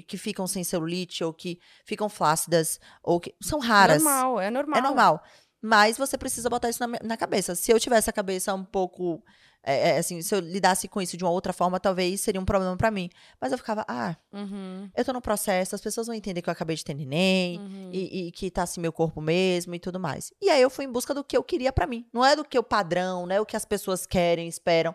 [0.07, 2.79] que ficam sem celulite ou que ficam flácidas.
[3.03, 4.01] ou que São raras.
[4.01, 4.79] Normal, é normal.
[4.79, 5.23] É normal.
[5.65, 7.55] Mas você precisa botar isso na, na cabeça.
[7.55, 9.23] Se eu tivesse a cabeça um pouco.
[9.65, 12.43] é, é, assim, se eu lidasse com isso de uma outra forma, talvez seria um
[12.43, 13.09] problema pra mim.
[13.39, 14.89] Mas eu ficava, ah, Uhum.
[14.93, 17.59] eu tô no processo, as pessoas vão entender que eu acabei de ter neném.
[17.59, 17.89] Uhum.
[17.93, 20.33] E, e que tá assim meu corpo mesmo e tudo mais.
[20.41, 22.05] E aí eu fui em busca do que eu queria pra mim.
[22.11, 24.93] Não é do que o padrão, não é o que as pessoas querem, esperam.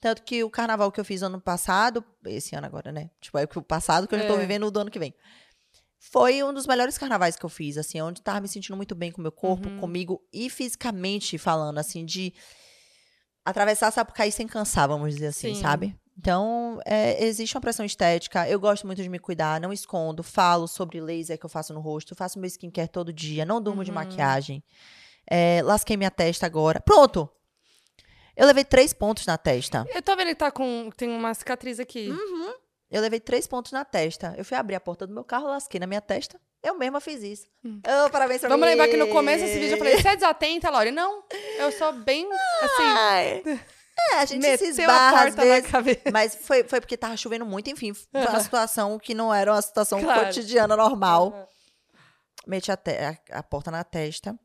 [0.00, 3.10] Tanto que o carnaval que eu fiz ano passado, esse ano agora, né?
[3.20, 4.38] Tipo, é o passado que eu já tô É.
[4.38, 5.12] vivendo do ano que vem.
[6.10, 9.10] Foi um dos melhores carnavais que eu fiz, assim, onde tava me sentindo muito bem
[9.10, 9.78] com o meu corpo, Uhum.
[9.80, 12.32] comigo e fisicamente falando, assim, de
[13.44, 15.60] atravessar Sapucaí sem cansar, vamos dizer assim, Sim.
[15.62, 15.96] sabe?
[16.16, 18.48] Então, é, existe uma pressão estética.
[18.48, 20.22] Eu gosto muito de me cuidar, não escondo.
[20.22, 22.14] Falo sobre laser que eu faço no rosto.
[22.14, 23.44] Faço meu skincare todo dia.
[23.44, 23.96] Não durmo de Uhum.
[23.96, 24.62] maquiagem.
[25.28, 26.80] É, lasquei minha testa agora.
[26.80, 27.28] Pronto!
[28.36, 29.84] Eu levei três pontos na testa.
[29.92, 30.88] Eu tô vendo que tá com.
[30.96, 32.10] Tem uma cicatriz aqui.
[32.10, 32.52] Uhum.
[32.94, 34.34] Eu levei três pontos na testa.
[34.38, 36.40] Eu fui abrir a porta do meu carro, lasquei na minha testa.
[36.62, 37.46] Eu mesma fiz isso.
[37.64, 37.80] Hum.
[38.06, 38.70] Ô, parabéns pra Vamos mim.
[38.70, 40.92] lembrar que no começo desse vídeo eu falei: você é desatenta, Laura?
[40.92, 41.24] Não,
[41.58, 42.28] eu sou bem
[42.62, 42.82] assim.
[42.82, 43.42] Ai.
[44.10, 45.70] É, a gente se meteu a esbarra às vezes.
[46.12, 47.94] Mas foi, foi porque tava chovendo muito, enfim.
[47.94, 50.26] Foi uma situação que não era uma situação Claro.
[50.26, 51.28] cotidiana normal.
[51.32, 51.46] Aham.
[52.44, 54.36] Meti a, a- a porta na testa.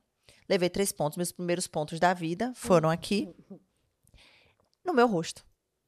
[0.47, 1.18] Levei três pontos.
[1.18, 3.28] Meus primeiros pontos da vida foram aqui.
[4.86, 5.43] No meu rosto.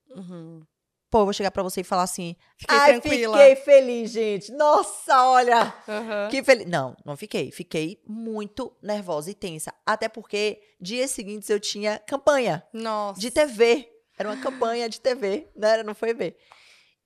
[0.09, 0.63] Uhum.
[1.11, 3.37] Pô, eu vou chegar pra você e falar assim, Fiquei ai, tranquila.
[3.37, 4.51] fiquei feliz, gente.
[4.53, 6.29] Nossa, olha, Aham.
[6.31, 6.65] que feliz.
[6.67, 7.51] Não, não fiquei.
[7.51, 9.73] Fiquei muito nervosa e tensa.
[9.85, 13.19] Até porque dias seguintes eu tinha campanha Nossa.
[13.19, 13.87] de TV.
[14.17, 15.83] Era uma campanha de TV, né?
[15.83, 16.37] Não foi ver.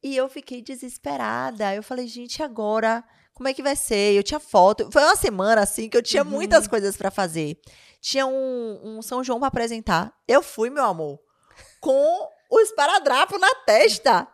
[0.03, 1.73] E eu fiquei desesperada.
[1.73, 3.03] Eu falei, gente, agora
[3.33, 4.13] como é que vai ser?
[4.13, 4.89] Eu tinha foto.
[4.91, 6.29] Foi uma semana assim que eu tinha Uhum.
[6.29, 7.59] muitas coisas pra fazer.
[7.99, 10.13] Tinha um, um São João pra apresentar.
[10.27, 11.19] Eu fui, meu amor,
[11.81, 14.27] com o esparadrapo na testa.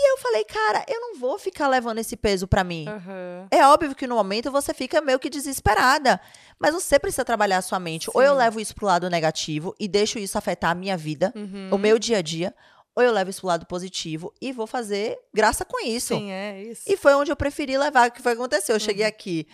[0.00, 2.86] E eu falei, cara, eu não vou ficar levando esse peso pra mim.
[2.88, 3.48] Aham.
[3.50, 6.20] É óbvio que no momento você fica meio que desesperada.
[6.56, 8.08] Mas você precisa trabalhar a sua mente.
[8.14, 8.38] Ou eu Sim.
[8.38, 11.70] levo isso pro lado negativo e deixo isso afetar a minha vida, Uhum.
[11.72, 12.54] o meu dia a dia.
[12.94, 16.14] Ou eu levo isso pro lado positivo e vou fazer graça com isso.
[16.14, 16.82] Sim, é isso.
[16.86, 18.76] E foi onde eu preferi levar, que foi o que aconteceu.
[18.76, 19.48] Eu cheguei aqui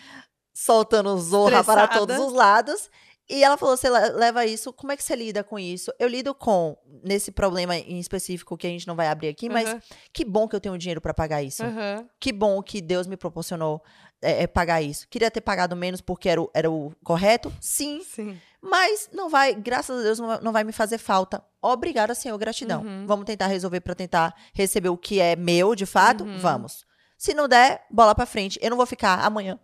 [0.52, 1.98] soltando zorra para Estressada.
[1.98, 2.90] todos os lados.
[3.28, 5.90] E ela falou: você le- leva isso, como é que você lida com isso?
[5.98, 9.68] Eu lido com, nesse problema em específico que a gente não vai abrir aqui, mas
[9.68, 9.80] Aham.
[10.12, 11.62] que bom que eu tenho dinheiro para pagar isso.
[11.64, 12.06] Aham.
[12.20, 13.82] Que bom que Deus me proporcionou
[14.20, 15.06] é, é, pagar isso.
[15.08, 17.52] Queria ter pagado menos porque era o, era o correto?
[17.60, 18.02] Sim.
[18.02, 18.38] Sim.
[18.60, 21.42] Mas não vai, graças a Deus, não vai, não vai me fazer falta.
[21.62, 22.82] Obrigada, Senhor, gratidão.
[22.82, 23.06] Uhum.
[23.06, 26.24] Vamos tentar resolver para tentar receber o que é meu, de fato?
[26.24, 26.38] Uhum.
[26.38, 26.84] Vamos.
[27.24, 28.58] Se não der, bola pra frente.
[28.60, 29.58] Eu não vou ficar amanhã.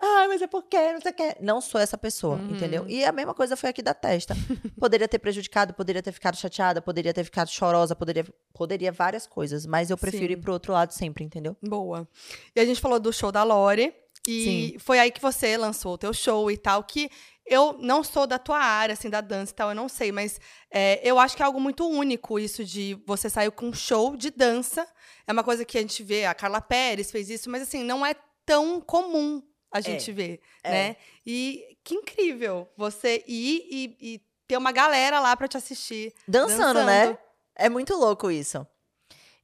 [0.00, 1.36] Ai, mas é porque, não sei o que.
[1.40, 2.50] Não sou essa pessoa, Uhum.
[2.54, 2.84] entendeu?
[2.88, 4.32] E a mesma coisa foi aqui da testa.
[4.78, 9.66] Poderia ter prejudicado, poderia ter ficado chateada, poderia ter ficado chorosa, poderia, poderia várias coisas.
[9.66, 10.32] Mas eu prefiro Sim.
[10.34, 11.56] ir pro outro lado sempre, entendeu?
[11.60, 12.06] Boa.
[12.54, 13.92] E a gente falou do show da Lore.
[14.26, 17.10] E foi aí que você lançou o teu show e tal, que
[17.46, 20.40] eu não sou da tua área, assim, da dança e tal, eu não sei, mas
[20.70, 24.16] é, eu acho que é algo muito único isso de você sair com um show
[24.16, 24.86] de dança.
[25.26, 28.04] É uma coisa que a gente vê, a Carla Pérez fez isso, mas assim, não
[28.04, 28.14] é
[28.46, 29.42] tão comum
[29.72, 30.70] a gente ver, é.
[30.70, 30.96] né?
[31.26, 36.12] E que incrível você ir e, e ter uma galera lá pra te assistir.
[36.26, 37.06] Dançando, né?
[37.06, 37.18] Dançando.
[37.56, 38.66] É muito louco isso.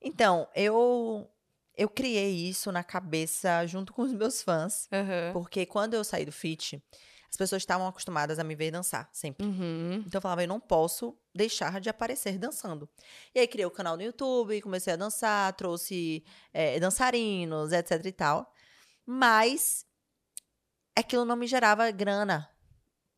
[0.00, 1.28] Então, eu
[1.76, 5.32] eu criei isso na cabeça junto com os meus fãs, Aham.
[5.32, 6.82] porque quando eu saí do fit,
[7.28, 9.46] as pessoas estavam acostumadas a me ver dançar sempre.
[9.46, 10.02] Uhum.
[10.06, 12.88] Então eu falava, eu não posso deixar de aparecer dançando.
[13.34, 18.12] E aí criei o canal no YouTube, comecei a dançar, trouxe eh, dançarinos, etc e
[18.12, 18.50] tal.
[19.04, 19.84] Mas
[20.96, 22.48] aquilo não me gerava grana.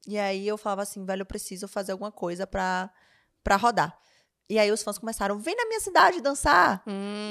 [0.07, 2.91] E aí eu falava assim, velho, eu preciso fazer alguma coisa pra
[3.61, 3.97] rodar.
[4.51, 6.83] E aí os fãs começaram, vem na minha cidade dançar.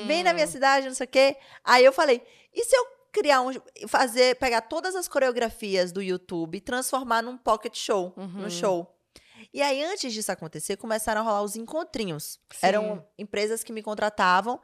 [0.05, 0.49] Vem na minha Hum.
[0.51, 1.35] cidade, não sei o quê.
[1.63, 2.21] Aí eu falei,
[2.53, 3.51] e se eu criar um.
[3.87, 8.27] Fazer, pegar todas as coreografias do YouTube e transformar num pocket show, Uhum.
[8.43, 8.93] num show.
[9.53, 12.39] E aí, antes disso acontecer, começaram a rolar os encontrinhos.
[12.51, 12.57] Sim.
[12.61, 14.59] Eram empresas que me contratavam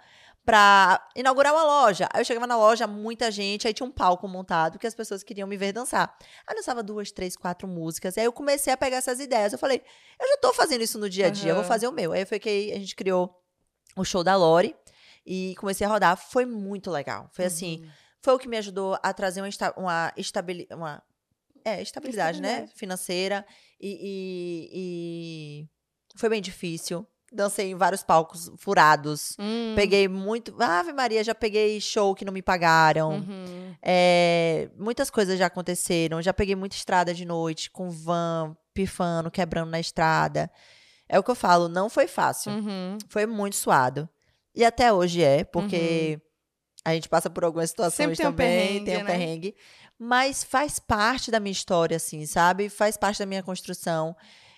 [0.46, 2.08] pra inaugurar uma loja.
[2.14, 5.24] Aí eu chegava na loja, muita gente, aí tinha um palco montado que as pessoas
[5.24, 6.14] queriam me ver dançar.
[6.46, 8.18] Aí eu dançava duas, três, quatro músicas.
[8.18, 9.54] Aí eu comecei a pegar essas ideias.
[9.54, 9.82] Eu falei,
[10.20, 12.12] eu já tô fazendo isso no dia a dia, eu vou fazer o meu.
[12.12, 13.34] Aí foi que a gente criou
[13.96, 14.76] o show da Lore
[15.26, 16.18] e comecei a rodar.
[16.18, 17.30] Foi muito legal.
[17.32, 17.90] Foi assim, Uhum.
[18.22, 21.02] foi o que me ajudou a trazer uma, esta- uma, estabili uma
[21.66, 22.50] é, estabilidade, né?
[22.50, 22.78] Estabilidade.
[22.80, 23.46] Financeira.
[23.80, 27.08] E, e- e foi bem difícil.
[27.34, 29.36] Dancei em vários palcos furados.
[29.40, 29.74] Hum.
[29.76, 30.56] Peguei muito.
[30.62, 33.14] Ave Maria, já peguei show que não me pagaram.
[33.14, 33.76] Uhum.
[33.82, 36.22] É, muitas coisas já aconteceram.
[36.22, 40.52] Já peguei muita estrada de noite, com van, pifando, quebrando na estrada.
[41.10, 42.52] É o que eu falo, não foi fácil.
[42.52, 42.98] Uhum.
[43.10, 44.08] Foi muito suado.
[44.56, 46.22] E até hoje é, porque
[46.86, 49.12] a gente passa por algumas situações tem um também, perrengue, tem um né?
[49.12, 49.56] perrengue.
[49.98, 52.70] Mas faz parte da minha história, assim, sabe?
[52.70, 54.16] Faz parte da minha construção.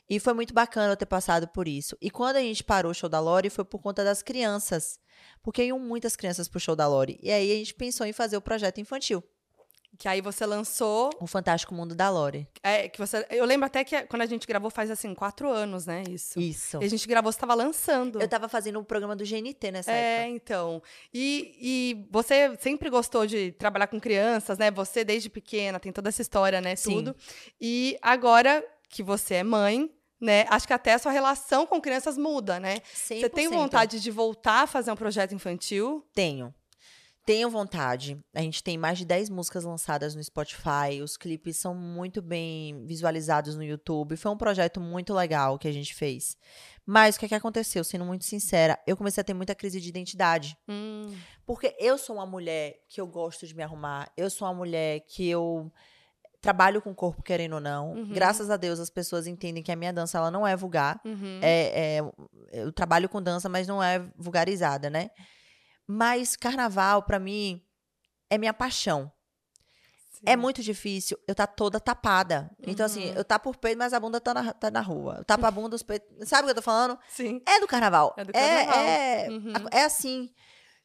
[0.10, 1.97] E foi muito bacana eu ter passado por isso.
[2.01, 4.99] E quando a gente parou o show da Lore, foi por conta das crianças.
[5.41, 7.18] Porque iam muitas crianças pro show da Lore.
[7.24, 9.24] E aí a gente pensou em fazer o projeto infantil,
[9.97, 11.10] Que aí você lançou.
[11.20, 12.47] o Fantástico Mundo da Lore.
[12.62, 15.86] É, que você, eu lembro até que quando a gente gravou faz assim, quatro anos,
[15.88, 16.03] né?
[16.10, 16.39] Isso.
[16.39, 16.78] Isso.
[16.82, 18.22] E a gente gravou, você estava lançando.
[18.22, 20.30] Eu tava fazendo o programa do GNT nessa É, época.
[20.36, 20.84] então.
[21.14, 24.70] E, e você sempre gostou de trabalhar com crianças, né?
[24.72, 26.76] Você desde pequena tem toda essa história, né?
[26.76, 26.95] Sim.
[26.95, 27.16] Tudo.
[27.60, 29.89] E agora que você é mãe,
[30.20, 30.45] né?
[30.49, 32.80] Acho que até a sua relação com crianças muda, né?
[32.93, 33.51] Você tem 100%.
[33.51, 36.05] vontade de voltar a fazer um projeto infantil?
[36.13, 36.53] Tenho.
[37.26, 38.24] Tenho vontade.
[38.36, 41.01] A gente tem mais de 10 músicas lançadas no Spotify.
[41.03, 44.16] Os clipes são muito bem visualizados no YouTube.
[44.16, 46.38] Foi um projeto muito legal que a gente fez.
[46.86, 47.84] Mas o que, é que aconteceu?
[47.84, 50.55] Sendo muito sincera, eu comecei a ter muita crise de identidade.
[50.70, 54.11] Hum, Porque eu sou uma mulher que eu gosto de me arrumar.
[54.16, 55.72] Eu sou uma mulher que eu
[56.46, 57.93] trabalho com o corpo, querendo ou não.
[57.93, 58.10] Uhum.
[58.14, 61.02] Graças a Deus, as pessoas entendem que a minha dança ela não é vulgar.
[61.04, 61.39] uhum.
[61.41, 62.02] É, é,
[62.52, 65.10] eu trabalho com dança, mas não é vulgarizada, né?
[65.88, 67.62] Mas carnaval, pra mim,
[68.30, 69.12] é minha paixão.
[70.26, 72.50] É muito difícil eu tá toda tapada.
[72.66, 73.16] Então, assim, Uhum.
[73.16, 75.16] eu tapo por peito, mas a bunda tá na, tá na rua.
[75.20, 76.28] Eu tapo a bunda, os peitos.
[76.30, 76.98] Sabe o que eu tô falando?
[77.10, 77.41] Sim.
[77.46, 78.14] É do carnaval.
[78.18, 78.80] É do carnaval.
[78.80, 79.54] É, Uhum.
[79.72, 80.32] é assim.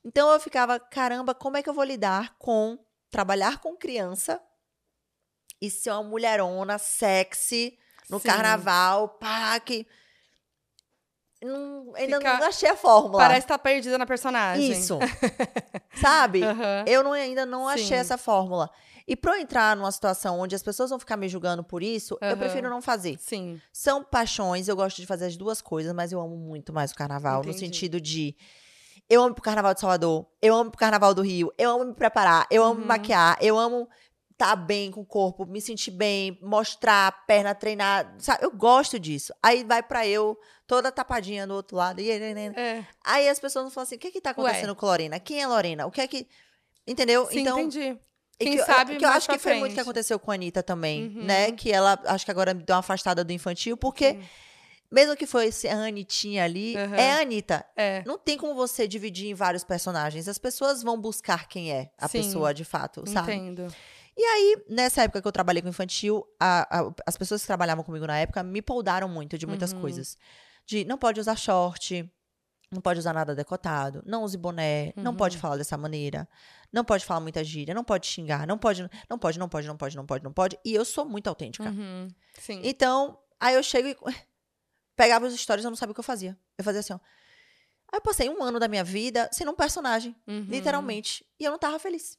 [0.05, 2.79] Então eu ficava, caramba, como é que eu vou lidar com
[3.11, 4.41] trabalhar com criança
[5.61, 8.29] e ser uma mulherona sexy no Sim.
[8.29, 9.87] carnaval, pá, que.
[11.43, 13.19] Não, ainda Fica- não achei a fórmula.
[13.23, 14.71] Parece estar perdida na personagem.
[14.73, 14.99] Isso.
[15.95, 16.43] Sabe?
[16.43, 16.85] Aham.
[16.87, 17.95] Eu não, ainda não achei Sim.
[17.95, 18.71] essa fórmula.
[19.09, 22.19] E pra eu entrar numa situação onde as pessoas vão ficar me julgando por isso,
[22.21, 22.37] eu Aham.
[22.37, 23.17] prefiro não fazer.
[23.19, 23.61] Sim.
[23.73, 26.95] São paixões, eu gosto de fazer as duas coisas, mas eu amo muito mais o
[26.95, 27.59] carnaval, no Entendi.
[27.59, 28.37] sentido de
[29.09, 31.95] eu amo pro carnaval de Salvador, eu amo pro carnaval do Rio, eu amo me
[31.95, 32.87] preparar, eu amo me Uhum.
[32.87, 33.89] maquiar, eu amo
[34.45, 38.45] estar bem com o corpo, me sentir bem, mostrar a perna, treinar, sabe?
[38.45, 39.32] Eu gosto disso.
[39.43, 42.01] Aí vai pra eu, toda tapadinha do outro lado.
[42.01, 42.84] e- É.
[43.05, 45.20] Aí as pessoas não falam assim: o que é que tá acontecendo com Lorena?
[45.20, 45.86] Quem é Lorena?
[45.86, 46.26] O que é que.
[46.86, 47.26] Entendeu?
[47.26, 47.99] Sim, então, entendi.
[48.41, 49.80] e Quem que sabe que eu acho que foi muito o que frente.
[49.80, 51.24] aconteceu com a Anitta também, Uhum.
[51.24, 51.53] né?
[51.53, 54.22] Que ela, acho que agora deu uma afastada do infantil, porque Sim.
[54.91, 56.95] mesmo que fosse a Anitinha ali, Uhum.
[56.95, 57.64] é a Anitta.
[57.76, 58.03] É.
[58.07, 60.26] Não tem como você dividir em vários personagens.
[60.26, 62.22] As pessoas vão buscar quem é a Sim.
[62.22, 63.34] pessoa de fato, sabe?
[63.34, 63.72] Entendo.
[64.21, 67.83] E aí, nessa época que eu trabalhei com infantil, a- a- as pessoas que trabalhavam
[67.83, 69.81] comigo na época me poldaram muito de muitas Uhum.
[69.81, 70.14] coisas.
[70.66, 72.07] De não pode usar short,
[72.71, 75.41] não pode usar nada decotado, não use boné, não pode Uhum.
[75.41, 76.29] falar dessa maneira,
[76.71, 79.77] não pode falar muita gíria, não pode xingar, não pode, não pode, não pode, não
[79.79, 80.59] pode, não pode, não pode.
[80.66, 81.71] E eu sou muito autêntica.
[81.71, 82.09] Uhum.
[82.39, 82.61] Sim.
[82.62, 83.97] Então, aí eu chego e
[84.95, 86.39] pegava os stories, eu não sabia o que eu fazia.
[86.59, 86.99] Eu fazia assim, ó.
[87.91, 90.45] Aí eu passei um ano da minha vida sendo um personagem, Uhum.
[90.47, 92.18] literalmente, e eu não tava feliz.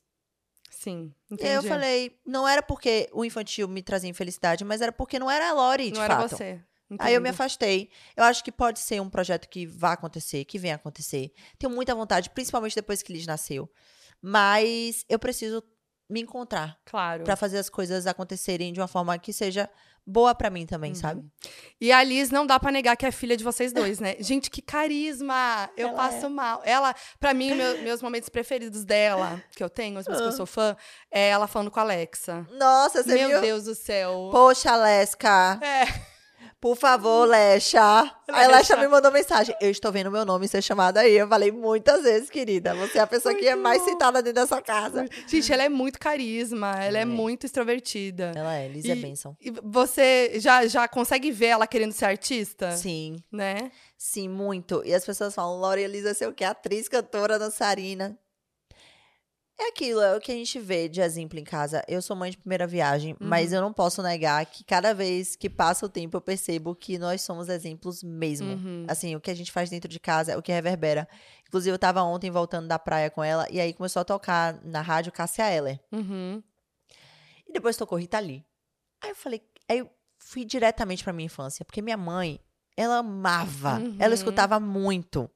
[0.71, 1.13] Sim.
[1.29, 1.49] E Entendi.
[1.49, 5.29] aí eu falei, não era porque o infantil me trazia infelicidade, mas era porque não
[5.29, 6.29] era a Lori, de Não era fato.
[6.29, 6.63] você.
[6.99, 7.89] Aí eu me afastei.
[8.17, 11.31] Eu acho que pode ser um projeto que vai acontecer, que venha acontecer.
[11.57, 13.69] Tenho muita vontade, principalmente depois que Liz nasceu.
[14.21, 15.63] Mas eu preciso
[16.11, 17.23] me encontrar Claro.
[17.23, 19.69] pra fazer as coisas acontecerem de uma forma que seja
[20.05, 21.23] boa pra mim também, sabe?
[21.79, 24.15] E a Liz não dá pra negar que é filha de vocês dois, né?
[24.19, 25.69] Gente, que carisma!
[25.77, 26.61] Eu Ela passo mal.
[26.65, 30.31] Ela, pra mim, meu- meus momentos preferidos dela, que eu tenho, as vezes que eu
[30.31, 30.75] sou fã,
[31.11, 32.45] é ela falando com a Alexa.
[32.51, 33.41] Nossa, você Meu viu?
[33.41, 34.29] Deus do céu.
[34.31, 35.59] Poxa, Lesca.
[35.61, 35.85] É.
[36.59, 38.03] Por favor, Lecha.
[38.29, 38.77] Aí Lecha.
[38.77, 39.55] Me mandou mensagem.
[39.59, 41.13] Eu estou vendo meu nome ser chamado aí.
[41.13, 42.73] Eu falei muitas vezes, querida.
[42.75, 45.05] Você é a pessoa que é Muito mais citada dentro dessa casa.
[45.27, 47.05] Gente, ela é muito carisma, ela é, É.
[47.05, 48.31] muito extrovertida.
[48.35, 49.35] Ela é, Liz E- é bênção.
[49.41, 52.71] E você já, já consegue ver ela querendo ser artista?
[52.71, 53.71] Sim, Né?
[53.97, 54.81] sim, muito.
[54.85, 56.43] E as pessoas falam, Laura Elisa, sei o quê?
[56.43, 58.17] Atriz, cantora, dançarina.
[59.63, 61.83] É aquilo, é o que a gente vê de exemplo em casa.
[61.87, 65.47] Eu sou mãe de primeira viagem, mas eu não posso negar que cada vez que
[65.47, 68.53] passa o tempo eu percebo que nós somos exemplos mesmo.
[68.53, 68.85] Uhum.
[68.87, 71.07] Assim, o que a gente faz dentro de casa é o que reverbera.
[71.47, 74.81] Inclusive, eu tava ontem voltando da praia com ela, e aí começou a tocar na
[74.81, 75.79] rádio Cássia Eller.
[75.91, 76.41] Uhum.
[77.47, 78.43] E depois tocou Rita Lee.
[79.03, 82.39] Aí eu falei, aí eu fui diretamente pra minha infância, porque minha mãe,
[82.75, 83.95] ela amava, Uhum.
[83.99, 85.29] ela escutava muito.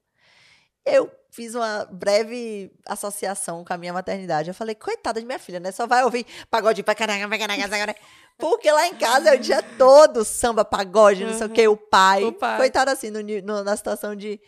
[0.83, 4.47] Eu fiz uma breve associação com a minha maternidade.
[4.49, 5.71] Eu falei, coitada de minha filha, né?
[5.71, 7.99] Só vai ouvir pagode, caraca, vai caraca, vai caraca.
[8.37, 11.75] Porque lá em casa é o dia todo samba, pagode, não sei o que, o
[11.75, 12.23] pai.
[12.23, 12.57] O pai.
[12.57, 14.39] Coitada assim, no no- na situação de.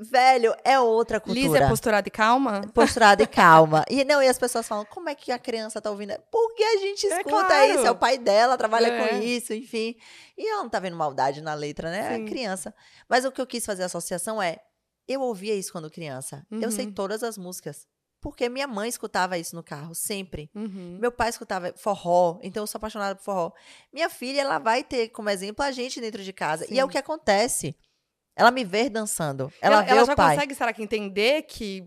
[0.00, 2.60] Velho, é outra cultura Liz é posturada e calma?
[2.72, 3.84] posturada e calma.
[3.90, 6.14] E não, e as pessoas falam, como é que a criança tá ouvindo?
[6.30, 7.72] Porque a gente É escuta claro.
[7.72, 9.08] isso, é o pai dela, trabalha É.
[9.08, 9.96] com isso, enfim.
[10.36, 12.14] E ela não tá vendo maldade na letra, né?
[12.16, 12.24] Sim.
[12.24, 12.72] É criança.
[13.08, 14.58] Mas o que eu quis fazer a associação é,
[15.08, 16.46] eu ouvia isso quando criança.
[16.50, 16.92] Eu sei Uhum.
[16.92, 17.86] todas as músicas.
[18.20, 20.50] Porque minha mãe escutava isso no carro, sempre.
[20.54, 20.98] Uhum.
[21.00, 23.52] Meu pai escutava forró, então eu sou apaixonada por forró.
[23.92, 26.66] Minha filha, ela vai ter como exemplo a gente dentro de casa.
[26.68, 26.92] E é o Sim.
[26.92, 27.76] que acontece.
[28.36, 29.52] Ela me vê dançando.
[29.60, 30.34] Ela, vê ela já pai.
[30.34, 31.84] consegue, será que, entender que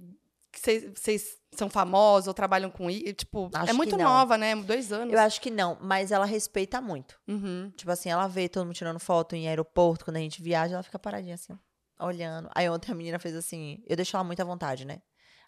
[0.96, 3.14] vocês são famosos ou trabalham com isso?
[3.14, 4.56] Tipo, Acho é muito nova, né?
[4.56, 5.14] Dois anos.
[5.14, 7.20] Eu acho que não, mas ela respeita muito.
[7.28, 7.72] Uhum.
[7.76, 10.84] Tipo assim, ela vê todo mundo tirando foto em aeroporto, quando a gente viaja, ela
[10.84, 11.58] fica paradinha assim,
[12.02, 12.50] olhando.
[12.56, 15.02] Aí ontem a menina fez assim, eu deixo ela muito à vontade, né?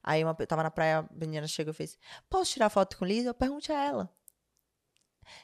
[0.03, 1.97] Aí uma, eu tava na praia, a menina chegou e fez,
[2.29, 3.25] posso tirar foto com Liz?
[3.25, 4.09] Eu perguntei a ela.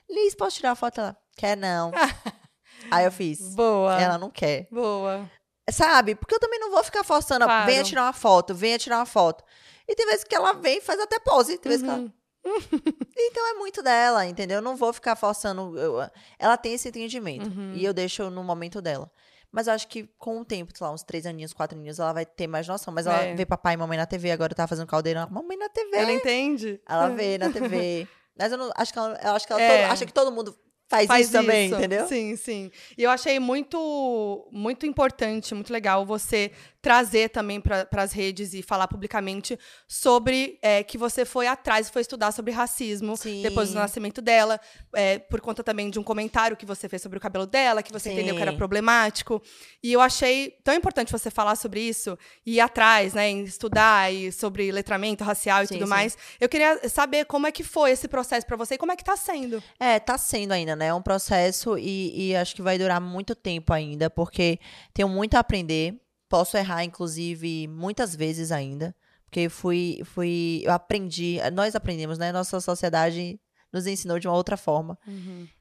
[0.09, 0.99] Liz, posso tirar foto?
[0.99, 1.91] Ela, quer não.
[2.91, 3.99] Aí eu fiz, Boa.
[4.01, 4.67] ela não quer.
[4.71, 5.29] Boa.
[5.69, 6.15] Sabe?
[6.15, 7.65] Porque eu também não vou ficar forçando, Claro.
[7.65, 9.43] venha tirar uma foto, venha tirar uma foto.
[9.87, 12.11] E tem vezes que ela vem e faz até pose, tem vezes que ela Uhum.
[13.17, 14.55] então é muito dela, entendeu?
[14.57, 15.77] Eu não vou ficar forçando.
[15.77, 17.47] eu- ela tem esse entendimento.
[17.49, 17.73] Uhum.
[17.75, 19.11] E eu deixo no momento dela.
[19.51, 22.13] Mas eu acho que com o tempo, sei lá, uns três aninhos, quatro aninhos, ela
[22.13, 22.93] vai ter mais noção.
[22.93, 23.33] Mas ela É.
[23.33, 25.21] vê papai e mamãe na TV, agora tá fazendo caldeirão.
[25.23, 25.89] ela, Mamãe na TV.
[25.97, 26.79] Ela Ela, entende?
[27.15, 28.07] vê na TV.
[28.37, 29.81] Mas eu não acho que ela, eu acho que ela É.
[29.83, 30.55] todo- acha que todo mundo
[30.87, 32.07] faz, faz isso também, entendeu?
[32.07, 32.71] Sim, sim.
[32.97, 36.51] E eu achei muito, muito importante, muito legal você
[36.81, 41.91] trazer também para as redes e falar publicamente sobre é, que você foi atrás e
[41.91, 43.41] foi estudar sobre racismo Sim.
[43.41, 44.59] depois do nascimento dela,
[44.93, 47.91] é, por conta também de um comentário que você fez sobre o cabelo dela, que
[47.91, 48.15] você Sim.
[48.15, 49.41] entendeu que era problemático.
[49.83, 54.13] E eu achei tão importante você falar sobre isso e ir atrás, né, em estudar
[54.13, 55.89] e sobre letramento racial e Sim, tudo sim.
[55.89, 56.17] mais.
[56.39, 59.03] Eu queria saber como é que foi esse processo para você e como é que
[59.03, 59.61] tá sendo.
[59.79, 60.87] É, tá sendo ainda, né?
[60.87, 64.59] É um processo e, e acho que vai durar muito tempo ainda, porque
[64.93, 65.99] tenho muito a aprender.
[66.29, 68.95] Posso errar, inclusive, muitas vezes ainda.
[69.25, 70.61] Porque eu fui, fui.
[70.63, 71.37] Eu aprendi.
[71.53, 72.31] Nós aprendemos, né?
[72.31, 73.39] Nossa sociedade
[73.71, 74.97] nos ensinou de uma outra forma.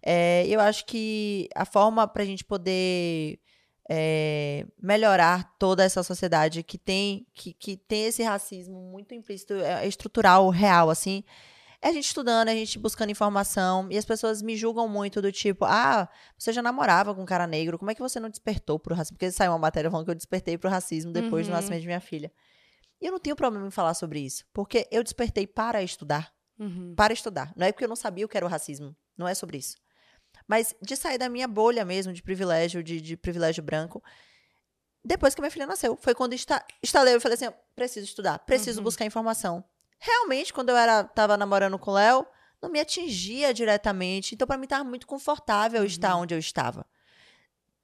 [0.03, 3.39] É, eu acho que a forma pra gente poder
[3.89, 9.87] é, melhorar toda essa sociedade que tem, que, que tem esse racismo muito implícito, é,
[9.87, 11.25] estrutural, real, assim,
[11.81, 13.89] é a gente estudando, é a gente buscando informação.
[13.91, 17.47] E as pessoas me julgam muito do tipo, ah, você já namorava com um cara
[17.47, 19.17] negro, como é que você não despertou pro racismo?
[19.17, 21.57] Porque saiu uma matéria falando que eu despertei pro racismo depois do Uhum.
[21.57, 22.33] nascimento de minha filha.
[23.01, 26.95] E eu não tenho problema em falar sobre isso, porque eu despertei para estudar Uhum.
[26.97, 27.53] para estudar.
[27.57, 28.97] Não é porque eu não sabia o que era o racismo.
[29.17, 29.77] Não é sobre isso.
[30.49, 34.03] Mas de sair da minha bolha mesmo, de privilégio, de, de privilégio branco,
[35.05, 35.97] depois que minha filha nasceu.
[35.97, 38.85] Foi quando esta, instalei e falei assim: preciso estudar, preciso Uhum.
[38.85, 39.65] buscar informação.
[39.99, 42.27] Realmente, quando eu era, tava namorando com o Léo,
[42.63, 44.35] não me atingia diretamente.
[44.35, 46.87] Então, para mim, estava muito confortável estar onde eu estava.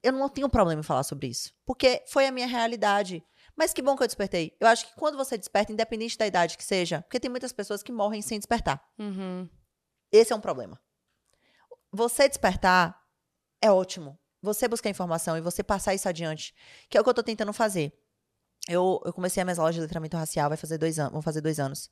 [0.02, 1.52] Eu não tenho problema em falar sobre isso.
[1.64, 3.24] Porque foi a minha realidade.
[3.56, 4.56] Mas que bom que eu despertei.
[4.60, 7.82] Eu acho que quando você desperta, independente da idade que seja, porque tem muitas pessoas
[7.82, 8.82] que morrem sem despertar.
[8.98, 9.48] Uhum.
[10.12, 10.80] Esse é um problema.
[11.92, 13.00] Você despertar
[13.62, 14.18] é ótimo.
[14.42, 16.54] Você buscar informação e você passar isso adiante,
[16.90, 17.98] que é o que eu tô tentando fazer.
[18.68, 21.40] Eu, eu comecei as minhas aulas de letramento racial, vai fazer dois anos, vão fazer
[21.40, 21.90] dois anos.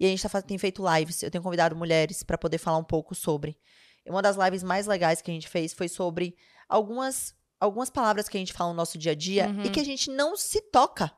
[0.00, 1.22] E a gente tá, tem feito lives.
[1.22, 3.58] Eu tenho convidado mulheres para poder falar um pouco sobre.
[4.06, 6.34] E uma das lives mais legais que a gente fez foi sobre
[6.68, 9.62] algumas, algumas palavras que a gente fala no nosso dia a dia Uhum.
[9.64, 11.10] e que a gente não se toca,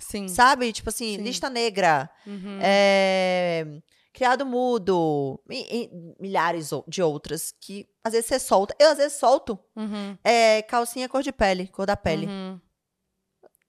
[0.00, 0.28] Sim.
[0.28, 0.72] sabe?
[0.72, 1.22] Tipo assim, Sim.
[1.22, 2.58] lista negra, Uhum.
[2.60, 3.64] é,
[4.12, 5.90] criado mudo, e- e
[6.20, 8.74] milhares de outras que às vezes você solta.
[8.78, 10.18] Eu às vezes solto Uhum.
[10.24, 12.60] é, calcinha cor de pele, cor da pele, Uhum.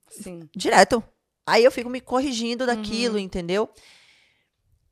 [0.10, 0.50] Sim.
[0.56, 1.04] direto.
[1.46, 2.76] Aí eu fico me corrigindo Uhum.
[2.76, 3.70] daquilo, entendeu?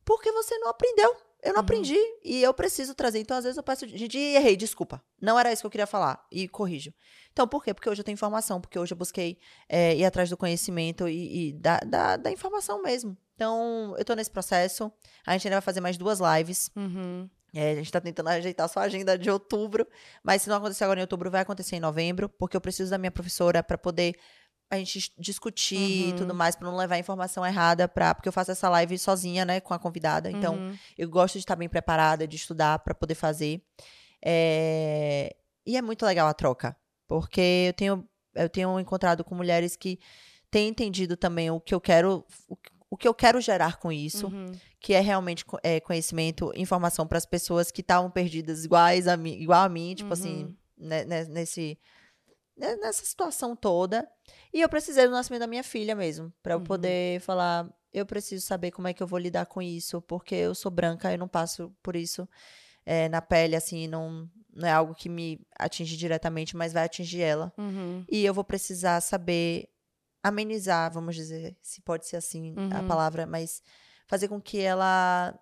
[0.06, 1.16] Porque você não aprendeu.
[1.42, 1.62] Eu não Uhum.
[1.62, 3.20] aprendi e eu preciso trazer.
[3.20, 5.04] Então, às vezes eu peço, gente, errei, desculpa.
[5.22, 6.94] Não era isso que eu queria falar e corrijo.
[7.34, 7.74] Então, por quê?
[7.74, 9.38] Porque hoje eu tenho informação, porque hoje eu busquei
[9.68, 13.18] é, ir atrás do conhecimento e, e da, da, da informação mesmo.
[13.36, 14.90] Então, eu tô nesse processo.
[15.26, 16.70] A gente ainda vai fazer mais duas lives.
[16.78, 17.30] Uhum.
[17.54, 19.86] É, a gente tá tentando ajeitar só a agenda de outubro,
[20.24, 22.98] mas se não acontecer agora em outubro, vai acontecer em novembro, porque eu preciso da
[22.98, 24.16] minha professora para poder
[24.70, 26.16] a gente dis- discutir e Uhum.
[26.18, 29.60] tudo mais, para não levar informação errada, pra, porque eu faço essa live sozinha, né,
[29.60, 30.32] com a convidada.
[30.32, 30.76] Então, Uhum.
[30.98, 33.62] eu gosto de estar bem preparada, de estudar para poder fazer.
[34.26, 35.36] É,
[35.66, 36.76] E é muito legal a troca,
[37.08, 39.98] porque eu tenho, eu tenho encontrado com mulheres que
[40.52, 42.26] têm entendido também o que eu quero,
[42.90, 44.52] o que- eu quero gerar com isso Uhum.
[44.80, 49.32] que é realmente é, conhecimento, informação para as pessoas que estavam perdidas iguais a mim,
[49.40, 50.56] igual a mim, tipo assim, Uhum.
[50.78, 51.78] né, né, nesse
[52.56, 54.08] nessa situação toda.
[54.54, 56.64] E eu precisei do nascimento da minha filha mesmo, para eu Uhum.
[56.64, 60.54] poder falar, eu preciso saber como é que eu vou lidar com isso, porque eu
[60.56, 62.28] sou branca, eu não passo por isso
[62.86, 67.22] é, na pele, assim, não, não é algo que me atinge diretamente, mas vai atingir
[67.22, 67.54] ela.
[67.58, 68.04] Uhum.
[68.10, 69.70] E eu vou precisar saber
[70.22, 72.88] amenizar, vamos dizer, se pode ser assim a Uhum.
[72.88, 73.62] palavra, mas
[74.08, 75.38] fazer com que ela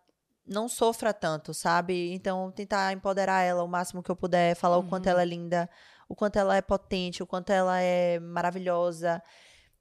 [0.45, 2.11] não sofra tanto, sabe?
[2.13, 5.11] Então, tentar empoderar ela o máximo que eu puder, falar o quanto Uhum.
[5.11, 5.69] ela é linda,
[6.11, 9.23] o quanto ela é potente, o quanto ela é maravilhosa,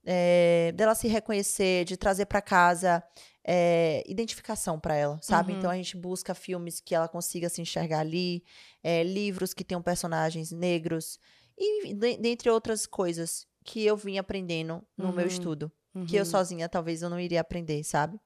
[0.07, 3.03] é, dela se reconhecer, de trazer pra casa
[3.45, 5.53] é, identificação pra ela, sabe?
[5.53, 5.59] Uhum.
[5.59, 8.45] Então a gente busca filmes que ela consiga se enxergar ali,
[8.83, 11.19] é, livros que tenham personagens negros
[11.59, 15.29] e de- dentre outras coisas que eu vim aprendendo no meu Uhum.
[15.29, 15.73] estudo,
[16.07, 16.25] que eu Uhum.
[16.31, 18.19] sozinha talvez eu não iria aprender, sabe?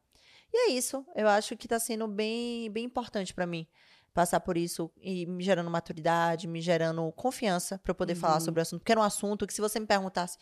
[0.52, 3.66] E é isso, eu acho que tá sendo bem, bem importante pra mim
[4.14, 8.40] passar por isso e me gerando maturidade, me gerando confiança pra eu poder falar Uhum.
[8.40, 10.38] sobre o assunto, porque era um assunto que se você me perguntasse,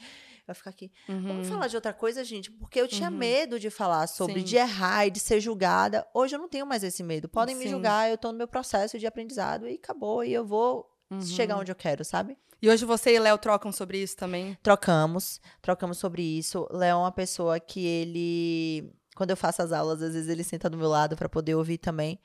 [0.47, 1.55] eu ia ficar aqui, Vamos Uhum.
[1.55, 3.17] falar de outra coisa, gente, porque eu tinha Uhum.
[3.17, 4.45] medo de falar sobre, Sim.
[4.45, 6.07] de errar e de ser julgada.
[6.15, 7.29] Hoje eu não tenho mais esse medo.
[7.29, 7.71] Podem me Sim.
[7.71, 10.23] julgar, eu tô no meu processo de aprendizado e acabou.
[10.23, 10.87] E eu vou
[11.35, 11.63] chegar Uhum.
[11.63, 12.37] onde eu quero, sabe?
[12.61, 14.57] E hoje você e Léo trocam sobre isso também?
[14.63, 16.69] Trocamos, trocamos sobre isso.
[16.71, 18.93] Léo é uma pessoa que ele.
[19.17, 21.79] Quando eu faço as aulas, às vezes ele senta do meu lado pra poder ouvir
[21.79, 22.21] também.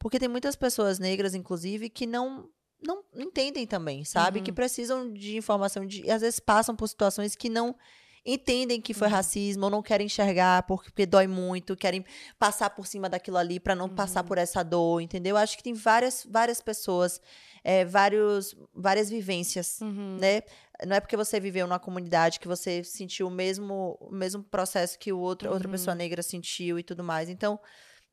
[0.00, 2.48] Porque tem muitas pessoas negras, inclusive, que não.
[2.82, 4.38] Não entendem também, sabe?
[4.38, 4.44] Uhum.
[4.44, 7.76] Que precisam de informação, de, e às vezes passam por situações que não
[8.24, 9.12] entendem que foi Uhum.
[9.14, 12.02] racismo ou não querem enxergar porque, porque dói muito, querem
[12.38, 14.28] passar por cima daquilo ali pra não passar Uhum.
[14.28, 15.36] por essa dor, entendeu?
[15.36, 17.20] Acho que tem várias, várias pessoas,
[17.62, 20.16] é, vários, várias vivências, Uhum.
[20.18, 20.42] né?
[20.86, 24.98] Não é porque você viveu numa comunidade que você sentiu o mesmo, o mesmo processo
[24.98, 25.72] que o outro, outra Uhum.
[25.72, 27.28] pessoa negra sentiu e tudo mais.
[27.28, 27.60] Então,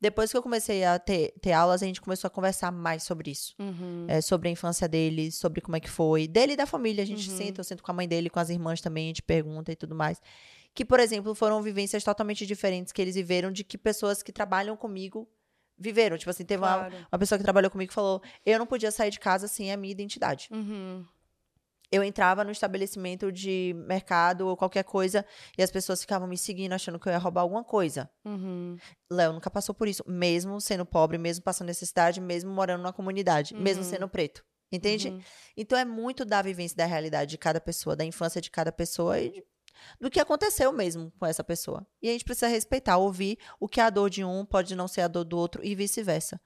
[0.00, 3.30] depois que eu comecei a ter, ter aulas, a gente começou a conversar mais sobre
[3.30, 3.54] isso.
[3.58, 4.06] Uhum.
[4.08, 6.28] É, sobre a infância dele, sobre como é que foi.
[6.28, 7.02] Dele e da família.
[7.02, 7.36] A gente Uhum.
[7.36, 9.76] senta, eu sento com a mãe dele, com as irmãs também, a gente pergunta e
[9.76, 10.20] tudo mais.
[10.74, 14.76] Que, por exemplo, foram vivências totalmente diferentes que eles viveram de que pessoas que trabalham
[14.76, 15.28] comigo
[15.76, 16.16] viveram.
[16.16, 16.94] Tipo assim, teve uma, Claro.
[17.12, 19.76] uma pessoa que trabalhou comigo que falou: eu não podia sair de casa sem a
[19.76, 20.48] minha identidade.
[20.52, 21.04] Uhum.
[21.90, 25.24] Eu entrava no estabelecimento de mercado ou qualquer coisa
[25.56, 28.10] e as pessoas ficavam me seguindo achando que eu ia roubar alguma coisa.
[28.24, 28.76] Uhum.
[29.10, 33.54] Léo nunca passou por isso, mesmo sendo pobre, mesmo passando necessidade, mesmo morando numa comunidade,
[33.54, 33.88] mesmo Uhum.
[33.88, 34.44] sendo preto.
[34.70, 35.08] Entende?
[35.08, 35.20] Uhum.
[35.56, 39.18] Então é muito da vivência da realidade de cada pessoa, da infância de cada pessoa
[39.18, 39.42] e
[39.98, 41.86] do que aconteceu mesmo com essa pessoa.
[42.02, 44.86] E a gente precisa respeitar, ouvir o que é a dor de um pode não
[44.86, 46.38] ser a dor do outro e vice-versa.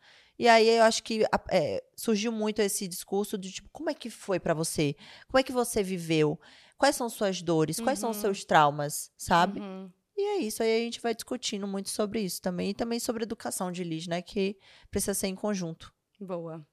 [0.43, 4.11] E aí eu acho que é, surgiu muito esse discurso de tipo, como é que
[4.11, 4.97] foi pra você?
[5.29, 6.37] Como é que você viveu?
[6.77, 7.79] Quais são suas dores?
[7.79, 8.23] Quais são os Uhum.
[8.23, 9.13] seus traumas?
[9.17, 9.61] Sabe?
[9.61, 9.89] Uhum.
[10.17, 12.71] E é isso, aí a gente vai discutindo muito sobre isso também.
[12.71, 14.21] E também sobre educação de Liz, né?
[14.21, 14.59] Que
[14.91, 15.93] precisa ser em conjunto.
[16.21, 16.67] Boa.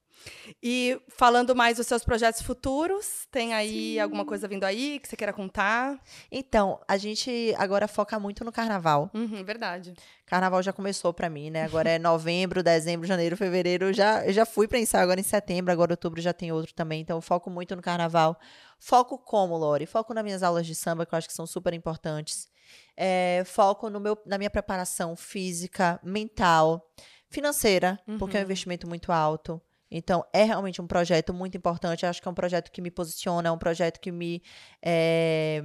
[0.61, 5.15] E falando mais dos seus projetos futuros, tem aí alguma coisa vindo aí que você
[5.15, 5.99] queira contar?
[6.31, 9.09] Então, a gente agora foca muito no carnaval.
[9.13, 9.93] Uhum, verdade.
[10.25, 11.63] Carnaval já começou pra mim, né?
[11.63, 13.85] Agora é novembro, dezembro, janeiro, fevereiro.
[13.87, 16.73] Eu já, eu já fui pra ensaio agora em setembro, agora outubro já tem outro
[16.73, 17.01] também.
[17.01, 18.37] Então, eu foco muito no carnaval.
[18.79, 19.85] Foco como, Lori?
[19.85, 22.47] Foco nas minhas aulas de samba, que eu acho que são super importantes.
[22.95, 26.87] É, foco no meu, na minha preparação física, mental,
[27.29, 28.45] financeira, porque é um Uhum.
[28.45, 29.61] investimento muito alto.
[29.91, 32.03] Então, é realmente um projeto muito importante.
[32.03, 34.41] Eu acho que é um projeto que me posiciona, é um projeto que me.
[34.83, 35.61] é,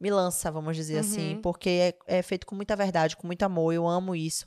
[0.00, 1.42] me lança, vamos dizer assim, Uhum.
[1.42, 1.68] porque
[2.08, 4.46] é, é feito com muita verdade, com muito amor, eu amo isso.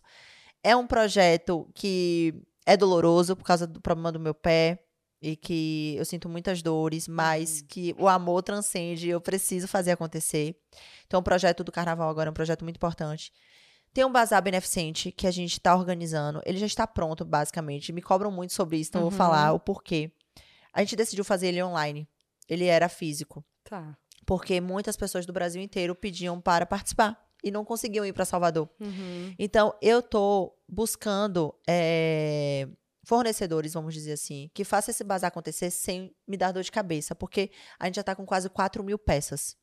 [0.63, 2.33] É um projeto que
[2.65, 4.79] é doloroso por causa do problema do meu pé
[5.21, 7.67] e que eu sinto muitas dores, mas Uhum.
[7.67, 10.55] que o amor transcende, eu preciso fazer acontecer.
[11.05, 13.31] Então, o projeto do carnaval agora é um projeto muito importante.
[13.93, 16.41] Tem um bazar beneficente que a gente está organizando.
[16.45, 17.93] Ele já está pronto, basicamente.
[17.93, 19.17] Me cobram muito sobre isso, então eu vou Uhum.
[19.17, 20.11] falar o porquê.
[20.73, 22.07] A gente decidiu fazer ele online.
[22.49, 23.95] Ele era físico Tá.
[24.25, 28.67] porque muitas pessoas do Brasil inteiro pediam para participar e não conseguiam ir para Salvador.
[28.79, 29.35] Uhum.
[29.37, 32.67] Então, eu tô buscando eh,
[33.05, 37.13] fornecedores, vamos dizer assim, que façam esse bazar acontecer sem me dar dor de cabeça,
[37.13, 39.55] porque a gente já tá com quase 4 mil peças.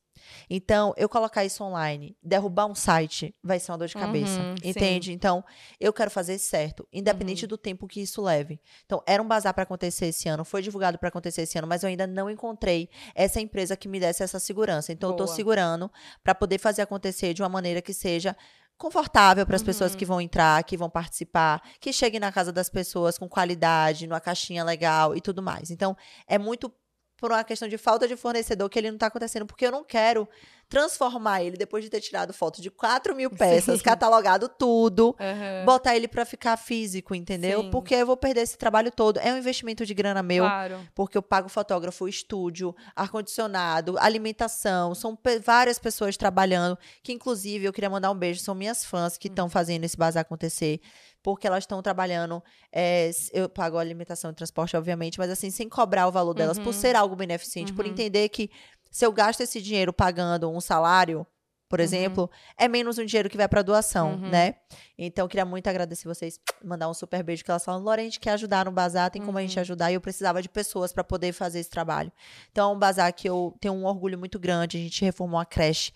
[0.49, 4.41] Então, eu colocar isso online, derrubar um site, vai ser uma dor de cabeça.
[4.41, 4.69] Uhum, sim.
[4.69, 5.13] entende?
[5.13, 5.43] Então,
[5.79, 8.59] eu quero fazer certo, independente do tempo que isso leve.
[8.85, 11.83] Então, era um bazar para acontecer esse ano, foi divulgado para acontecer esse ano, mas
[11.83, 14.91] eu ainda não encontrei essa empresa que me desse essa segurança.
[14.91, 15.35] Então, eu tô Boa.
[15.35, 15.91] segurando
[16.23, 18.35] para poder fazer acontecer de uma maneira que seja
[18.77, 19.97] confortável para as pessoas Uhum.
[19.99, 24.19] que vão entrar, que vão participar, que cheguem na casa das pessoas com qualidade, numa
[24.19, 25.69] caixinha legal e tudo mais.
[25.69, 25.95] Então,
[26.25, 26.73] é muito
[27.21, 29.83] por uma questão de falta de fornecedor que ele não está acontecendo, porque eu não
[29.83, 30.27] quero
[30.71, 33.83] transformar ele, depois de ter tirado foto de 4 mil peças, Sim.
[33.83, 35.65] catalogado tudo, Aham.
[35.65, 37.61] botar ele para ficar físico, entendeu?
[37.63, 37.69] Sim.
[37.71, 39.17] Porque eu vou perder esse trabalho todo.
[39.19, 40.79] É um investimento de grana meu, Claro.
[40.95, 44.95] porque eu pago fotógrafo, estúdio, ar-condicionado, alimentação.
[44.95, 49.17] São pe- várias pessoas trabalhando, que inclusive eu queria mandar um beijo, são minhas fãs
[49.17, 50.79] que estão fazendo esse bazar acontecer.
[51.23, 52.41] Porque elas estão trabalhando,
[52.71, 56.57] é, eu pago a alimentação e transporte, obviamente, mas assim, sem cobrar o valor delas,
[56.57, 56.73] por Uhum.
[56.73, 57.91] ser algo beneficente, por Uhum.
[57.91, 58.49] entender que
[58.91, 61.25] se eu gasto esse dinheiro pagando um salário,
[61.71, 61.85] por Uhum.
[61.85, 64.29] exemplo, é menos um dinheiro que vai para doação, Uhum.
[64.29, 64.55] né?
[64.97, 68.03] Então, eu queria muito agradecer vocês, mandar um super beijo, que elas falam, Lore, a
[68.03, 69.61] gente quer ajudar no bazar, tem como a gente Uhum.
[69.61, 72.11] ajudar, e eu precisava de pessoas para poder fazer esse trabalho.
[72.51, 75.45] Então, é um bazar que eu tenho um orgulho muito grande, a gente reformou a
[75.45, 75.93] creche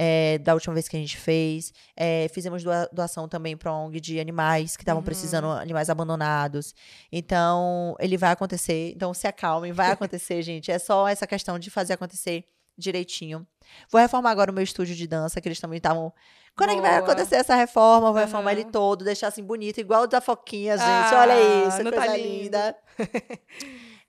[0.00, 3.98] é, da última vez que a gente fez, é, fizemos doa- doação também para ONG
[4.00, 5.04] de animais, que estavam Uhum.
[5.04, 6.72] precisando, animais abandonados.
[7.12, 11.68] Então, ele vai acontecer, então se acalmem, vai acontecer, gente, é só essa questão de
[11.68, 12.44] fazer acontecer
[12.78, 13.46] direitinho.
[13.90, 16.12] Vou reformar agora o meu estúdio de dança, que eles também estavam.
[16.56, 17.02] Quando é que vai Boa.
[17.04, 18.10] acontecer essa reforma?
[18.10, 18.60] Vou reformar Aham.
[18.60, 20.86] ele todo, deixar assim bonito, igual o da Foquinha, gente.
[21.14, 22.76] Ah, Olha isso, não coisa tá linda.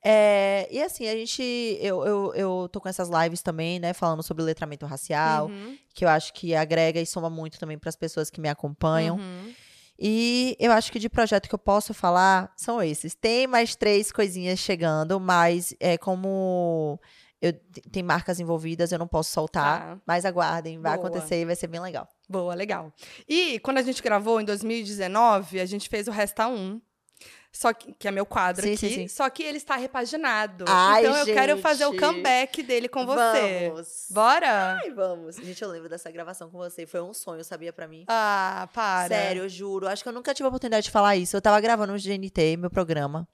[0.01, 1.43] É, e assim, a gente.
[1.81, 3.91] Eu, eu, eu tô com essas lives também, né?
[3.93, 5.77] Falando sobre letramento racial, Uhum.
[5.93, 9.17] que eu acho que agrega e soma muito também para as pessoas que me acompanham.
[9.17, 9.53] Uhum.
[9.99, 13.13] E eu acho que de projeto que eu posso falar são esses.
[13.13, 16.97] Tem mais três coisinhas chegando, mas é como
[17.41, 17.53] eu,
[17.91, 19.81] tem marcas envolvidas, eu não posso soltar.
[19.81, 20.01] Tá.
[20.05, 21.07] Mas aguardem, vai Boa.
[21.07, 22.07] acontecer e vai ser bem legal.
[22.27, 22.93] Boa, legal.
[23.27, 26.81] E quando a gente gravou em 2019, a gente fez o Resta 1.
[27.51, 28.89] Só que, que é meu quadro Sim, aqui.
[28.89, 29.07] sim, sim.
[29.07, 30.65] Só que ele está repaginado.
[30.67, 31.99] Ai, então eu quero fazer o gente.
[31.99, 33.69] comeback dele com você.
[33.69, 34.05] Vamos.
[34.11, 34.79] Bora?
[34.83, 35.37] Ai, vamos.
[35.37, 36.85] Gente, eu lembro dessa gravação com você.
[36.85, 38.05] Foi um sonho, sabia, pra mim?
[38.07, 39.07] Ah, para.
[39.07, 39.87] Sério, eu juro.
[39.87, 41.35] Acho que eu nunca tive a oportunidade de falar isso.
[41.35, 43.27] Eu tava gravando no GNT, meu programa.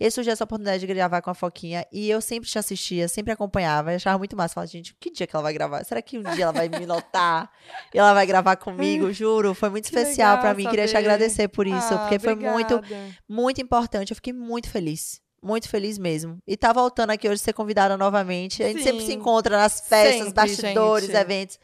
[0.00, 1.84] E aí surgiu essa oportunidade de gravar com a Foquinha.
[1.92, 3.90] E eu sempre te assistia, sempre acompanhava.
[3.90, 4.54] Achava muito massa.
[4.54, 5.84] Falava, gente, que dia que ela vai gravar?
[5.84, 7.50] Será que um dia ela vai me notar?
[7.92, 9.10] e ela vai gravar comigo?
[9.12, 9.54] Juro.
[9.54, 10.68] Foi muito Que especial pra mim.
[10.68, 11.94] Queria te agradecer por isso.
[11.94, 13.16] Ah, porque foi muito, obrigada.
[13.28, 14.12] muito importante.
[14.12, 15.20] Eu fiquei muito feliz.
[15.42, 16.38] Muito feliz mesmo.
[16.46, 18.62] E tá voltando aqui hoje ser convidada novamente.
[18.62, 19.14] A gente sempre se Sim.
[19.14, 21.16] encontra nas festas, Sempre, bastidores, gente.
[21.16, 21.58] eventos.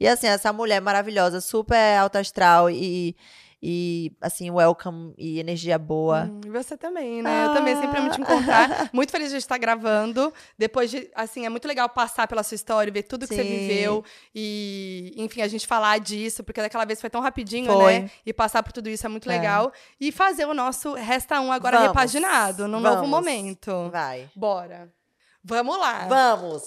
[0.00, 2.74] E assim, essa mulher maravilhosa, super alta astral e,
[3.10, 3.16] e
[4.20, 6.22] assim, welcome e energia boa.
[6.30, 7.46] Hum, e você também, né?
[7.46, 8.88] Eu também sempre amo te encontrar.
[8.92, 10.32] Muito feliz de estar gravando.
[10.56, 13.48] Depois de, assim, é muito legal passar pela sua história, ver tudo que você Sim.
[13.48, 14.02] viveu.
[14.34, 18.00] E, enfim, a gente falar disso, porque daquela vez foi tão rapidinho, Foi.
[18.00, 18.10] né?
[18.24, 19.34] E passar por tudo isso é muito É.
[19.36, 19.72] legal.
[20.00, 21.88] E fazer o nosso Resta Um agora Vamos.
[21.92, 23.10] repaginado, num novo Vamos.
[23.10, 23.90] momento.
[23.90, 24.30] Vai.
[24.34, 24.90] Bora.
[25.44, 26.06] Vamos lá.
[26.06, 26.62] Vamos!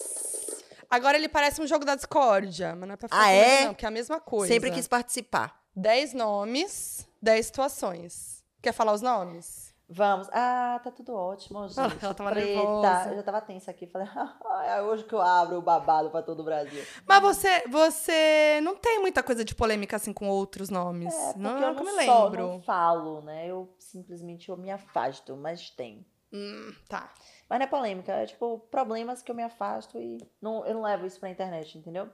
[0.89, 3.65] Agora ele parece um jogo da discórdia, mas não é pra ficar Ah, é?
[3.65, 4.53] não, que é a mesma coisa.
[4.53, 5.62] Sempre quis participar.
[5.75, 8.43] 10 nomes, 10 situações.
[8.61, 9.73] Quer falar os nomes?
[9.89, 10.27] Vamos.
[10.31, 11.77] Ah, tá tudo ótimo, gente.
[11.79, 12.47] Ela- ela tava Preta.
[12.47, 13.09] nervosa.
[13.09, 13.85] Eu já tava tensa aqui.
[13.87, 14.07] Falei,
[14.51, 16.83] "Ai, é hoje que eu abro o babado pra todo o Brasil.
[17.05, 21.13] Mas você, você não tem muita coisa de polêmica assim com outros nomes.
[21.13, 22.47] É, não, eu nunca não me lembro.
[22.47, 23.45] não falo, né?
[23.47, 26.05] Eu simplesmente eu me afasto, mas tem.
[26.31, 27.13] Hum, tá.
[27.47, 30.81] Mas não é polêmica, é tipo problemas que eu me afasto e não, eu não
[30.81, 32.09] levo isso pra internet, entendeu?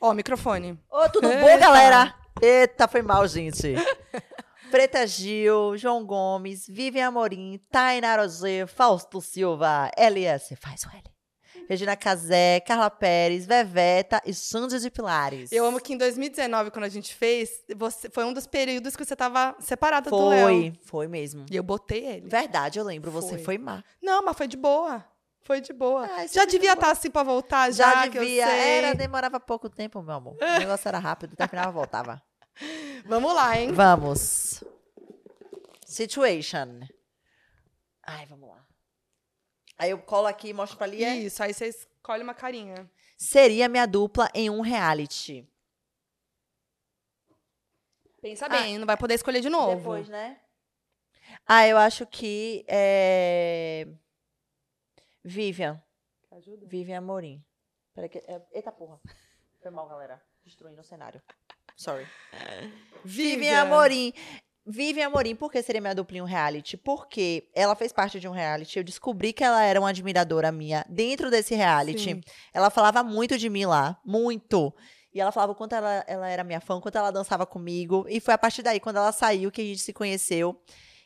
[0.00, 0.78] Ó, microfone.
[0.88, 1.40] Ô, tudo Eita.
[1.42, 2.14] bom, galera?
[2.44, 3.74] Eita, foi mal, gente.
[4.70, 11.02] Preta Gil, João Gomes, Vivian Amorim, Tainá Rosé, Fausto Silva, LS, faz o L.
[11.66, 15.50] Regina Casé, Carla Pérez, Veveta e Sandy de Pilares.
[15.52, 19.02] Eu amo que em 2019, quando a gente fez, você, foi um dos períodos que
[19.02, 20.46] você tava separada do Léo.
[20.46, 21.46] Foi, foi mesmo.
[21.50, 22.28] E eu botei ele.
[22.28, 23.44] Verdade, eu lembro, você Foi.
[23.44, 23.82] foi má.
[24.02, 25.02] Não, mas foi de boa.
[25.44, 26.04] Foi de boa.
[26.04, 29.70] Ah, já foi de devia estar assim pra voltar, já, Já devia, era, demorava pouco
[29.70, 30.36] tempo, meu amor.
[30.38, 32.22] O negócio era rápido, terminava, voltava.
[33.06, 33.72] Vamos lá, hein?
[33.72, 34.62] Vamos.
[35.86, 36.80] Situation.
[38.02, 38.64] Ai, vamos lá.
[39.78, 41.14] Aí eu colo aqui e mostro pra Lia.
[41.16, 42.90] Isso, aí você escolhe uma carinha.
[43.16, 45.48] Seria minha dupla em um reality.
[48.20, 49.76] Pensa Ah, bem, não vai poder escolher de novo.
[49.76, 50.40] Depois, né?
[51.46, 53.86] Ah, eu acho que é...
[55.22, 55.82] Vivian.
[56.30, 56.66] Ajuda?
[56.66, 57.44] Vivian Amorim.
[57.94, 58.18] Peraí que...
[58.18, 59.00] é- Eita porra.
[59.60, 60.22] Foi mal, galera.
[60.44, 61.22] Destruindo o cenário.
[61.76, 62.06] Sorry.
[63.04, 64.12] Vivian Amorim.
[64.66, 66.76] Vivian Amorim, por que seria minha dupla em um reality?
[66.76, 68.78] Porque ela fez parte de um reality.
[68.78, 72.14] Eu descobri que ela era uma admiradora minha dentro desse reality.
[72.14, 72.20] Sim.
[72.52, 74.00] Ela falava muito de mim lá.
[74.04, 74.74] Muito.
[75.12, 78.04] E ela falava o quanto ela, ela era minha fã, quanto ela dançava comigo.
[78.08, 80.60] E foi a partir daí, quando ela saiu, que a gente se conheceu.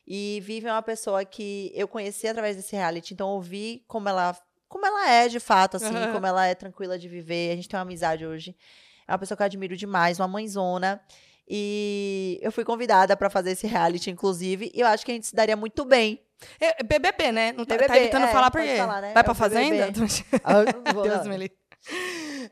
[0.06, 3.12] E Vivian é uma pessoa que eu conheci através desse reality.
[3.12, 4.34] Então, eu vi como ela,
[4.66, 5.94] como ela é, de fato, assim.
[5.94, 6.12] Aham.
[6.12, 7.52] Como ela é tranquila de viver.
[7.52, 8.56] A gente tem uma amizade hoje.
[9.08, 11.00] É uma pessoa que eu admiro demais, uma mãezona.
[11.48, 14.70] E eu fui convidada pra fazer esse reality, inclusive.
[14.74, 16.20] E eu acho que a gente se daria muito bem.
[16.60, 17.52] É, BBB, né?
[17.52, 18.76] Não tá, tá BBB, evitando é, falar por pode quê?
[18.76, 19.12] falar, né?
[19.14, 19.88] Vai É pra fazenda?
[20.44, 21.56] Ah, vou, Deus me livre.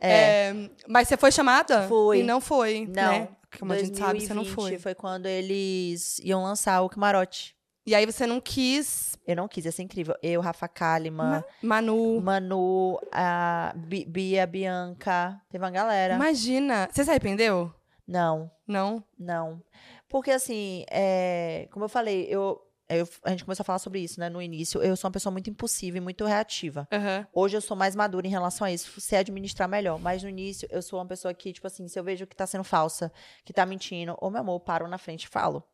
[0.01, 0.11] É.
[0.11, 1.87] É, mas você foi chamada?
[1.89, 2.21] Fui.
[2.21, 3.13] E não foi, Não.
[3.13, 3.29] né?
[3.59, 4.95] Como a gente sabe, você não 2020 foi.
[4.95, 7.56] quando eles iam lançar o Camarote.
[7.87, 10.15] E aí você não quis Eu não quis, ia ser incrível.
[10.23, 12.21] Eu, Rafa Kalimann, Ma- Manu.
[12.21, 15.41] Manu, a Bi- Bia, Bianca.
[15.51, 16.15] Teve uma galera.
[16.15, 16.89] Imagina.
[16.91, 17.73] Você se arrependeu?
[18.07, 19.03] Não, Não?
[19.19, 19.61] não.
[20.09, 24.21] Porque assim, é, como eu falei, eu, eu- a gente começou a falar sobre isso,
[24.21, 24.81] né, no início.
[24.81, 26.87] Eu sou uma pessoa muito impulsiva e muito reativa.
[26.93, 27.27] Aham.
[27.33, 29.99] Hoje eu sou mais madura em relação a isso, sei administrar melhor.
[29.99, 32.47] Mas no início eu sou uma pessoa que, tipo assim, se eu vejo que tá
[32.47, 33.13] sendo falsa,
[33.45, 35.65] que tá mentindo, ou meu amor, eu paro na frente e falo.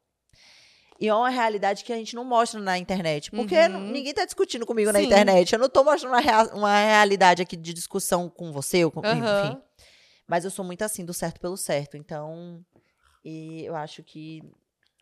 [1.01, 3.31] E é uma realidade que a gente não mostra na internet.
[3.31, 3.91] Porque Uhum.
[3.91, 5.07] ninguém tá discutindo comigo na Sim.
[5.07, 5.53] internet.
[5.53, 9.01] Eu não tô mostrando uma, rea- uma realidade aqui de discussão com você, ou com,
[9.05, 9.19] Aham.
[9.19, 9.63] enfim.
[10.29, 11.97] Mas eu sou muito assim, do certo pelo certo.
[11.97, 12.65] Então,
[13.25, 14.41] e eu acho que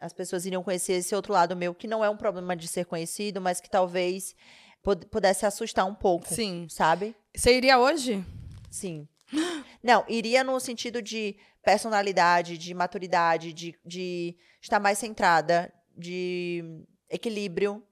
[0.00, 2.86] as pessoas iriam conhecer esse outro lado meu, que não é um problema de ser
[2.86, 4.34] conhecido, mas que talvez
[4.82, 6.26] pud- pudesse assustar um pouco.
[6.32, 6.66] Sim.
[6.70, 7.14] Sabe?
[7.36, 8.24] Você iria hoje?
[8.70, 9.06] Sim.
[9.82, 15.70] Não, iria no sentido de personalidade, de maturidade, de, de estar mais centrada,
[16.00, 17.82] de equilíbrio.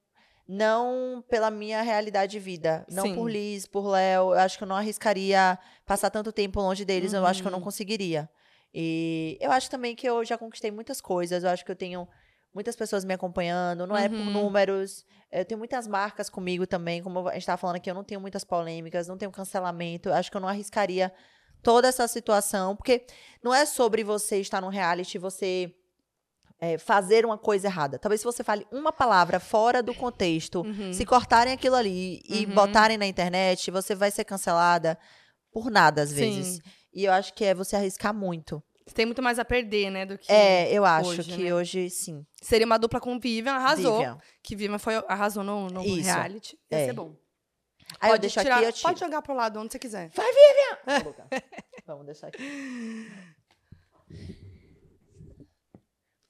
[0.51, 2.87] Não pela minha realidade de vida.
[2.91, 3.15] Não Sim.
[3.15, 4.33] por Liz, por Léo.
[4.33, 7.13] Eu acho que eu não arriscaria passar tanto tempo longe deles.
[7.13, 7.59] Eu acho que eu Uhum.
[7.59, 8.29] não conseguiria.
[8.73, 11.45] E eu acho também que eu já conquistei muitas coisas.
[11.45, 12.09] Eu acho que eu tenho
[12.55, 13.87] muitas pessoas me acompanhando.
[13.87, 14.31] Não é por Uhum.
[14.31, 15.05] números.
[15.31, 17.03] Eu tenho muitas marcas comigo também.
[17.03, 20.09] Como a gente estava falando aqui, eu não tenho muitas polêmicas, não tenho cancelamento.
[20.09, 21.13] Eu acho que eu não arriscaria
[21.63, 22.75] toda essa situação.
[22.75, 23.05] Porque
[23.43, 25.75] não é sobre você estar num reality, você
[26.61, 27.99] é, fazer uma coisa errada.
[27.99, 30.93] Talvez se você fale uma palavra fora do contexto, Uhum.
[30.93, 32.55] se cortarem aquilo ali e Uhum.
[32.55, 34.99] botarem na internet, você vai ser cancelada
[35.53, 36.57] por nada às vezes.
[36.57, 36.63] Sim.
[36.93, 38.63] E eu acho que é você arriscar muito.
[38.87, 40.07] Você tem muito mais a perder, né?
[40.07, 40.33] Do que.
[40.33, 41.55] É, eu acho hoje, que né?
[41.55, 42.25] hoje sim.
[42.41, 43.99] Seria uma dupla com Vivian, arrasou.
[43.99, 44.19] Vivian.
[44.43, 46.05] Que Vivian foi, arrasou no, no Isso.
[46.11, 46.59] reality.
[46.73, 46.87] Ia É.
[46.87, 47.15] ser bom.
[48.01, 48.89] Aí eu Pode deixo tirar- aqui, eu tiro.
[48.89, 50.11] Pode jogar pro lado onde você quiser.
[50.15, 50.79] Vai, Vivian!
[51.87, 52.39] Vamos deixar aqui.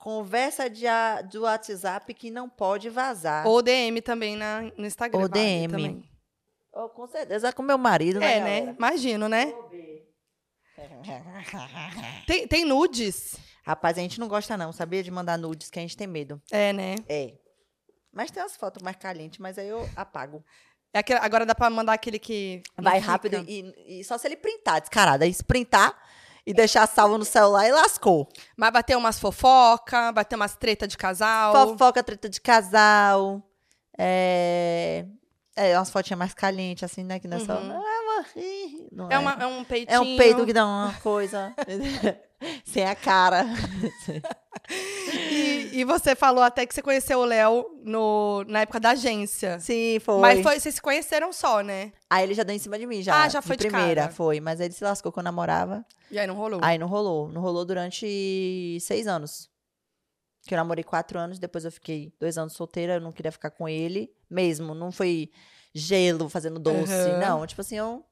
[0.08, 3.46] Conversa de, a- do WhatsApp que não pode vazar.
[3.46, 5.20] Ou DM também na, no Instagram.
[5.20, 5.70] Ou DM.
[5.70, 6.02] também.
[6.72, 8.40] Oh, com certeza com meu marido, É, né?
[8.40, 8.58] né?
[8.60, 8.76] galera?
[8.78, 9.52] Imagino, né?
[12.26, 13.36] Tem, tem nudes.
[13.64, 15.02] Rapaz, a gente não gosta não, sabia?
[15.02, 16.40] De mandar nudes, que a gente tem medo.
[16.50, 16.94] É, né?
[17.08, 17.34] É.
[18.12, 20.42] Mas tem umas fotos mais calientes, mas aí eu apago.
[20.92, 22.62] É aquele- agora dá pra mandar aquele que.
[22.80, 25.22] Vai rápido e, e só se ele printar, descarado.
[25.24, 25.94] Aí se printar
[26.48, 28.26] e deixar salvo no celular e lascou.
[28.56, 31.52] Mas bater umas fofoca, bater umas treta de casal.
[31.52, 33.42] Fofoca, treta de casal.
[33.98, 35.04] É.
[35.54, 37.18] É, umas fotinhas mais calientes, assim, né?
[37.18, 37.52] Que não é só.
[37.52, 37.72] Uhum.
[37.72, 38.88] Ah, morri.
[38.90, 39.94] Não É, uma, é um peitinho.
[39.94, 41.52] É um peito que dá uma coisa.
[42.64, 43.44] Sem a cara.
[44.70, 49.58] E, e você falou até que você conheceu o Léo no, na época da agência.
[49.60, 50.20] Sim, foi.
[50.20, 51.92] Mas foi, vocês se conheceram só, né?
[52.10, 53.22] Aí ele já deu em cima de mim, já.
[53.22, 54.12] Ah, já foi de primeira, cara.
[54.12, 54.40] foi.
[54.40, 55.84] Mas aí ele se lascou quando eu namorava.
[56.10, 56.60] E aí não rolou.
[56.62, 57.28] Aí não rolou.
[57.28, 59.48] Não rolou durante seis anos.
[60.46, 63.50] Que eu namorei quatro anos, depois eu fiquei dois anos solteira, eu não queria ficar
[63.50, 64.74] com ele mesmo.
[64.74, 65.30] Não foi
[65.74, 66.92] gelo fazendo doce.
[66.92, 67.18] Aham.
[67.18, 68.04] Não, tipo assim, eu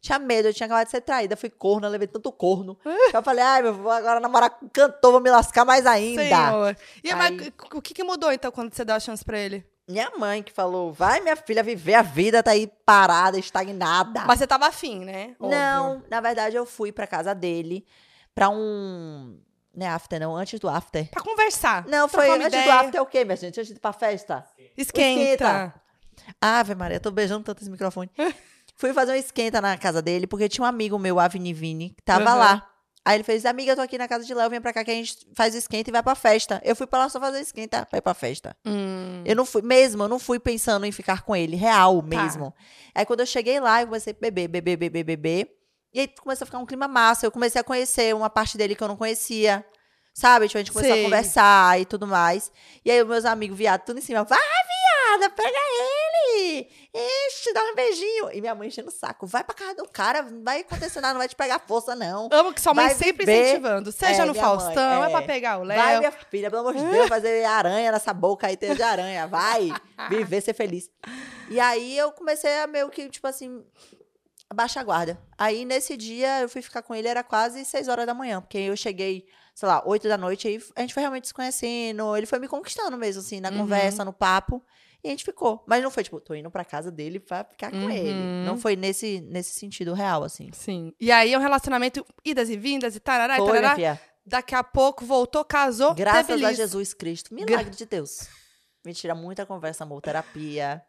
[0.00, 2.76] tinha medo, eu tinha acabado de ser traída, fui corno, eu levei tanto corno.
[3.10, 6.22] que eu falei, ai, meu, vou agora namorar com cantor, vou me lascar mais ainda.
[6.22, 6.76] Senhor.
[7.02, 9.64] E, mas Aí- o que, que mudou, então, quando você deu a chance pra ele?
[9.88, 14.24] Minha mãe que falou, vai minha filha viver a vida, tá aí parada, estagnada.
[14.26, 15.34] Mas você tava afim, né?
[15.40, 15.58] Óbvio.
[15.58, 17.86] Não, na verdade eu fui pra casa dele
[18.34, 19.40] pra um.
[19.74, 21.08] Não é after, não, antes do after.
[21.08, 21.86] Pra conversar.
[21.86, 22.74] Não, foi antes do ideia.
[22.80, 23.58] after é o quê, minha gente?
[23.60, 24.44] Antes de ir pra festa?
[24.76, 25.22] Esquenta.
[25.22, 25.74] Esquenta.
[26.40, 28.10] Ave Maria, tô beijando tanto esse microfone.
[28.78, 32.02] Fui fazer um esquenta na casa dele, porque tinha um amigo meu, Avni Vini, que
[32.02, 32.38] tava Aham.
[32.38, 32.70] lá.
[33.04, 34.90] Aí ele fez, amiga, eu tô aqui na casa de Léo, vem pra cá que
[34.90, 36.60] a gente faz o esquenta e vai pra festa.
[36.64, 38.54] Eu fui pra lá só fazer esquenta pra ir pra festa.
[38.66, 39.22] Hum.
[39.24, 42.06] Eu não fui, mesmo, eu não fui pensando em ficar com ele, real Tá.
[42.06, 42.54] mesmo.
[42.94, 45.48] Aí quando eu cheguei lá, eu comecei a beber, beber, beber, beber.
[45.92, 47.24] E aí começou a ficar um clima massa.
[47.26, 49.64] Eu comecei a conhecer uma parte dele que eu não conhecia.
[50.14, 50.46] Sabe?
[50.46, 51.00] Tipo, a gente começou Sei.
[51.02, 52.52] a conversar e tudo mais.
[52.84, 54.22] E aí os meus amigos viados, tudo em cima.
[54.24, 55.97] Vai, viada, pega ele!
[56.94, 58.30] Ixi, dá um beijinho.
[58.32, 59.26] E minha mãe enchendo o saco.
[59.26, 62.28] Vai pra casa do cara, não vai acontecer nada, não vai te pegar força, não.
[62.32, 63.42] Amo que sua mãe Vai sempre viver.
[63.42, 63.92] incentivando.
[63.92, 65.10] Seja É, no minha mãe, Faustão, é, é.
[65.10, 65.78] pra pegar o Léo.
[65.82, 69.26] Vai, minha filha, pelo amor de Deus, fazer aranha nessa boca aí, teia de aranha.
[69.26, 69.70] Vai,
[70.08, 70.90] viver, ser feliz.
[71.50, 73.64] E aí eu comecei a meio que, tipo assim,
[74.50, 75.20] abaixar a guarda.
[75.36, 78.58] Aí nesse dia eu fui ficar com ele, era quase seis horas da manhã, porque
[78.58, 82.16] eu cheguei, sei lá, oito da noite, aí a gente foi realmente se conhecendo.
[82.16, 83.58] Ele foi me conquistando mesmo, assim, na Uhum.
[83.58, 84.62] conversa, no papo.
[85.02, 85.62] E a gente ficou.
[85.66, 87.90] Mas não foi, tipo, tô indo pra casa dele pra ficar com Uhum.
[87.90, 88.12] ele.
[88.44, 90.50] Não foi nesse, nesse sentido real, assim.
[90.52, 90.92] Sim.
[91.00, 93.74] E aí é um relacionamento, idas e vindas e tarará, e Foi, minha tarará.
[93.76, 94.00] filha.
[94.26, 96.52] Daqui a pouco voltou, casou, Graças a.
[96.52, 97.32] Jesus Cristo.
[97.32, 98.28] Milagre de Deus.
[98.84, 100.00] Mentira, muita conversa, amor.
[100.02, 100.82] Terapia.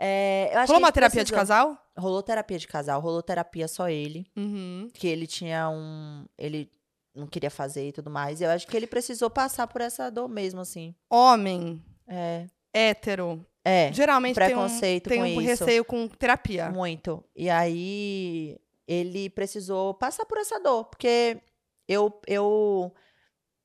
[0.00, 1.38] É, Rolou uma terapia de precisou.
[1.38, 1.78] casal?
[1.96, 3.00] Rolou terapia de casal.
[3.00, 4.26] Rolou terapia só ele.
[4.36, 4.88] Uhum.
[4.94, 6.24] Que ele tinha um...
[6.38, 6.70] Ele
[7.14, 8.40] não queria fazer e tudo mais.
[8.40, 10.94] E eu acho que ele precisou passar por essa dor mesmo, assim.
[11.10, 12.46] Homem, É.
[12.72, 13.92] hétero, É.
[13.92, 15.64] geralmente tem um, preconceito tem com um isso.
[15.64, 16.70] receio com terapia.
[16.70, 17.24] Muito.
[17.36, 21.40] E aí ele precisou passar por essa dor, porque
[21.86, 22.92] eu eu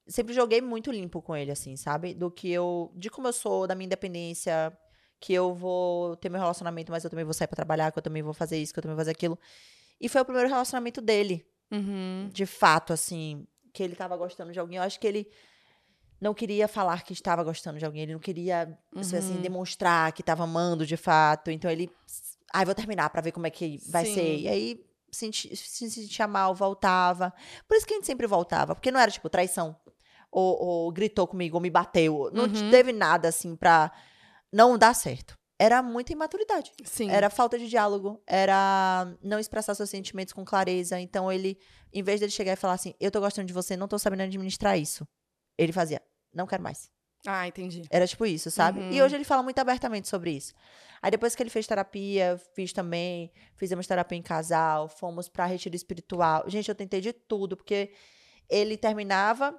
[0.07, 2.13] sempre joguei muito limpo com ele assim, sabe?
[2.13, 4.75] Do que eu de como eu sou, da minha independência,
[5.19, 8.03] que eu vou ter meu relacionamento, mas eu também vou sair pra trabalhar, que eu
[8.03, 9.39] também vou fazer isso, que eu também vou fazer aquilo.
[10.01, 12.30] E foi o primeiro relacionamento dele, Uhum.
[12.34, 14.77] de fato assim, que ele tava gostando de alguém.
[14.77, 15.27] Eu acho que ele
[16.23, 19.41] não queria falar que estava gostando de alguém, ele não queria assim, Uhum.
[19.41, 21.51] demonstrar que estava amando de fato.
[21.51, 21.91] Então ele,
[22.53, 24.13] ai, vou terminar pra ver como é que vai Sim.
[24.13, 24.37] ser.
[24.39, 27.33] E aí senti- se sentia mal, voltava.
[27.67, 29.75] Por isso que a gente sempre voltava, porque não era tipo traição.
[30.31, 32.31] Ou, ou gritou comigo, ou me bateu.
[32.33, 32.69] Não Uhum.
[32.71, 33.91] teve nada assim pra
[34.51, 35.37] não dar certo.
[35.59, 36.71] Era muita imaturidade.
[36.83, 37.09] Sim.
[37.11, 40.99] Era falta de diálogo, era não expressar seus sentimentos com clareza.
[40.99, 41.57] Então ele,
[41.93, 44.23] em vez dele chegar e falar assim, eu tô gostando de você, não tô sabendo
[44.23, 45.07] administrar isso.
[45.55, 46.01] Ele fazia,
[46.34, 46.89] não quero mais.
[47.26, 47.84] Ah, entendi.
[47.89, 48.80] Era tipo isso, sabe?
[48.80, 48.91] Uhum.
[48.91, 50.53] E hoje ele fala muito abertamente sobre isso.
[51.01, 55.76] Aí depois que ele fez terapia, fiz também, fizemos terapia em casal, fomos pra retiro
[55.76, 56.43] espiritual.
[56.47, 57.91] Gente, eu tentei de tudo, porque
[58.49, 59.57] ele terminava,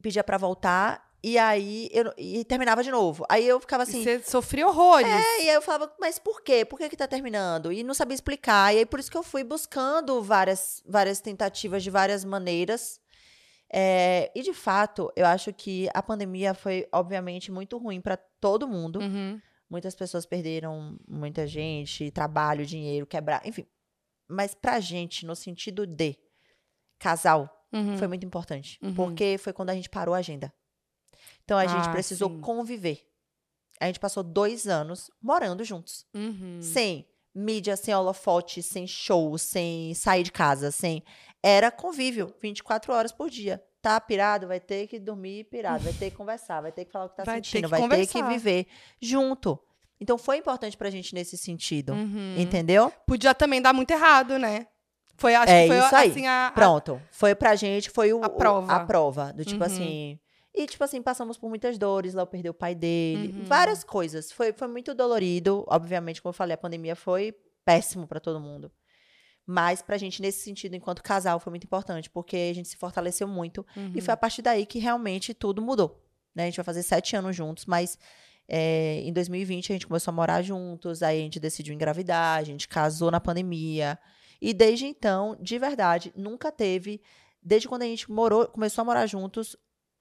[0.00, 3.24] pedia pra voltar, e aí eu, e terminava de novo.
[3.28, 5.08] Aí eu ficava assim, E Você sofria horrores.
[5.10, 6.64] é, e aí eu falava, mas por quê?
[6.64, 7.72] Por que que tá terminando?
[7.72, 8.72] E não sabia explicar.
[8.72, 13.00] E aí por isso que eu fui buscando várias, várias tentativas de várias maneiras.
[13.72, 18.66] É, e de fato, eu acho que a pandemia foi, obviamente, muito ruim para todo
[18.68, 18.98] mundo.
[19.00, 19.40] Uhum.
[19.68, 23.66] Muitas pessoas perderam muita gente, trabalho, dinheiro, quebrar, enfim.
[24.26, 26.16] Mas pra gente, no sentido de
[26.98, 27.98] casal, Uhum.
[27.98, 28.78] foi muito importante.
[28.82, 28.94] Uhum.
[28.94, 30.52] Porque foi quando a gente parou a agenda.
[31.44, 32.40] Então a gente Ah, precisou sim.
[32.40, 33.06] conviver.
[33.80, 36.06] A gente passou dois anos morando juntos.
[36.14, 36.60] Uhum.
[36.62, 37.06] Sem
[37.38, 41.02] mídia, sem holofote, sem show, sem sair de casa, sem.
[41.42, 43.62] Era convívio, 24 horas por dia.
[43.80, 47.04] Tá pirado, vai ter que dormir pirado, vai ter que conversar, vai ter que falar
[47.06, 48.28] o que tá Vai ter sentindo, que vai ter que conversar.
[48.28, 48.66] viver
[49.00, 49.58] junto.
[50.00, 51.92] Então foi importante pra gente nesse sentido.
[51.92, 52.34] Uhum.
[52.38, 52.92] Entendeu?
[53.06, 54.66] Podia também dar muito errado, né?
[55.16, 56.10] Foi, acho É que foi isso aí.
[56.10, 56.46] assim a.
[56.48, 57.02] a- Pronto.
[57.10, 58.72] Foi pra gente, foi o, A o- prova.
[58.72, 59.32] a prova.
[59.32, 59.66] Do tipo Uhum.
[59.66, 60.20] assim.
[60.58, 62.14] E, tipo assim, passamos por muitas dores.
[62.14, 63.32] Léo perdeu o pai dele.
[63.32, 63.44] Uhum.
[63.44, 64.32] Várias coisas.
[64.32, 65.64] Foi, foi muito dolorido.
[65.68, 67.32] Obviamente, como eu falei, a pandemia foi
[67.64, 68.68] péssimo pra todo mundo.
[69.46, 72.10] Mas pra gente, nesse sentido, enquanto casal, foi muito importante.
[72.10, 73.64] Porque a gente se fortaleceu muito.
[73.76, 73.92] Uhum.
[73.94, 76.04] E foi a partir daí que realmente tudo mudou.
[76.34, 76.42] Né?
[76.42, 77.96] A gente vai fazer sete anos juntos, mas
[78.48, 82.42] é, em 2020 a gente começou a morar juntos, aí a gente decidiu engravidar, a
[82.42, 83.96] gente casou na pandemia.
[84.42, 87.00] E desde então, de verdade, nunca teve,
[87.40, 89.56] desde quando a gente morou, começou a morar juntos,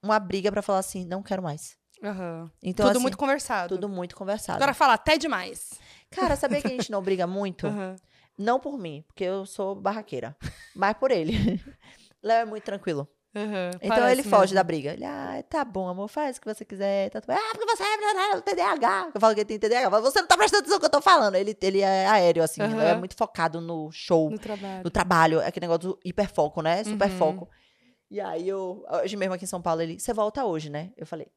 [0.08, 1.78] uma briga pra falar assim, não quero mais.
[2.04, 2.52] Aham.
[2.62, 3.76] Então, tudo assim, muito conversado.
[3.76, 4.58] tudo muito conversado.
[4.58, 5.72] Agora fala até demais.
[6.12, 7.68] Cara, sabia que a gente não briga muito?
[7.68, 7.96] Aham.
[8.38, 10.36] Não por mim, porque eu sou barraqueira,
[10.76, 11.34] mas por ele.
[12.22, 13.08] Léo é muito tranquilo.
[13.36, 13.72] Aham.
[13.82, 14.56] Então ele foge mesmo.
[14.56, 14.94] da briga.
[14.94, 17.10] Ele, ah, tá bom, amor, faz o que você quiser.
[17.10, 17.20] Tá.
[17.30, 19.12] Ah, porque você é TDAH.
[19.14, 19.84] Eu falo que ele tem TDAH.
[19.86, 21.36] Eu falo, você não tá prestando atenção no que eu tô falando.
[21.36, 22.62] Ele, ele é aéreo, assim.
[22.62, 22.82] Aham.
[22.82, 24.82] É muito focado no show, No trabalho.
[24.84, 25.40] no trabalho.
[25.42, 26.84] É aquele negócio do hiperfoco, né?
[26.84, 27.18] Super Uhum.
[28.10, 30.92] E aí, eu, hoje mesmo aqui em São Paulo, ele, você volta hoje, né?
[30.96, 31.28] Eu falei,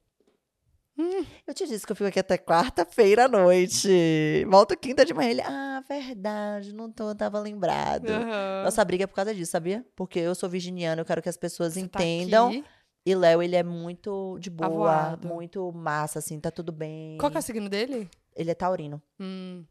[0.99, 1.25] Hum.
[1.47, 4.45] eu te disse que eu fico aqui até quarta-feira à noite.
[4.49, 5.31] Volto quinta de manhã.
[5.31, 8.09] Ele, ah, verdade, não tô, tava lembrado.
[8.11, 8.65] Aham.
[8.65, 9.85] Nossa briga é por causa disso, sabia?
[9.97, 12.49] Porque eu sou virginiana, eu quero que as pessoas Você tá entendam.
[12.49, 12.65] aqui.
[13.07, 15.27] E Léo, ele é muito de boa, Avoado.
[15.27, 17.17] muito massa, assim, tá tudo bem.
[17.19, 18.09] Qual que é o signo dele?
[18.37, 19.01] Ele é taurino.
[19.19, 19.65] Hum.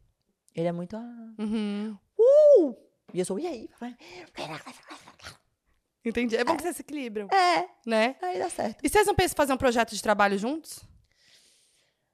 [0.52, 0.96] Ele é muito.
[0.96, 1.32] Ah.
[1.38, 1.96] Uhum.
[3.14, 3.68] E eu sou, e aí?
[6.04, 6.36] Entendi.
[6.36, 8.16] É bom que vocês se equilibram, É, né?
[8.22, 8.78] aí dá certo.
[8.82, 10.80] E vocês não pensam em fazer um projeto de trabalho juntos?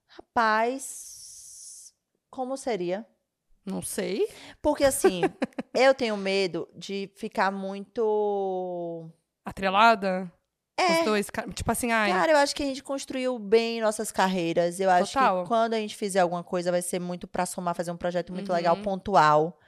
[0.09, 1.93] Rapaz,
[2.31, 3.07] como seria?
[3.65, 4.27] Não sei.
[4.63, 5.23] Porque assim,
[5.75, 9.09] eu tenho medo de ficar muito.
[9.45, 10.31] Atrelada?
[10.79, 10.99] É.
[11.01, 12.11] Os dois, tipo assim, ai.
[12.13, 14.79] Cara, eu acho que a gente construiu bem nossas carreiras.
[14.79, 15.43] Eu acho Total.
[15.43, 18.33] que quando a gente fizer alguma coisa, vai ser muito pra somar, fazer um projeto
[18.33, 18.55] muito Uhum.
[18.57, 19.59] legal, pontual.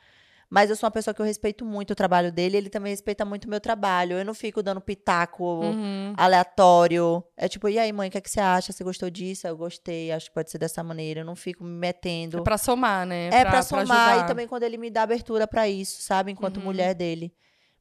[0.50, 3.22] Mas eu sou uma pessoa que eu respeito muito o trabalho dele, ele também respeita
[3.24, 4.18] muito o meu trabalho.
[4.18, 6.14] Eu não fico dando pitaco Uhum.
[6.16, 7.22] aleatório.
[7.36, 8.72] É tipo, e aí, mãe, o que, é que você acha?
[8.72, 9.46] Você gostou disso?
[9.46, 11.20] Eu gostei, acho que pode ser dessa maneira.
[11.20, 12.38] Eu não fico me metendo.
[12.38, 13.28] É pra somar, né?
[13.28, 14.18] É pra, somar ajudar.
[14.24, 16.32] e também quando ele me dá abertura pra isso, sabe?
[16.32, 16.64] Enquanto Uhum.
[16.64, 17.30] mulher dele.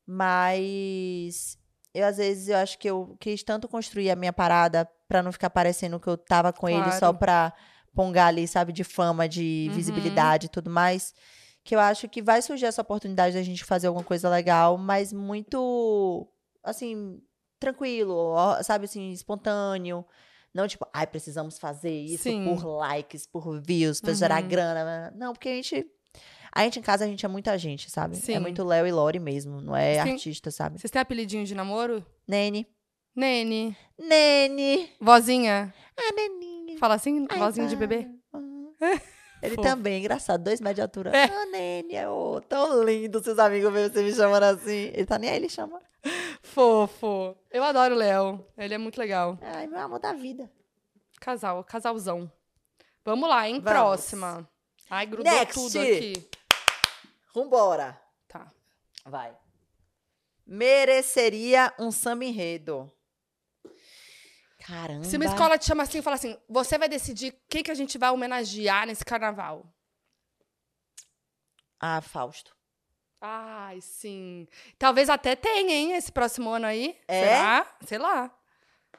[0.05, 1.57] Mas
[1.93, 5.31] eu às vezes eu acho que eu quis tanto construir a minha parada pra não
[5.31, 7.17] ficar parecendo que eu tava com ele só Claro.
[7.17, 7.53] pra
[7.95, 9.75] pongar ali, sabe, de fama, de Uhum.
[9.75, 11.13] visibilidade e tudo mais.
[11.67, 15.11] Que eu acho que vai surgir essa oportunidade da gente fazer alguma coisa legal, mas
[15.11, 16.25] muito
[16.63, 17.21] assim,
[17.59, 18.33] tranquilo,
[18.63, 20.05] sabe assim, espontâneo.
[20.53, 22.45] Não tipo, ai, precisamos fazer isso Sim.
[22.45, 24.47] por likes, por views, pra gerar Uhum.
[24.47, 25.11] grana.
[25.17, 25.85] Não, porque a gente.
[26.53, 28.15] A gente em casa, a gente é muita gente, sabe?
[28.15, 28.35] Sim.
[28.35, 30.11] É muito Léo e Lori mesmo, não é Sim.
[30.11, 30.79] artista, sabe?
[30.79, 32.01] Vocês têm apelidinho de namoro?
[32.25, 32.65] Nene.
[33.13, 33.75] Nene.
[33.99, 34.89] Nene.
[35.01, 35.73] Vozinha.
[35.99, 36.77] Ah, neninha.
[36.79, 37.27] Fala assim?
[37.29, 37.87] Ai, vozinha de vai.
[37.87, 38.07] bebê?
[38.31, 38.39] Ah.
[39.41, 39.67] Ele Fofo.
[39.67, 41.11] também, engraçado, dois metros de altura.
[41.15, 41.25] É.
[41.25, 44.91] Ah, Nene, é ô, tão lindo seus amigos ver você me chamando assim.
[44.93, 45.79] Ele tá nem aí, ele chama.
[46.41, 47.35] Fofo.
[47.51, 48.45] Eu adoro o Léo.
[48.57, 49.37] Ele é muito legal.
[49.41, 50.49] Ai, meu amor da vida.
[51.19, 52.31] Casal, casalzão.
[53.05, 53.59] Vamos lá, hein?
[53.59, 53.71] Vamos.
[53.71, 54.49] Próxima.
[54.89, 55.53] Ai, grudou Next.
[55.53, 56.13] tudo aqui.
[57.33, 57.99] Vambora.
[58.27, 58.47] Tá.
[59.05, 59.35] Vai.
[60.45, 62.91] Mereceria um samba enredo.
[64.67, 65.05] Caramba.
[65.05, 67.75] Se uma escola te chama assim e fala assim, você vai decidir quem que a
[67.75, 69.65] gente vai homenagear nesse carnaval.
[71.79, 72.55] Ah, Fausto.
[73.21, 74.47] Ai, sim.
[74.77, 76.99] Talvez até tenha, hein, esse próximo ano aí.
[77.07, 77.23] É?
[77.23, 77.77] Será?
[77.85, 78.31] Sei lá.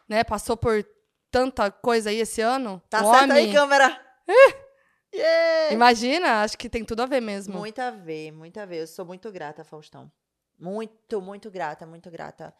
[0.09, 0.25] Né?
[0.25, 0.85] Passou por
[1.31, 2.83] tanta coisa aí esse ano.
[2.89, 4.05] Tá certo aí, câmera?
[5.11, 5.73] Yeah.
[5.73, 7.59] Imagina, acho que tem tudo a ver mesmo.
[7.59, 8.83] Muito a ver, muito a ver.
[8.83, 10.13] Eu sou muito grata, Faustão.
[10.59, 12.55] Muito, muito grata, muito grata.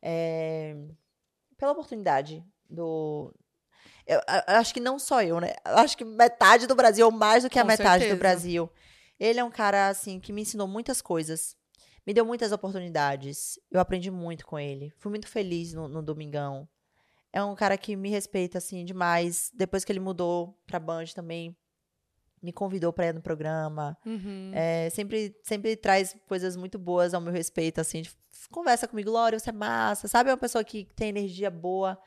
[0.00, 0.76] É,
[1.58, 3.34] Pela oportunidade do.
[4.06, 5.52] Eu, acho que não só eu, né?
[5.64, 8.16] Acho que metade do Brasil, ou mais do que a Com metade certeza.
[8.16, 8.70] do Brasil.
[9.20, 11.56] Ele é um cara, assim, que me ensinou muitas coisas.
[12.06, 13.58] Me deu muitas oportunidades.
[13.70, 14.94] Eu aprendi muito com ele.
[14.96, 16.66] Fui muito feliz no, no Domingão.
[17.30, 19.50] É um cara que me respeita, assim, demais.
[19.52, 21.54] Depois que ele mudou pra Band também,
[22.42, 23.96] me convidou para ir no programa.
[24.04, 24.50] Uhum.
[24.54, 28.02] É, sempre, sempre traz coisas muito boas ao meu respeito, assim.
[28.02, 28.10] de-
[28.50, 30.30] conversa comigo, Glória, você é massa, sabe?
[30.30, 31.98] É uma pessoa que tem energia boa.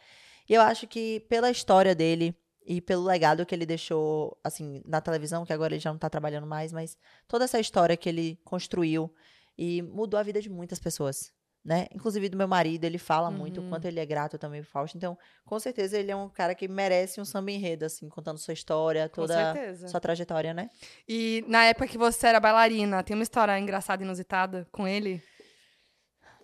[0.49, 2.35] E eu acho que pela história dele
[2.65, 6.09] e pelo legado que ele deixou, assim, na televisão, que agora ele já não tá
[6.09, 6.97] trabalhando mais, mas
[7.27, 9.13] toda essa história que ele construiu
[9.57, 11.31] e mudou a vida de muitas pessoas.
[11.63, 11.85] Né?
[11.93, 13.69] Inclusive do meu marido, ele fala muito o Uhum.
[13.69, 14.97] quanto ele é grato também pro Fausto.
[14.97, 15.15] Então,
[15.45, 19.07] com certeza, ele é um cara que merece um samba enredo, assim, contando sua história,
[19.07, 19.53] toda
[19.87, 20.71] sua trajetória, né?
[21.07, 25.21] E na época que você era bailarina, tem uma história engraçada e inusitada com ele?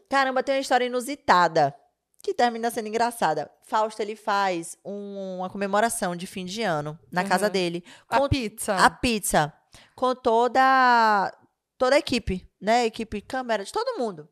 [0.10, 1.74] Caramba, tem uma história inusitada
[2.22, 3.50] que termina sendo engraçada.
[3.64, 7.52] Fausto, ele faz um- uma comemoração de fim de ano na casa Uhum.
[7.52, 7.84] dele.
[8.08, 8.76] A com pizza.
[8.76, 9.52] a pizza.
[9.96, 11.36] Com toda,
[11.78, 12.86] toda a equipe, né?
[12.86, 14.30] Equipe, câmera, de todo mundo.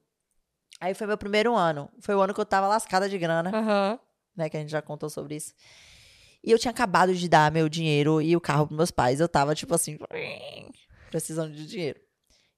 [0.86, 1.90] Aí foi meu primeiro ano.
[2.00, 4.00] Foi o ano que eu tava lascada de grana, Aham.
[4.38, 4.48] né?
[4.50, 5.52] Que a gente já contou sobre isso.
[6.44, 9.20] E eu tinha acabado de dar meu dinheiro e o carro pros meus pais.
[9.20, 9.98] Eu tava, tipo assim,
[11.10, 12.00] precisando de dinheiro.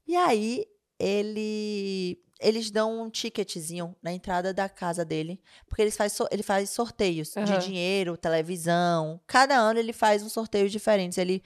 [0.06, 0.66] E aí,
[1.00, 2.22] ele...
[2.42, 5.42] Eles dão um ticketzinho na entrada da casa dele.
[5.66, 7.60] Porque eles faz ele faz sorteios de Aham.
[7.60, 9.22] dinheiro, televisão.
[9.26, 11.18] Cada ano ele faz um sorteio diferente.
[11.18, 11.42] Ele...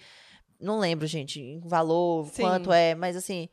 [0.60, 2.41] Não lembro, gente, em valor, Sim.
[2.41, 2.95] quanto é.
[2.95, 3.48] Mas, assim...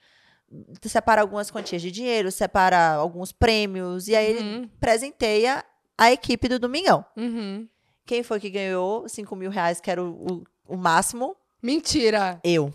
[0.83, 4.09] Separa algumas quantias de dinheiro, separa alguns prêmios.
[4.09, 4.69] E aí ele Uhum.
[4.81, 5.65] presenteia
[5.97, 7.05] a equipe do Domingão.
[7.16, 7.69] Uhum.
[8.07, 11.37] Quem foi que ganhou 5 mil reais, que era o, o, o máximo?
[11.62, 12.41] Mentira.
[12.43, 12.73] Eu.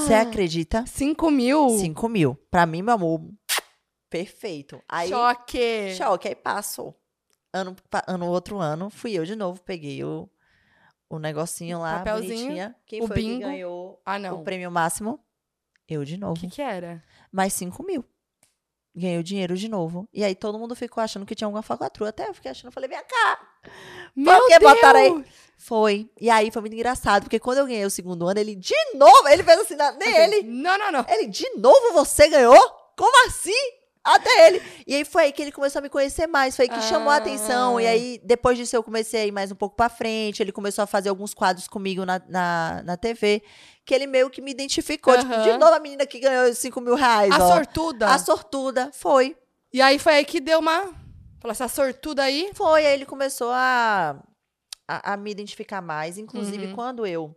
[0.00, 0.84] Você acredita?
[0.86, 1.68] 5 mil?
[1.78, 2.34] 5 mil.
[2.50, 3.20] Pra mim, meu amor,
[4.08, 4.80] perfeito.
[4.88, 5.94] Aí, Choque.
[5.96, 6.28] choque.
[6.28, 6.94] Aí passou.
[7.52, 7.76] Ano,
[8.08, 10.28] ano, outro ano, fui eu de novo, peguei o,
[11.08, 12.76] o negocinho lá, Papelzinho, bonitinha.
[12.86, 13.38] Quem o foi bingo.
[13.40, 14.40] que ganhou Ah, não.
[14.40, 15.20] o prêmio máximo?
[15.88, 16.40] Eu de O novo.
[16.40, 17.02] que que era?
[17.32, 18.04] Mais 5 mil.
[18.96, 20.08] Ganhei o dinheiro de novo.
[20.12, 22.10] E aí todo mundo ficou achando que tinha alguma falcatrua.
[22.10, 23.40] Até eu fiquei achando, falei, vem cá.
[24.14, 25.10] Meu que botaram aí?
[25.10, 25.26] Deus!
[25.58, 26.08] Foi.
[26.20, 29.26] E aí foi muito engraçado, porque quando eu ganhei o segundo ano, ele de novo,
[29.28, 31.06] ele fez assim, nem ele, Não, não, não.
[31.08, 32.58] ele de novo você ganhou?
[32.96, 33.52] Como assim?
[34.04, 34.62] Até ele.
[34.86, 37.08] E aí foi aí que ele começou a me conhecer mais, foi aí que chamou
[37.10, 37.80] a atenção.
[37.80, 37.90] E Ah.
[37.90, 40.42] aí, depois disso, eu comecei a ir mais um pouco pra frente.
[40.42, 43.42] Ele começou a fazer alguns quadros comigo na, na, na TV,
[43.84, 45.16] que ele meio que me identificou.
[45.18, 47.52] Tipo, de novo a menina que ganhou 5 mil reais, A ó.
[47.54, 48.08] sortuda.
[48.12, 48.90] A sortuda.
[48.92, 49.36] Foi.
[49.72, 50.82] E aí foi aí que deu uma...
[51.40, 52.50] Falou, essa sortuda aí...
[52.54, 54.16] Foi, aí ele começou a,
[54.88, 56.16] a, a me identificar mais.
[56.16, 56.74] Inclusive, Uhum.
[56.74, 57.36] quando eu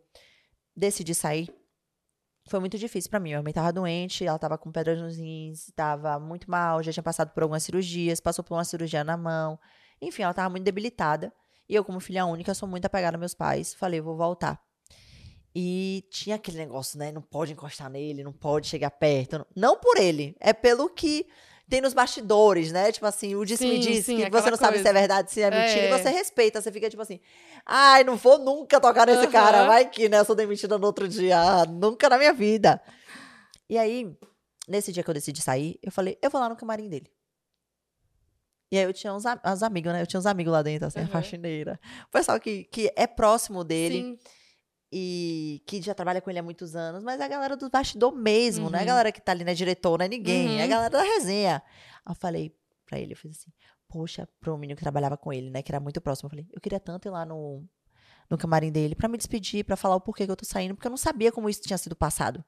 [0.76, 1.54] decidi sair,
[2.50, 3.30] foi muito difícil pra mim.
[3.32, 7.04] Minha mãe tava doente, ela tava com pedras nos rins, tava muito mal, já tinha
[7.04, 9.60] passado por algumas cirurgias, passou por uma cirurgia na mão.
[10.02, 11.34] Enfim, ela tava muito debilitada.
[11.68, 13.74] E eu, como filha única, sou muito apegada aos meus pais.
[13.74, 14.62] Falei, vou voltar.
[15.56, 17.12] E tinha aquele negócio, né?
[17.12, 19.46] Não pode encostar nele, não pode chegar perto.
[19.56, 21.28] Não por ele, é pelo que
[21.70, 22.92] tem nos bastidores, né?
[22.92, 25.00] Tipo assim, o disse-me Sim, disse, que você não sabe se é coisa.
[25.00, 25.90] verdade, se é mentira, É.
[25.90, 26.62] e você respeita.
[26.62, 27.20] Você fica tipo assim,
[27.66, 29.32] ai, não vou nunca tocar nesse Aham.
[29.32, 30.20] cara, vai que, né?
[30.20, 31.38] Eu sou demitida no outro dia.
[31.40, 32.82] Ah, nunca na minha vida.
[33.70, 34.16] E aí,
[34.68, 37.12] nesse dia que eu decidi sair, eu falei, eu vou lá no camarim dele.
[38.72, 40.02] E aí eu tinha uns, uns amigos, né?
[40.02, 41.12] Eu tinha uns amigos lá dentro, assim, a Aham.
[41.12, 41.80] faxineira.
[42.08, 44.20] O pessoal que, que é próximo dele Sim.
[44.92, 48.14] E que já trabalha com ele há muitos anos, mas é a galera do bastidor
[48.16, 48.88] mesmo, não é a Uhum.
[48.88, 50.70] galera que tá ali, não é diretor, não é ninguém, é a Uhum.
[50.70, 51.62] galera da resenha.
[52.06, 52.56] Aí eu falei
[52.86, 53.52] pra ele, eu fiz assim,
[53.90, 56.62] poxa, pro menino que trabalhava com ele, né, que era muito próximo, eu falei, eu
[56.62, 57.64] queria tanto ir lá no,
[58.30, 60.88] no camarim dele pra me despedir, pra falar o porquê que eu tô saindo, porque
[60.88, 62.44] eu não sabia como isso tinha sido passado.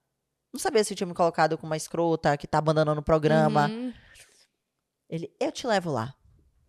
[0.53, 3.67] Não sabia se eu tinha me colocado com uma escrota que tá abandonando o programa.
[3.69, 3.93] Uhum.
[5.09, 6.15] Ele, eu te levo lá.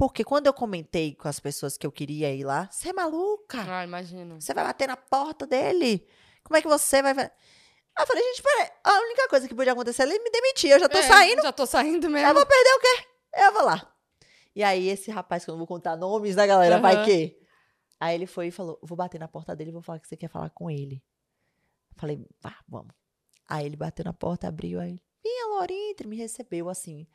[0.01, 3.59] Porque quando eu comentei com as pessoas que eu queria ir lá, você é maluca?
[3.69, 4.41] Ah, imagino.
[4.41, 6.09] Você vai bater na porta dele?
[6.43, 7.13] Como é que você vai.
[7.19, 7.29] Aí
[7.99, 8.71] eu falei, gente, peraí.
[8.83, 10.71] A única coisa que podia acontecer é ele me demitir.
[10.71, 12.33] Eu já tô É, saindo, Já tô saindo eu mesmo.
[12.33, 13.07] vou perder o quê?
[13.43, 13.95] Eu vou lá.
[14.57, 16.79] E aí, esse rapaz, que eu não vou contar nomes, né, galera?
[16.79, 17.05] Vai Aham.
[17.05, 17.39] que.
[18.01, 20.17] Aí ele foi e falou: vou bater na porta dele e vou falar que você
[20.17, 21.05] quer falar com ele.
[21.95, 22.95] Eu falei, vá, vamos.
[23.47, 27.07] Aí ele bateu na porta, abriu, aí, vinha, Lorintre, me recebeu assim.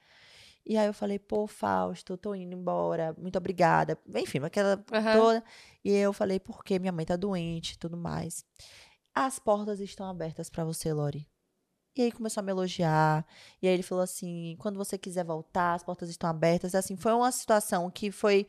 [0.66, 3.98] E aí eu falei, pô, Fausto, tô indo embora, muito obrigada.
[4.16, 5.14] Enfim, aquela Aham.
[5.14, 5.44] toda.
[5.84, 8.44] E eu falei, porque minha mãe tá doente e tudo mais.
[9.14, 11.28] As portas estão abertas pra você, Lori.
[11.96, 13.26] E aí começou a me elogiar.
[13.62, 16.76] E aí ele falou assim: quando você quiser voltar, as portas estão abertas.
[16.76, 18.48] Assim, foi uma situação que foi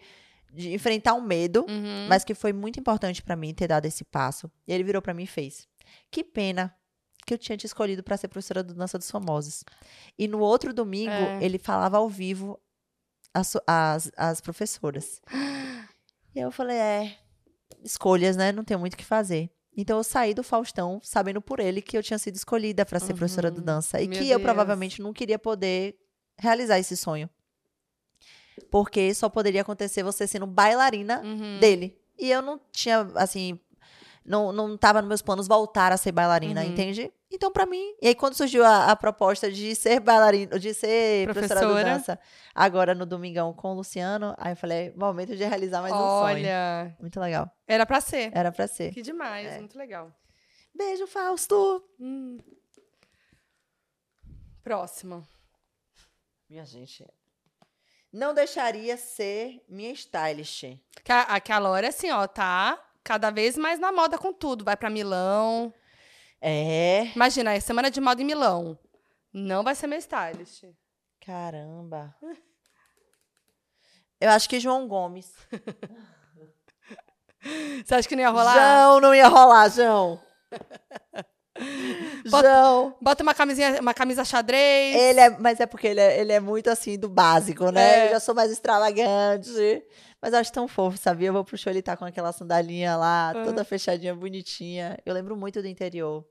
[0.53, 2.07] de enfrentar um medo, Uhum.
[2.09, 4.51] mas que foi muito importante pra mim ter dado esse passo.
[4.67, 5.69] E ele virou pra mim e fez:
[6.11, 6.75] Que pena
[7.27, 9.65] que eu tinha te escolhido pra ser professora do Dança dos Famosos.
[10.19, 11.45] E no outro domingo, É.
[11.45, 12.59] ele falava ao vivo
[13.35, 15.21] as, as, as professoras.
[16.35, 17.19] E eu falei: É,
[17.85, 18.53] escolhas, né?
[18.53, 19.51] Não tenho muito o que fazer.
[19.77, 23.13] Então eu saí do Faustão sabendo por ele que eu tinha sido escolhida pra ser
[23.13, 23.65] professora do Uhum.
[23.65, 24.43] dança e Meu que eu Deus.
[24.43, 25.99] provavelmente não queria poder
[26.39, 27.29] realizar esse sonho.
[28.71, 31.59] Porque só poderia acontecer você sendo bailarina Uhum.
[31.61, 31.99] dele.
[32.19, 33.61] E eu não tinha, assim.
[34.27, 36.69] Não, não tava nos meus planos voltar a ser bailarina, Uhum.
[36.69, 37.13] entende?
[37.31, 37.95] Então, pra mim.
[38.01, 41.85] E aí, quando surgiu a, a proposta de ser bailarina, de ser professora, Professora.
[41.85, 42.19] de dança,
[42.55, 46.37] agora no Domingão com o Luciano, aí eu falei, momento de realizar mais um sonho.
[46.37, 47.51] Olha, Muito legal.
[47.67, 48.31] era pra ser.
[48.35, 48.93] Era pra ser.
[48.93, 49.59] Que demais, É.
[49.59, 50.11] muito legal.
[50.75, 51.83] Beijo, Fausto!
[52.01, 52.39] Hum.
[54.63, 55.27] Próximo.
[56.49, 57.07] Minha gente.
[58.13, 60.63] Não deixaria ser minha stylist.
[61.05, 64.33] Que a, a, que a Laura, assim, ó, tá cada vez mais na moda com
[64.33, 64.65] tudo.
[64.65, 65.73] Vai pra Milão.
[66.41, 67.07] É.
[67.15, 68.77] Imagina, é semana de moda em Milão.
[69.33, 70.65] Não vai ser meu stylist.
[71.25, 72.13] Caramba.
[74.21, 75.33] Eu acho que João Gomes.
[77.87, 78.55] Você acha que não ia rolar?
[78.55, 80.21] João, não ia rolar, João.
[82.29, 82.97] Bota- João.
[83.01, 84.97] Bota uma camisinha, uma camisa xadrez.
[84.97, 88.01] Ele é, mas é porque ele é, ele é muito assim do básico, né?
[88.01, 88.07] É.
[88.09, 89.83] Eu já sou mais extravagante.
[90.21, 91.29] Mas eu acho tão fofo, sabia?
[91.29, 93.45] Eu vou pro show, ele tá com aquela sandalinha lá, Uhum.
[93.45, 94.99] toda fechadinha, bonitinha.
[95.05, 96.27] Eu lembro muito do interior.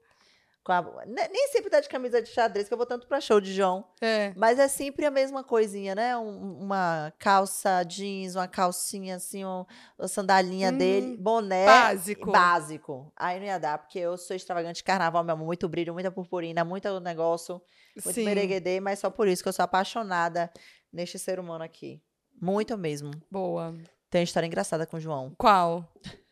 [0.67, 3.39] A- ne- Nem sempre tá de camisa de xadrez, que eu vou tanto pra show
[3.39, 3.87] de João.
[4.01, 4.33] É.
[4.35, 6.17] Mas é sempre a mesma coisinha, né?
[6.17, 9.63] Um- uma calça jeans, uma calcinha assim, um-
[9.99, 11.67] uma sandalinha Hum, dele, boné.
[11.67, 12.31] básico.
[12.31, 13.13] Básico.
[13.15, 15.45] Aí não ia dar, porque eu sou extravagante de carnaval, meu amor.
[15.45, 17.61] Muito brilho, muita purpurina, muito negócio,
[18.03, 18.25] muito Sim.
[18.25, 20.51] mereguedê, mas só por isso que eu sou apaixonada
[20.91, 22.01] neste ser humano aqui.
[22.41, 23.11] Muito mesmo.
[23.29, 23.75] Boa.
[24.09, 25.33] Tem uma história engraçada com o João.
[25.37, 25.91] Qual?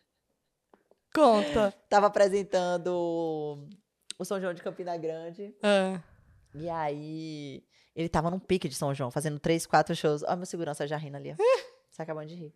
[1.14, 1.72] Conta.
[1.88, 3.68] Tava apresentando
[4.18, 5.54] o São João de Campina Grande.
[5.62, 6.00] Ah.
[6.54, 7.64] E aí,
[7.94, 10.22] ele tava num pique de São João, fazendo três, quatro shows.
[10.22, 11.36] Ó, meu segurança já rindo ali, ó.
[11.90, 12.54] Você acabando de rir.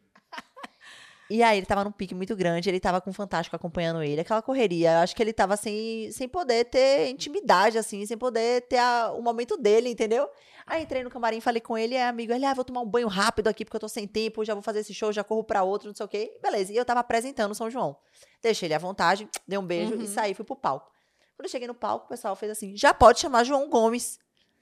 [1.31, 4.21] E aí, ele tava num pique muito grande, ele tava com o Fantástico acompanhando ele,
[4.23, 4.93] aquela correria.
[4.93, 9.13] Eu acho que ele tava sem, sem poder ter intimidade, assim, sem poder ter a-
[9.13, 10.27] o momento dele, entendeu?
[10.67, 13.09] Aí entrei no camarim, falei com ele, é amigo, ele, ah, vou tomar um banho
[13.09, 15.63] rápido aqui, porque eu tô sem tempo, já vou fazer esse show, já corro pra
[15.63, 16.39] outro, não sei o quê.
[16.43, 17.97] Beleza, e eu tava apresentando o São João.
[18.43, 20.03] Deixei ele à vontade, dei um beijo Uhum.
[20.03, 20.91] e saí, fui pro palco.
[21.37, 24.19] Quando eu cheguei no palco, o pessoal fez assim: já pode chamar João Gomes.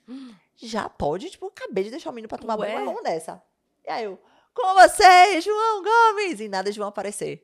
[0.58, 1.28] Já pode?
[1.30, 2.76] Tipo, acabei de deixar o menino pra tomar banho, Ué?
[2.78, 3.42] mas vamos nessa.
[3.86, 4.18] E aí eu,
[4.56, 6.40] com você, João Gomes!
[6.40, 7.42] E nada de João aparecer.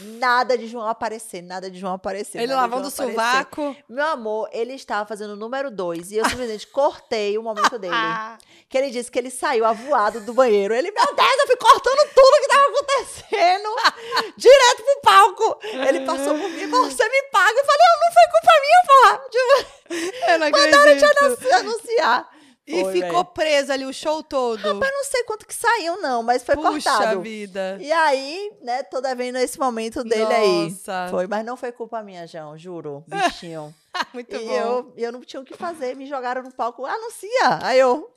[0.00, 2.38] Nada de João aparecer, nada de João aparecer.
[2.40, 3.76] Ele lavando o sovaco.
[3.88, 7.92] Meu amor, ele estava fazendo o número dois e eu simplesmente cortei o momento dele.
[7.96, 10.72] Ah, Que ele disse que ele saiu avoado do banheiro.
[10.72, 13.68] Ele, meu Deus, eu fui cortando tudo que tava acontecendo.
[14.38, 15.58] direto pro palco.
[15.64, 17.58] Ele passou por mim, você me paga.
[17.58, 19.20] Eu falei, "Ah, não foi culpa minha, porra.
[19.30, 22.37] Tipo, eu não Mandaram te anunciar.
[22.68, 23.24] E Foi, ficou velho.
[23.24, 24.74] preso ali o show todo.
[24.74, 27.22] Mas não sei quanto que saiu, não, mas foi Puxa cortado.
[27.22, 27.78] vida.
[27.80, 30.24] E aí, né, toda vez nesse momento dele
[30.68, 31.04] Nossa.
[31.06, 31.10] aí.
[31.10, 33.02] Foi, mas não foi culpa minha, João, juro.
[33.06, 33.74] Bichinho.
[34.12, 34.52] Muito e bom.
[34.52, 35.96] eu, eu não tinha o que fazer.
[35.96, 37.58] Me jogaram no palco, anuncia.
[37.62, 38.10] Aí eu,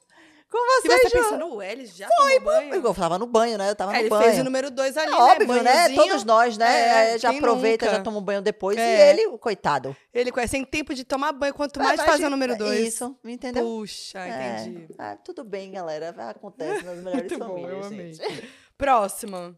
[0.51, 1.23] com E você, você João.
[1.23, 2.73] pensando, ué, ele já tomou banho?
[2.75, 3.69] Eu tava no banho, né?
[3.69, 4.23] Eu tava É, no ele banho.
[4.25, 5.17] fez o número dois ali, É né?
[5.17, 5.73] óbvio, né?
[5.73, 5.95] Banhozinho.
[6.03, 6.81] Todos nós, né?
[7.11, 7.97] É, É, já quem aproveita, nunca?
[7.97, 8.77] já toma um banho depois.
[8.77, 8.81] É.
[8.81, 9.95] E ele, o coitado.
[10.13, 12.87] Ele com- sem tempo de tomar banho, quanto mais fazer o número dois.
[12.95, 13.63] Isso, entendeu?
[13.63, 14.61] Puxa, É.
[14.63, 14.93] entendi.
[14.97, 16.09] Ah, tudo bem, galera.
[16.29, 18.13] Acontece nas melhores Muito bom, famílias, eu amei.
[18.13, 18.49] gente.
[18.77, 19.57] Próximo.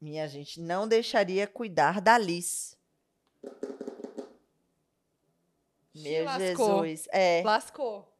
[0.00, 2.74] Minha gente, não deixaria cuidar da Liz.
[5.94, 6.84] Meu lascou.
[6.86, 7.08] Jesus.
[7.12, 7.42] É.
[7.44, 8.13] Lascou.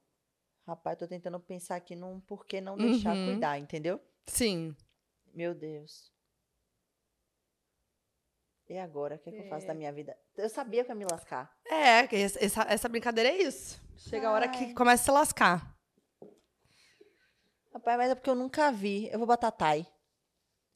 [0.67, 3.27] Rapaz, tô tentando pensar aqui num porquê não deixar Uhum.
[3.33, 4.01] cuidar, entendeu?
[4.27, 4.75] Sim.
[5.35, 6.13] Meu Deus.
[8.69, 9.17] E agora?
[9.17, 9.69] O que, é que eu faço É.
[9.69, 10.17] da minha vida?
[10.37, 11.55] Eu sabia que ia me lascar.
[11.67, 12.09] É,
[12.43, 13.79] essa, essa- brincadeira é isso.
[13.97, 14.73] Chega a hora que Ai.
[14.75, 15.77] começa a se lascar.
[17.73, 19.09] Rapaz, mas é porque eu nunca vi.
[19.13, 19.87] Eu vou botar Thay.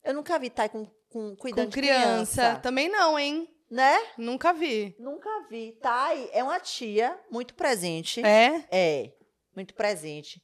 [0.05, 2.43] Eu nunca vi Thay com, com cuidando Com criança.
[2.43, 2.61] criança.
[2.61, 3.49] Também não, hein?
[3.71, 3.97] Né?
[4.19, 4.95] Nunca vi.
[4.99, 5.73] Nunca vi.
[5.81, 8.21] Thay é uma tia muito presente.
[8.25, 8.67] É?
[8.71, 9.15] É,
[9.59, 10.41] muito presente.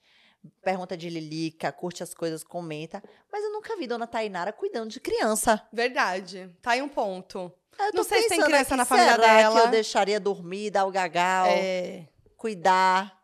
[0.63, 3.03] Pergunta de Lilica, curte as coisas, comenta.
[3.33, 5.67] Mas eu nunca vi Dona Tainara cuidando de criança.
[5.73, 6.51] Verdade.
[6.61, 7.51] Tá aí um ponto.
[7.79, 9.61] Eu tô Não sei se tem criança aqui, na família será dela.
[9.61, 12.07] que eu deixaria dormir, dar o gagal, É.
[12.37, 13.19] cuidar?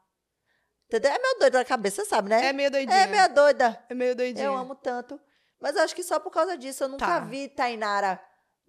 [0.87, 1.11] Entendeu?
[1.13, 2.47] É meio doida da cabeça, sabe, né?
[2.47, 2.97] É meio doidinha.
[2.97, 3.85] É meio doida.
[3.89, 4.47] É meio doidinha.
[4.47, 5.21] Eu amo tanto.
[5.61, 6.85] Mas eu acho que só por causa disso.
[6.85, 7.21] Eu nunca Tá.
[7.21, 8.21] vi Tainara,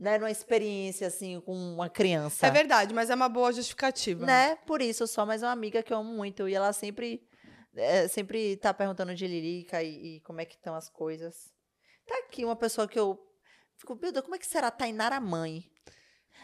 [0.02, 2.48] né, numa experiência assim com uma criança.
[2.48, 4.26] É verdade, mas é uma boa justificativa.
[4.26, 4.56] Né?
[4.66, 6.50] Por isso, só mais uma amiga que eu amo muito.
[6.50, 7.22] E ela sempre,
[7.76, 11.54] é, sempre tá perguntando de Lirica e, e como é que estão as coisas.
[12.08, 13.16] Tá aqui uma pessoa que eu
[13.78, 15.71] fico, meu Deus, como é que será Tainara mãe?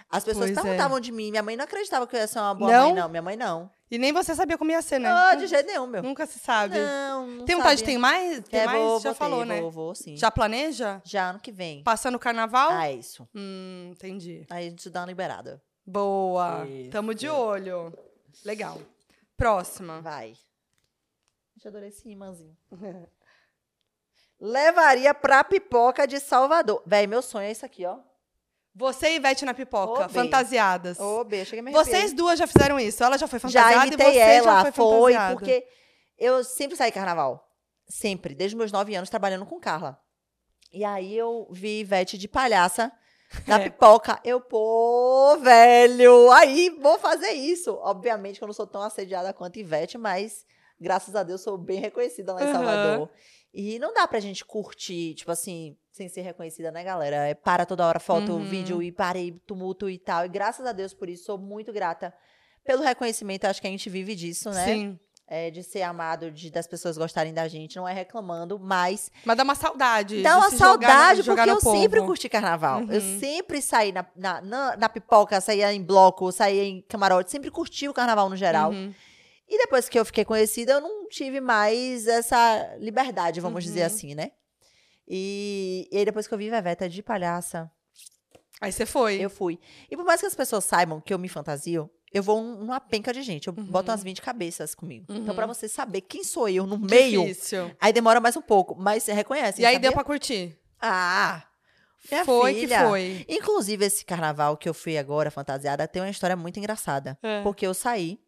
[0.10, 0.62] As pessoas Pois é.
[0.62, 1.32] perguntavam de mim.
[1.32, 2.86] Minha mãe não acreditava que eu ia ser uma boa Não?
[2.86, 3.10] mãe, não.
[3.10, 3.70] Minha mãe não.
[3.92, 5.10] E nem você sabia como ia ser, né?
[5.10, 6.02] Não, de jeito nenhum, meu.
[6.04, 6.78] Nunca se sabe.
[6.78, 8.42] Não, não Tem vontade de ter mais?
[8.48, 8.80] Tem É, mais?
[8.82, 9.62] vou, Já vou falou, ter, né?
[9.62, 10.16] Vou, vou, sim.
[10.16, 11.02] Já planeja?
[11.06, 11.84] Já ano que vem.
[11.84, 12.70] Passando o carnaval?
[12.72, 13.28] Ah, isso.
[13.36, 14.46] Hum, entendi.
[14.50, 15.62] Aí a gente dá uma liberada.
[15.86, 16.66] Boa.
[16.68, 16.90] Isso.
[16.92, 17.94] Tamo de olho.
[18.46, 18.80] Legal.
[19.36, 20.02] Próxima.
[20.02, 20.36] Vai.
[21.56, 22.56] Gente, adorei esse imãzinho.
[24.40, 26.82] Levaria pra pipoca de Salvador.
[26.86, 27.98] Véi, meu sonho é isso aqui, ó.
[28.78, 30.14] Você e Ivete na pipoca, Bê.
[30.14, 31.00] fantasiadas.
[31.00, 33.04] Ô, B, cheguei me Vocês duas já fizeram isso.
[33.04, 35.34] Ela já foi já fantasiada imitei e você ela, já foi foi, fantasiada.
[35.34, 35.68] porque
[36.18, 37.44] eu sempre saí carnaval.
[37.90, 40.00] Sempre, desde os meus nove anos, trabalhando com Carla.
[40.72, 42.92] E aí eu vi Ivete de palhaça
[43.48, 43.64] na É.
[43.64, 44.20] pipoca.
[44.24, 47.74] Eu, pô, velho, aí vou fazer isso.
[47.82, 50.46] Obviamente que eu não sou tão assediada quanto Ivete, mas
[50.80, 52.54] graças a Deus sou bem reconhecida lá em Aham.
[52.54, 53.10] Salvador.
[53.54, 57.28] E não dá pra gente curtir, tipo assim, sem ser reconhecida, né, galera?
[57.28, 58.46] É para toda hora foto, Uhum.
[58.46, 60.26] vídeo e parei, tumulto e tal.
[60.26, 62.14] E graças a Deus por isso, sou muito grata
[62.64, 63.46] pelo reconhecimento.
[63.46, 64.66] Acho que a gente vive disso, né?
[64.66, 65.00] Sim.
[65.30, 69.36] É, de ser amado, de das pessoas gostarem da gente, não é reclamando, mas Mas
[69.36, 70.22] dá uma saudade.
[70.24, 71.82] dá uma saudade, jogar porque eu povo.
[71.82, 72.80] sempre curti carnaval.
[72.84, 73.20] Eu Uhum.
[73.20, 77.90] sempre saí na, na, na, na pipoca, saía em bloco, saía em camarote, sempre curti
[77.90, 78.72] o carnaval no geral.
[78.72, 78.94] Uhum.
[79.50, 83.86] E depois que eu fiquei conhecida, eu não tive mais essa liberdade, vamos dizer Uhum.
[83.88, 84.32] assim, né?
[85.08, 87.72] E, e aí depois que eu vi Veveta de palhaça,
[88.60, 89.22] Aí você foi.
[89.22, 89.60] eu fui.
[89.90, 92.80] E por mais que as pessoas saibam que eu me fantasio, eu vou num- numa
[92.80, 93.48] penca de gente.
[93.48, 95.06] Eu boto umas 20 cabeças comigo.
[95.10, 95.36] Então, Uhum.
[95.36, 97.72] pra você saber quem sou eu no meio, Difícil.
[97.80, 98.76] aí demora mais um pouco.
[98.76, 99.62] Mas você reconhece.
[99.62, 99.90] E aí sabia?
[99.90, 100.58] deu pra curtir.
[100.82, 101.44] Ah!
[102.12, 102.78] Minha foi filha.
[102.80, 103.26] que foi.
[103.28, 107.18] Inclusive, esse carnaval que eu fui agora, fantasiada, tem uma história muito engraçada.
[107.22, 107.42] É.
[107.44, 108.20] Porque eu saí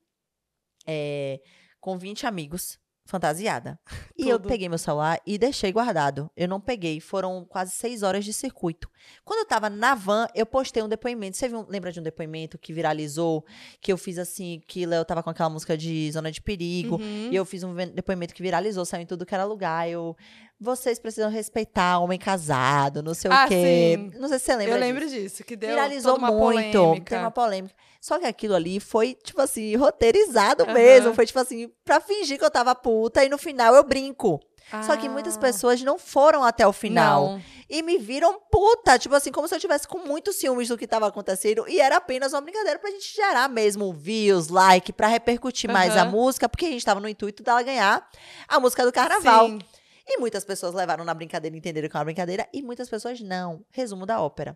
[0.85, 1.39] é,
[1.79, 2.77] com 20 amigos,
[3.09, 3.79] fantasiada.
[4.17, 6.29] E eu peguei meu celular e deixei guardado.
[6.37, 6.99] Eu não peguei.
[6.99, 8.89] Foram quase seis horas de circuito.
[9.25, 11.35] Quando eu tava na van, eu postei um depoimento.
[11.37, 13.43] Você viu, lembra de um depoimento que viralizou?
[13.81, 16.95] Que eu fiz assim, que Léo tava com aquela música de Zona de Perigo.
[16.97, 17.29] Uhum.
[17.31, 19.89] E eu fiz um depoimento que viralizou, saiu em tudo que era lugar.
[19.89, 20.15] Eu,
[20.59, 23.95] vocês precisam respeitar homem casado, não sei Ah, o quê.
[23.97, 24.19] sim.
[24.19, 25.15] Não sei se você lembra Eu lembro disso.
[25.19, 26.77] disso, que deu Viralizou uma muito.
[26.77, 27.09] polêmica.
[27.09, 27.73] Tem uma polêmica.
[27.99, 30.73] Só que aquilo ali foi, tipo assim, roteirizado Aham.
[30.73, 31.13] mesmo.
[31.13, 33.23] Foi, tipo assim, pra fingir que eu tava puta.
[33.23, 34.39] E no final eu brinco.
[34.85, 37.25] Só que muitas Ah, pessoas não foram até o final.
[37.31, 37.41] Não.
[37.67, 38.99] E me viram puta.
[38.99, 41.67] Tipo assim, como se eu tivesse com muitos ciúmes do que tava acontecendo.
[41.67, 46.05] E era apenas uma brincadeira pra gente gerar mesmo views, like, pra repercutir mais a
[46.05, 46.47] música.
[46.47, 48.07] Porque a gente tava no intuito dela ganhar
[48.47, 49.47] a música do carnaval.
[49.47, 49.59] Sim.
[50.07, 53.63] E muitas pessoas levaram na brincadeira, entenderam que é uma brincadeira, e muitas pessoas não.
[53.71, 54.55] Resumo da ópera.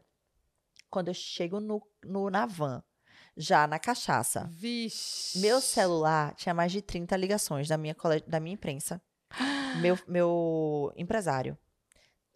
[0.89, 2.83] Quando eu chego no, no- na van,
[3.35, 5.39] já na cachaça, Vixe.
[5.39, 9.01] meu celular tinha mais de 30 ligações da minha, cole- da minha imprensa.
[9.81, 11.57] meu, meu empresário.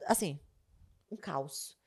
[0.06, 0.40] Assim,
[1.12, 1.78] um caos.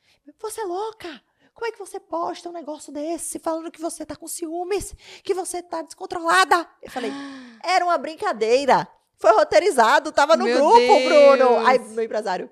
[0.41, 1.21] Você é louca?
[1.53, 5.35] Como é que você posta um negócio desse falando que você tá com ciúmes, que
[5.35, 6.67] você tá descontrolada?
[6.81, 7.11] Eu falei,
[7.65, 8.87] era uma brincadeira.
[9.17, 11.05] Foi roteirizado, tava no Meu grupo, Deus.
[11.05, 11.67] Bruno.
[11.67, 12.51] Aí, meu empresário.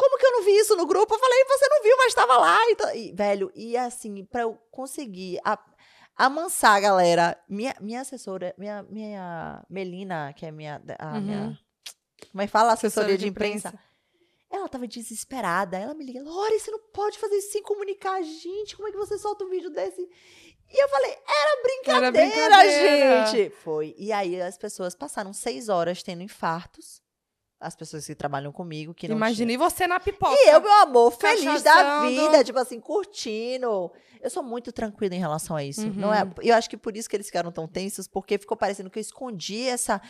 [0.00, 1.14] Como que eu não vi isso no grupo?
[1.14, 2.58] Eu falei, você não viu, mas tava lá.
[2.70, 5.62] Então, e, velho, e assim, pra eu conseguir a-
[6.16, 11.20] amansar a galera, minha, minha assessora, minha, minha Melina, que é minha, a Uhum.
[11.20, 11.58] minha.
[12.30, 12.72] Como é que fala?
[12.72, 13.68] Assessoria Assessoria de, de imprensa.
[13.68, 13.90] imprensa.
[14.50, 15.78] Ela tava desesperada.
[15.78, 18.74] Ela me liga, Lore, você não pode fazer isso sem comunicar a gente.
[18.76, 20.00] Como é que você solta um vídeo desse?
[20.72, 23.26] E eu falei, era brincadeira, brincadeira.
[23.26, 23.50] gente.
[23.56, 23.94] Foi.
[23.98, 27.02] E aí as pessoas passaram seis horas tendo infartos.
[27.60, 30.34] As pessoas que trabalham comigo, que não Imagine você na pipoca.
[30.34, 33.90] e eu, meu amor, feliz da vida, tipo assim, curtindo.
[34.22, 35.82] Eu sou muito tranquila em relação a isso.
[35.82, 35.92] Uhum.
[35.94, 38.88] Não é, eu acho que por isso que eles ficaram tão tensos, porque ficou parecendo
[38.88, 40.00] que eu escondi essa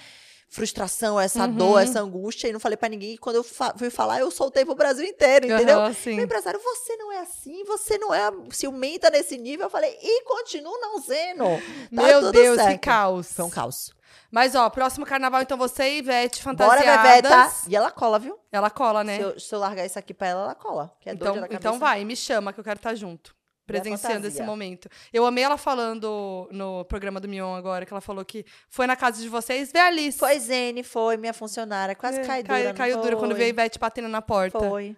[0.49, 1.55] frustração, essa Uhum.
[1.55, 3.15] dor, essa angústia e não falei pra ninguém.
[3.15, 5.79] E quando eu fa- fui falar, eu soltei pro Brasil inteiro, entendeu?
[5.79, 6.15] Aham, sim.
[6.17, 9.67] Meu empresário, você não é assim, você não é ciumenta nesse nível.
[9.67, 11.45] Eu falei, e continuo não sendo.
[11.45, 12.81] Tá Meu Deus, que certo.
[12.81, 13.33] caos.
[13.33, 13.93] Foi um caos.
[14.31, 17.23] Mas, ó, próximo carnaval, então, você e Ivete Bora, fantasiadas.
[17.23, 17.51] Bebeta.
[17.69, 18.39] E ela cola, viu?
[18.53, 19.17] Ela cola, né?
[19.17, 20.95] Se, eu, se eu largar isso aqui pra ela, ela cola.
[21.01, 23.35] Que é então, doida da então vai, me chama, que eu quero estar junto.
[23.67, 24.89] Presenciando esse momento.
[25.13, 28.97] Eu amei ela falando no programa do Mion agora, que ela falou que foi na
[28.97, 30.19] casa de vocês ver a Alice.
[30.19, 31.95] Foi Zene, foi minha funcionária.
[31.95, 32.69] Quase É, cai cai- dura.
[32.71, 34.59] não caiu dura quando veio a Ivete batendo na porta.
[34.59, 34.97] Foi.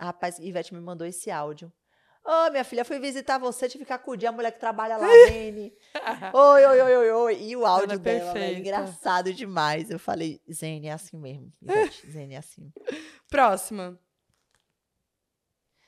[0.00, 1.72] Rapaz, Ivete me mandou esse áudio.
[2.30, 5.72] Ô, minha filha, fui visitar você, tive que acudir a mulher que trabalha lá, Zene.
[6.34, 7.42] oi, oi, oi, oi, oi.
[7.42, 8.60] E o áudio Ela é dela, velho, perfeita.
[8.60, 9.90] engraçado demais.
[9.90, 11.50] Eu falei, Zene, é assim mesmo.
[12.12, 12.70] Zene, é assim.
[13.30, 13.98] Próxima.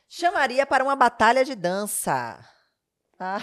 [0.08, 2.42] Chamaria para uma batalha de dança.
[3.18, 3.38] Ah,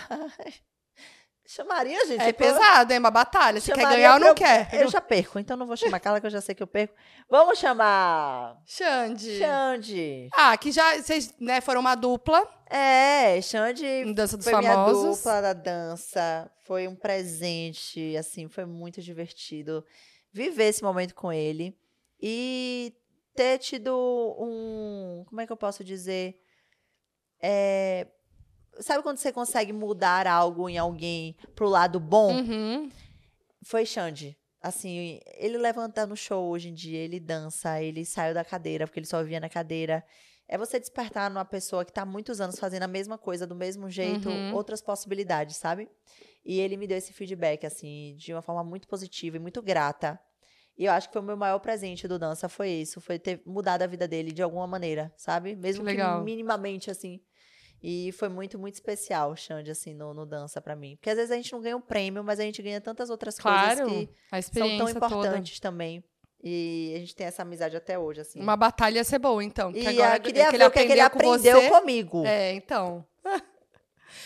[1.47, 2.21] chamaria, gente.
[2.23, 3.59] É pesado, é uma batalha.
[3.61, 4.69] Você quer ganhar ou não eu- quer?
[4.73, 6.93] Eu já perco, então não vou chamar Carla, que eu já sei que eu perco.
[7.29, 9.37] Vamos chamar Xande.
[9.39, 10.29] Xande.
[10.33, 15.17] Ah, que já vocês né, foram uma dupla É, Xande Dança dos foi minha Famosos.
[15.17, 16.51] dupla da dança.
[16.65, 19.85] Foi um presente, assim, foi muito divertido
[20.33, 21.73] viver esse momento com ele
[22.21, 22.93] e
[23.35, 23.95] ter tido
[24.37, 26.35] um, como é que eu posso dizer?
[27.41, 28.07] É,
[28.79, 32.33] sabe quando você consegue mudar algo em alguém pro lado bom?
[32.35, 32.89] Uhum.
[33.63, 34.37] Foi Xande.
[34.61, 38.99] Assim, ele levanta no show hoje em dia, ele dança, ele saiu da cadeira, porque
[38.99, 40.03] ele só via na cadeira.
[40.49, 43.53] é você despertar numa pessoa que tá há muitos anos fazendo a mesma coisa, do
[43.53, 44.53] mesmo jeito, Uhum.
[44.53, 45.89] outras possibilidades, sabe?
[46.45, 50.17] E ele me deu esse feedback, assim, de uma forma muito positiva e muito grata.
[50.77, 53.41] E eu acho que foi o meu maior presente do dança, foi isso, foi ter
[53.45, 55.53] mudado a vida dele de alguma maneira, sabe?
[55.55, 56.23] Mesmo que, legal.
[56.23, 57.19] minimamente, assim.
[57.81, 60.95] E foi muito, muito especial, Xande, assim, no, no dança pra mim.
[60.95, 63.37] Porque às vezes a gente não ganha um prêmio, mas a gente ganha tantas outras
[63.37, 65.15] Claro, coisas que são tão experiência toda.
[65.15, 66.03] importantes também.
[66.43, 68.39] E a gente tem essa amizade até hoje, assim.
[68.41, 69.69] Uma batalha ia ser boa, então.
[69.71, 72.25] e porque agora eu queria que ver o que, que ele aprendeu com comigo.
[72.25, 73.05] É, então.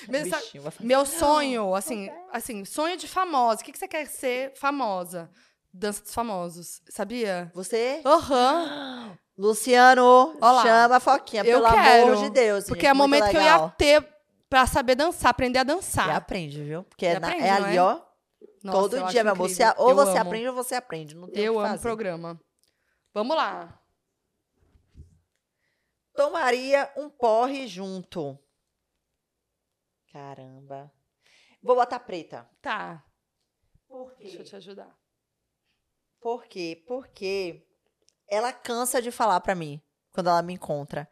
[0.08, 3.62] Sabe, Bichinho, Meu sonho, assim, assim, sonho de famosa.
[3.62, 5.30] O que, que você quer ser famosa?
[5.74, 7.52] Dança dos famosos, sabia?
[7.54, 8.02] Você?
[8.06, 9.18] Aham.
[9.42, 10.62] Luciano, Ó lá.
[10.62, 12.66] chama a Foquinha, Eu pelo quero, amor de Deus.
[12.66, 13.66] Porque gente, é o momento que eu legal.
[13.66, 14.16] ia ter
[14.50, 16.10] pra saber dançar, aprender a dançar.
[16.10, 16.84] E aprende, viu?
[16.84, 17.82] Porque é, na- aprende, é ali, é?
[17.82, 18.02] ó,
[18.64, 19.50] Nossa, todo dia, meu amor.
[19.50, 20.20] Você- ou Eu você amo.
[20.22, 21.16] aprende ou você aprende.
[21.16, 21.82] Não tem Eu o amo o fazer.
[21.82, 22.40] programa.
[23.14, 23.78] Vamos lá.
[26.16, 28.38] Tomaria um porre junto.
[30.12, 30.92] Caramba.
[31.64, 32.50] Vou botar preta.
[32.62, 33.04] Tá,
[33.88, 34.96] Por deixa eu te ajudar.
[36.20, 36.84] Por quê?
[36.88, 37.66] Porque
[38.32, 39.80] ela cansa de falar pra mim,
[40.14, 41.08] quando ela me encontra,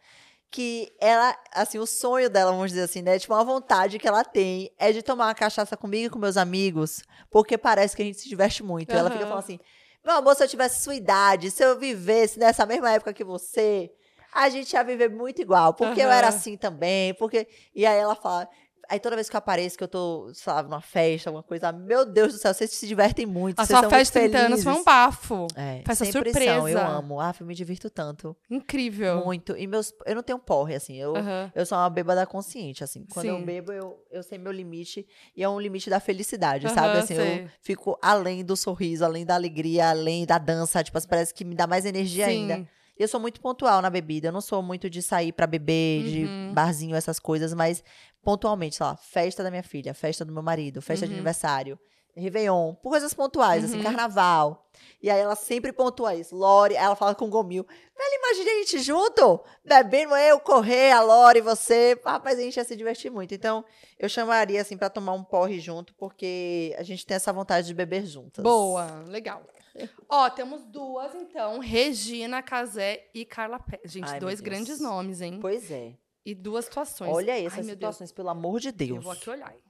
[0.50, 3.20] que ela, assim, o sonho dela, vamos dizer assim, né?
[3.20, 6.38] Tipo, uma vontade que ela tem é de tomar uma cachaça comigo e com meus
[6.38, 8.91] amigos, porque parece que a gente se diverte muito.
[8.91, 9.60] Ela fica falando assim:
[10.04, 13.91] meu amor, se eu tivesse sua idade, se eu vivesse nessa mesma época que você,
[14.34, 17.48] a gente ia viver muito igual, porque eu era assim também, porque.
[17.76, 18.48] E aí ela fala.
[18.90, 21.72] Aí toda vez que eu apareço, que eu tô, sei lá, numa festa, alguma coisa,
[21.72, 23.60] meu Deus do céu, vocês se divertem muito.
[23.60, 25.48] A sua festa de muito 30 anos foi um bafo.
[25.56, 26.70] É, Festa sempre surpresa.
[26.70, 27.20] Eu amo.
[27.20, 28.36] Ah, eu me divirto tanto.
[28.49, 29.24] Incrível.
[29.24, 29.56] Muito.
[29.56, 29.94] E meus.
[30.07, 30.95] Eu não tenho porre, assim.
[30.98, 31.52] Eu, Aham.
[31.53, 33.06] eu sou uma bêbada consciente, assim.
[33.11, 33.30] Quando Sim.
[33.30, 35.07] eu bebo, eu, eu sei meu limite.
[35.36, 36.90] E é um limite da felicidade, sabe?
[36.90, 37.44] Aham, Assim, sei.
[37.44, 40.84] eu fico além do sorriso, além da alegria, além da dança.
[40.84, 42.32] Tipo, assim, parece que me dá mais energia Sim.
[42.52, 42.68] ainda.
[42.99, 44.27] E eu sou muito pontual na bebida.
[44.27, 46.11] Eu não sou muito de sair pra beber, Uhum.
[46.11, 47.81] de barzinho, essas coisas, mas
[48.21, 51.17] pontualmente, sei lá, festa da minha filha, festa do meu marido, festa de Uhum.
[51.19, 51.80] aniversário,
[52.15, 53.84] Réveillon, por coisas pontuais, assim, Uhum.
[53.84, 54.65] carnaval.
[55.02, 56.36] E aí ela sempre pontua isso.
[56.36, 57.64] Lore, aí ela fala com o Gomil.
[57.65, 61.99] Velho, imagina a gente junto, bebendo eu, correr, a Lore, você.
[62.03, 63.34] Rapaz, a gente ia se divertir muito.
[63.34, 63.64] Então,
[63.98, 67.73] eu chamaria, assim, pra tomar um porre junto, porque a gente tem essa vontade de
[67.73, 68.44] beber juntas.
[68.44, 69.41] Boa, legal.
[70.10, 71.60] Ó, temos duas, então.
[71.60, 73.91] Regina Casé e Carla Pérez.
[73.91, 75.38] Gente, Ai, dois grandes nomes, hein?
[75.41, 75.94] Pois é.
[76.26, 77.11] E duas situações.
[77.14, 77.69] Olha Ai, essas Deus.
[77.77, 78.98] situações, pelo amor de Deus.
[78.98, 79.52] Eu vou aqui olhar.
[79.53, 79.61] hein?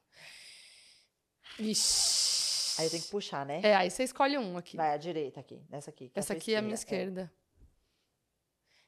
[1.60, 2.80] Ixi.
[2.80, 3.60] Aí eu tenho que puxar, né?
[3.62, 4.78] É, aí você escolhe um aqui.
[4.78, 5.62] Vai, à direita aqui.
[5.70, 6.10] Nessa aqui.
[6.10, 7.24] que Essa aqui é a minha esquerda.
[7.24, 7.40] esquerda.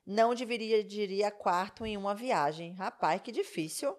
[0.06, 2.73] Não dividiria diria quarto em uma viagem.
[2.73, 3.95] Rapaz, que difícil.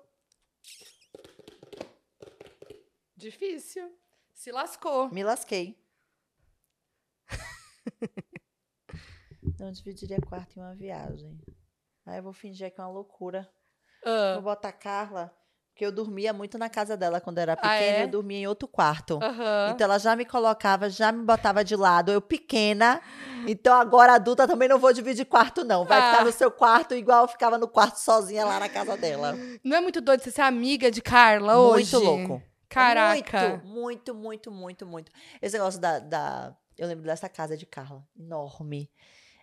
[3.17, 3.95] Difícil.
[4.33, 5.11] Se lascou.
[5.13, 5.79] Me lasquei.
[9.61, 11.39] Não dividiria quarto em uma viagem.
[12.05, 13.49] Aí eu vou fingir que é uma loucura.
[14.05, 15.33] Ah, Vou botar a Carla,
[15.85, 18.05] eu dormia muito na casa dela quando era Ah, pequena e é?
[18.05, 19.19] eu dormia em outro quarto.
[19.23, 19.71] Aham.
[19.75, 23.01] Então ela já me colocava, já me botava de lado, eu pequena.
[23.47, 25.85] Então agora adulta também não vou dividir quarto, não.
[25.85, 26.05] Vai Ah.
[26.11, 29.39] ficar no seu quarto igual eu ficava no quarto sozinha lá na casa dela.
[29.65, 31.95] Não é muito doido você ser amiga de Carla hoje?
[31.95, 32.43] Muito louco.
[32.69, 33.61] Caraca.
[33.65, 35.13] Muito, muito, muito, muito, muito.
[35.41, 36.57] Esse negócio da, da.
[36.79, 38.91] Eu lembro dessa casa de Carla, enorme.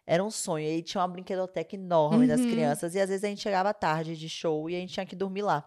[0.06, 0.66] Era um sonho.
[0.68, 2.50] E tinha uma brinquedoteca enorme das Uhum.
[2.50, 2.96] crianças.
[2.96, 5.44] E às vezes a gente chegava tarde de show e a gente tinha que dormir
[5.44, 5.64] lá.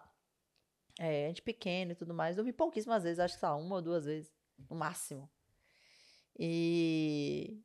[0.99, 2.35] É, a gente pequeno e tudo mais.
[2.35, 4.31] Dormi pouquíssimas vezes, acho que só uma ou duas vezes,
[4.69, 5.29] no máximo.
[6.37, 7.59] E.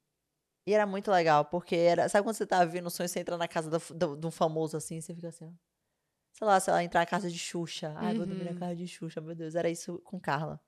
[0.66, 2.08] E era muito legal, porque era.
[2.08, 5.00] Sabe quando você tá vendo um sonho, você entra na casa de um famoso assim,
[5.00, 5.50] você fica assim, ó.
[6.32, 7.94] Sei lá, sei lá, entrar na casa de Xuxa.
[7.96, 8.56] Ai, vou dormir na Uhum.
[8.58, 9.54] casa de Xuxa, meu Deus.
[9.54, 10.60] Era isso com Carla,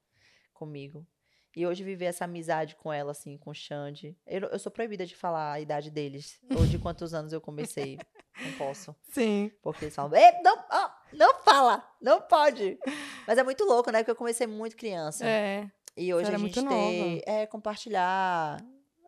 [0.55, 1.07] comigo.
[1.55, 4.17] E hoje viver essa amizade com ela, assim, com o Xande.
[4.27, 6.41] Eu, eu sou proibida de falar a idade deles.
[6.57, 7.99] Ou de quantos anos eu comecei.
[8.43, 8.97] Não posso.
[9.11, 9.51] Sim.
[9.63, 12.79] Porque eles falam, "Ei, não, ó, não fala, não pode.
[13.27, 13.99] Mas é muito louco, né?
[14.01, 15.25] Porque eu comecei muito criança.
[15.27, 15.71] É.
[15.97, 18.59] E hoje a gente ter, é, compartilhar,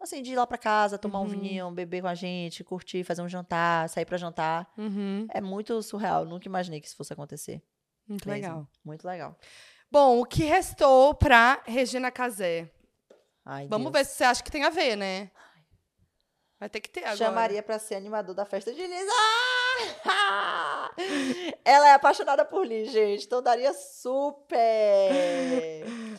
[0.01, 1.29] assim, de ir lá pra casa, tomar um Uhum.
[1.29, 4.70] vinho, beber com a gente, curtir, fazer um jantar, sair pra jantar.
[4.77, 5.27] Uhum.
[5.33, 7.62] É muito surreal, nunca imaginei que isso fosse acontecer.
[8.07, 8.43] Muito mesmo.
[8.43, 8.69] legal.
[8.85, 9.39] Muito legal.
[9.91, 12.70] Bom, o que restou pra Regina Casé?
[13.45, 14.07] Ai, Vamos Deus.
[14.07, 15.31] ver se você acha que tem a ver, né?
[16.59, 17.16] Vai ter que ter agora.
[17.16, 19.07] Chamaria pra ser animador da festa de Liz.
[19.09, 19.52] Ah!
[21.65, 23.25] Ela é apaixonada por Liz, gente.
[23.27, 24.61] Então daria super.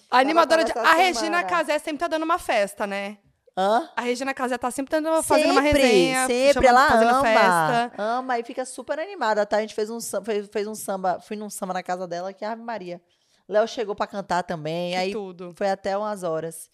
[0.10, 0.72] A animadora de...
[0.72, 1.44] A essa Regina semana.
[1.44, 3.18] Casé sempre tá dando uma festa, né?
[3.56, 3.88] Hã?
[3.96, 7.92] A Regina Casé tá sempre dando, fazendo uma sempre, resenha, sempre ela fazendo ama, festa.
[8.00, 9.58] ama e fica super animada, tá?
[9.58, 12.34] A gente fez um samba, fez, fez um samba, fui num samba na casa dela
[12.34, 13.00] que é Ave Maria.
[13.48, 15.54] Léo chegou pra cantar também, Que aí tudo.
[15.56, 16.68] foi até umas horas.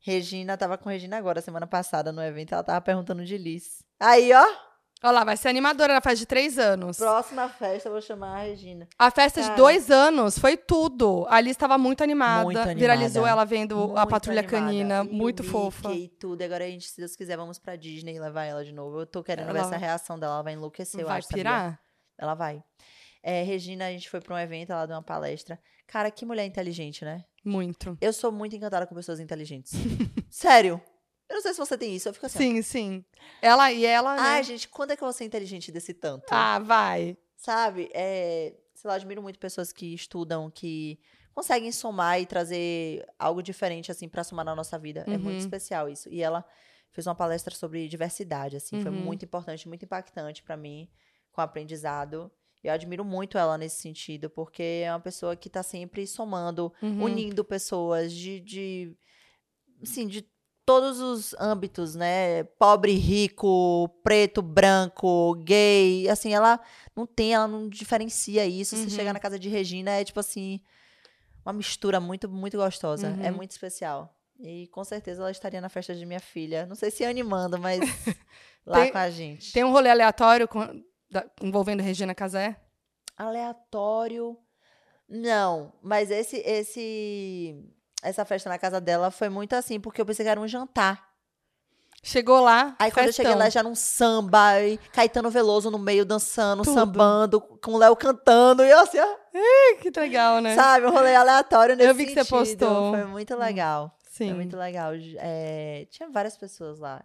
[0.00, 3.84] Regina, tava com Regina agora, semana passada, no evento, ela tava perguntando de Liz.
[4.00, 4.46] Aí, ó,
[5.04, 6.96] Olha lá, vai ser animadora na festa de três anos.
[6.96, 8.88] Próxima festa eu vou chamar a Regina.
[8.98, 9.58] A festa de Cara.
[9.58, 11.26] dois anos foi tudo.
[11.28, 12.44] A Alice estava muito animada.
[12.44, 12.78] Muito animada.
[12.80, 14.64] Viralizou ela vendo a Muito patrulha animada.
[14.66, 15.04] canina.
[15.04, 15.92] E muito Mickey fofa.
[15.92, 16.40] E tudo.
[16.40, 19.00] E agora a gente, se Deus quiser, vamos pra Disney e levar ela de novo.
[19.00, 20.34] Eu tô querendo ver Ela essa reação dela.
[20.36, 21.44] Ela vai enlouquecer, eu Vai acho, sabia?
[21.44, 21.80] pirar?
[22.16, 22.62] Ela vai.
[23.22, 25.58] É, Regina, a gente foi pra um evento, ela deu uma palestra.
[25.86, 27.24] Cara, que mulher inteligente, né?
[27.44, 27.96] Muito.
[28.00, 29.72] Eu sou muito encantada com pessoas inteligentes.
[30.30, 30.80] Sério.
[31.28, 32.08] Eu não sei se você tem isso.
[32.08, 32.38] Eu fico assim.
[32.38, 33.04] ó, Sim, sim.
[33.40, 34.20] Ela e ela, né?
[34.22, 36.26] Ai, gente, quando é que eu vou ser inteligente desse tanto?
[36.30, 37.16] Ah, vai.
[37.36, 37.90] Sabe?
[37.92, 40.98] É, sei lá, admiro muito pessoas que estudam, que
[41.34, 45.04] conseguem somar e trazer algo diferente, assim, pra somar na nossa vida.
[45.08, 45.44] É muito Uhum.
[45.44, 46.08] especial isso.
[46.10, 46.44] E ela
[46.92, 48.80] fez uma palestra sobre diversidade, assim.
[48.80, 48.98] Foi Uhum.
[48.98, 50.88] muito importante, muito impactante pra mim,
[51.32, 52.30] com o aprendizado.
[52.62, 57.02] Eu admiro muito ela nesse sentido, porque é uma pessoa que tá sempre somando, Uhum.
[57.02, 58.96] unindo pessoas de, de
[59.82, 60.22] assim, de
[60.66, 62.44] todos os âmbitos, né?
[62.58, 66.60] Pobre, rico, preto, branco, gay, assim, ela
[66.96, 68.74] não tem, ela não diferencia isso.
[68.76, 68.84] Uhum.
[68.84, 70.60] Você chegar na casa de Regina é tipo assim,
[71.44, 73.16] uma mistura muito, muito gostosa.
[73.22, 73.36] É Uhum.
[73.36, 74.14] muito especial.
[74.40, 76.66] E com certeza ela estaria na festa de minha filha.
[76.66, 77.78] Não sei se animando, mas
[78.66, 79.52] lá Tem- com a gente.
[79.52, 82.56] Tem um rolê aleatório com- da- envolvendo Regina Casé?
[83.16, 84.36] Aleatório.
[85.08, 87.54] Não, mas esse esse
[88.04, 91.12] essa festa na casa dela foi muito assim, porque eu pensei que era um jantar.
[92.02, 92.76] Chegou lá.
[92.78, 93.38] Aí quando eu cheguei festão.
[93.44, 96.74] lá já era um samba, e Caetano Veloso no meio dançando, Tudo.
[96.74, 99.16] sambando, com o Léo cantando, e eu assim, ó,
[99.80, 100.54] Que legal, né?
[100.54, 102.58] sabe, um rolê aleatório nesse Eu vi que você sentido.
[102.66, 102.90] postou.
[102.92, 103.96] Foi muito legal.
[104.10, 104.26] Sim.
[104.28, 104.92] Foi muito legal.
[105.16, 107.02] É, tinha várias pessoas lá.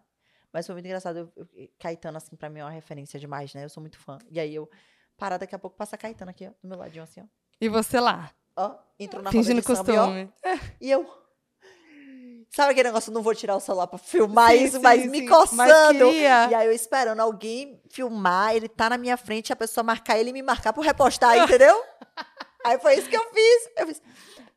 [0.51, 1.17] Mas foi muito engraçado.
[1.17, 3.63] Eu- eu- Caetano, assim, pra mim é uma referência demais, né?
[3.63, 4.17] Eu sou muito fã.
[4.29, 4.69] E aí eu,
[5.17, 7.25] parar daqui a pouco, passa Caetano aqui, ó, do meu ladinho, assim, ó.
[7.61, 8.31] E você lá,
[8.61, 10.33] Ó, entrou na fingindo de samba, e, costume.
[10.81, 11.09] E eu.
[12.51, 13.11] Sabe aquele negócio?
[13.11, 15.07] Não vou tirar o celular pra filmar Sim, isso, sim, mas sim.
[15.09, 16.05] me Mas coçando.
[16.05, 16.47] queria.
[16.49, 20.31] E aí eu esperando alguém filmar, ele tá na minha frente, a pessoa marcar ele
[20.31, 21.81] e me marcar por repostar, entendeu?
[22.65, 23.69] aí foi isso que eu fiz.
[23.77, 24.01] Eu fiz.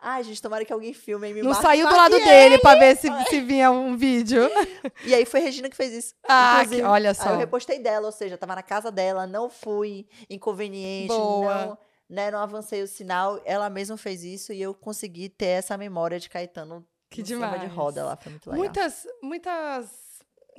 [0.04, 2.24] Ai, gente, tomara que alguém filme e me Não saiu do lado ele.
[2.24, 4.50] dele pra ver se, se vinha um vídeo.
[5.04, 6.14] E aí foi Regina que fez isso.
[6.26, 7.30] Ah, que- olha Aí só.
[7.30, 11.54] eu repostei dela, ou seja, tava na casa dela, não fui inconveniente, Boa.
[11.66, 13.40] não, né, não avancei o sinal.
[13.44, 17.52] Ela mesma fez isso e eu consegui ter essa memória de Caetano Que samba de
[17.60, 17.72] demais.
[17.72, 18.58] roda lá, foi muito legal.
[18.64, 19.90] Muitas, muitas,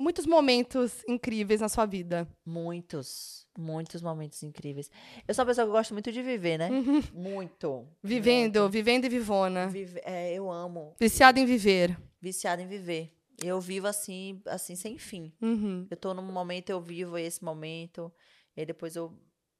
[0.00, 2.26] muitos momentos incríveis na sua vida.
[2.44, 4.90] Muitos, muitos momentos incríveis.
[5.28, 6.68] Eu sou uma pessoa que gosto muito de viver, né?
[7.12, 7.68] Muito.
[7.70, 7.88] Uhum.
[8.02, 9.64] Vivendo, vivendo e vivona.
[9.64, 9.72] muito.
[9.72, 10.94] Vive- é, eu amo.
[10.98, 11.96] Viciada em viver.
[12.20, 13.12] Viciada em viver.
[13.42, 15.32] Eu vivo assim, assim, sem fim.
[15.42, 15.86] Uhum.
[15.90, 18.12] Eu tô num momento, eu vivo esse momento.
[18.56, 19.12] E depois eu,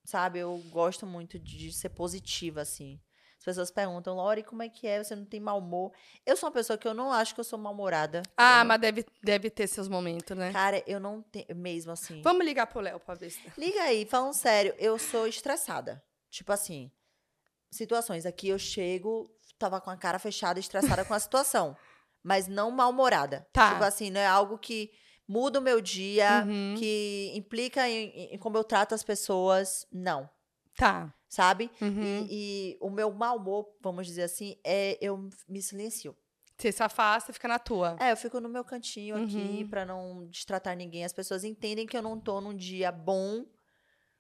[0.04, 3.00] sabe, eu gosto muito de ser positiva, assim.
[3.38, 5.04] As pessoas perguntam, Lori, como é que é?
[5.04, 5.92] Você não tem mau humor?
[6.24, 8.22] Eu sou uma pessoa que eu não acho que eu sou mal-humorada.
[8.38, 10.50] Ah, Eu mas deve, deve ter seus momentos, né?
[10.50, 12.22] Cara, eu não tenho, mesmo assim.
[12.22, 13.40] Vamos ligar pro Léo pra ver se...
[13.58, 16.02] Liga aí, falando sério, eu sou estressada.
[16.30, 16.90] Tipo assim,
[17.70, 21.76] situações aqui eu chego, tava com a cara fechada, estressada com a situação.
[22.22, 23.46] Mas não mal-humorada.
[23.52, 23.72] Tá.
[23.72, 24.90] Tipo assim, não é algo que
[25.26, 26.74] muda o meu dia, Uhum.
[26.78, 29.86] que implica em, em- como eu trato as pessoas.
[29.92, 30.28] Não.
[30.76, 31.12] Tá.
[31.28, 31.70] Sabe?
[31.80, 32.26] Uhum.
[32.30, 36.16] E, e o meu mau humor, vamos dizer assim, é eu me silencio.
[36.56, 37.96] Você se afasta e fica na tua.
[37.98, 39.68] É, eu fico no meu cantinho aqui Uhum.
[39.68, 41.04] pra não distratar ninguém.
[41.04, 43.44] As pessoas entendem que eu não tô num dia bom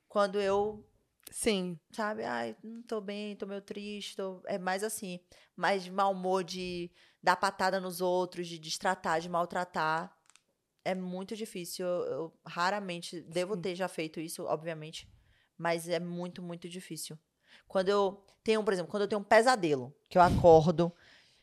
[0.08, 0.84] quando eu
[1.30, 1.78] Sim.
[1.92, 2.24] sabe?
[2.24, 4.16] Ai, não tô bem, tô meio triste.
[4.16, 4.40] Tô...
[4.46, 5.20] É mais assim,
[5.56, 6.90] mais de mau humor, de
[7.22, 10.12] dar patada nos outros, de destratar, de maltratar.
[10.84, 11.86] É muito difícil.
[11.86, 13.62] Eu, eu raramente, devo Sim.
[13.62, 15.08] ter já feito isso, obviamente,
[15.56, 17.18] mas é muito, muito difícil.
[17.66, 20.92] Quando eu tenho, por exemplo, quando eu tenho um pesadelo, que eu acordo,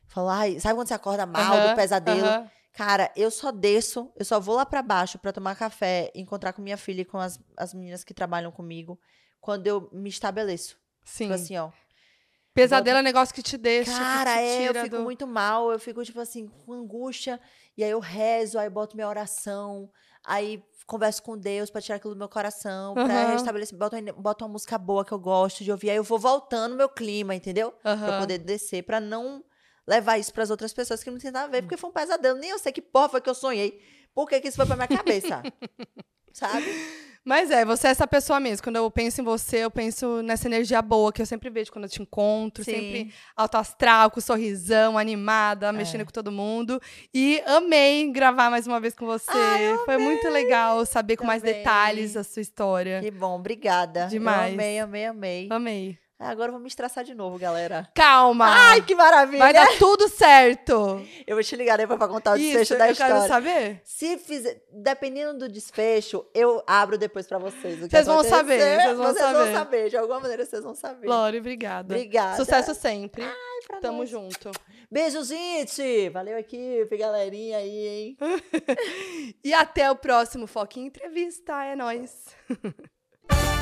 [0.07, 2.27] falo, ai, sabe quando você acorda mal Aham, do pesadelo?
[2.27, 2.51] aham.
[2.73, 6.61] Cara, eu só desço, eu só vou lá pra baixo pra tomar café, encontrar com
[6.61, 8.97] minha filha e com as, as meninas que trabalham comigo,
[9.41, 10.79] quando eu me estabeleço.
[11.03, 11.25] Sim.
[11.25, 11.71] Tipo assim, ó.
[12.53, 15.03] Pesadelo é negócio que te deixa, Cara, te é, eu fico do...
[15.03, 17.39] muito mal, eu fico, tipo assim, com angústia.
[17.77, 19.89] E aí eu rezo, aí boto minha oração,
[20.25, 23.31] aí converso com Deus pra tirar aquilo do meu coração, pra Aham.
[23.31, 25.91] restabelecer, boto, boto uma música boa que eu gosto de ouvir.
[25.91, 27.71] Aí eu vou voltando meu clima, entendeu?
[27.81, 28.19] Pra Aham.
[28.19, 29.43] poder descer, pra não
[29.87, 32.37] levar isso pras outras pessoas que não tem nada a ver, porque foi um pesadelo.
[32.37, 33.81] Nem eu sei que porra foi que eu sonhei.
[34.13, 35.41] Por que, que isso foi pra minha cabeça?
[36.33, 36.69] Sabe?
[37.23, 38.63] Mas é, você é essa pessoa mesmo.
[38.63, 41.85] Quando eu penso em você, eu penso nessa energia boa que eu sempre vejo quando
[41.85, 42.63] eu te encontro.
[42.63, 42.71] Sim.
[42.73, 45.01] Sempre alto astral, com sorrisão, É.
[45.01, 46.81] animada, mexendo com todo mundo.
[47.13, 49.29] E amei gravar mais uma vez com você.
[49.31, 51.57] Ai, Foi muito legal saber com mais Também.
[51.57, 53.01] detalhes a sua história.
[53.01, 54.07] Que bom, obrigada.
[54.07, 54.47] Demais.
[54.47, 55.47] Eu amei, amei, amei.
[55.51, 56.00] Amei.
[56.23, 57.89] Ah, agora eu vou me estressar de novo, galera.
[57.95, 58.45] Calma!
[58.47, 59.39] Ai, que maravilha!
[59.39, 61.01] Vai dar tudo certo!
[61.25, 63.15] Eu vou te ligar depois pra contar o Isso, desfecho da eu história.
[63.15, 63.81] quero saber.
[63.83, 67.79] Se fizer, dependendo do desfecho, eu abro depois pra vocês.
[67.79, 69.33] Vocês vão saber, vocês vão Vocês saber.
[69.45, 71.07] vão saber, de alguma maneira vocês vão saber.
[71.07, 71.95] Lore, obrigada.
[71.95, 72.35] Obrigada.
[72.37, 73.23] Sucesso sempre.
[73.67, 74.09] Pra Tamo nós.
[74.09, 74.51] junto.
[74.91, 76.09] Beijo, gente!
[76.09, 78.17] Valeu equipe, galerinha aí, hein?
[79.43, 81.63] E até o próximo Foquinha Entrevista.
[81.63, 82.27] É nóis.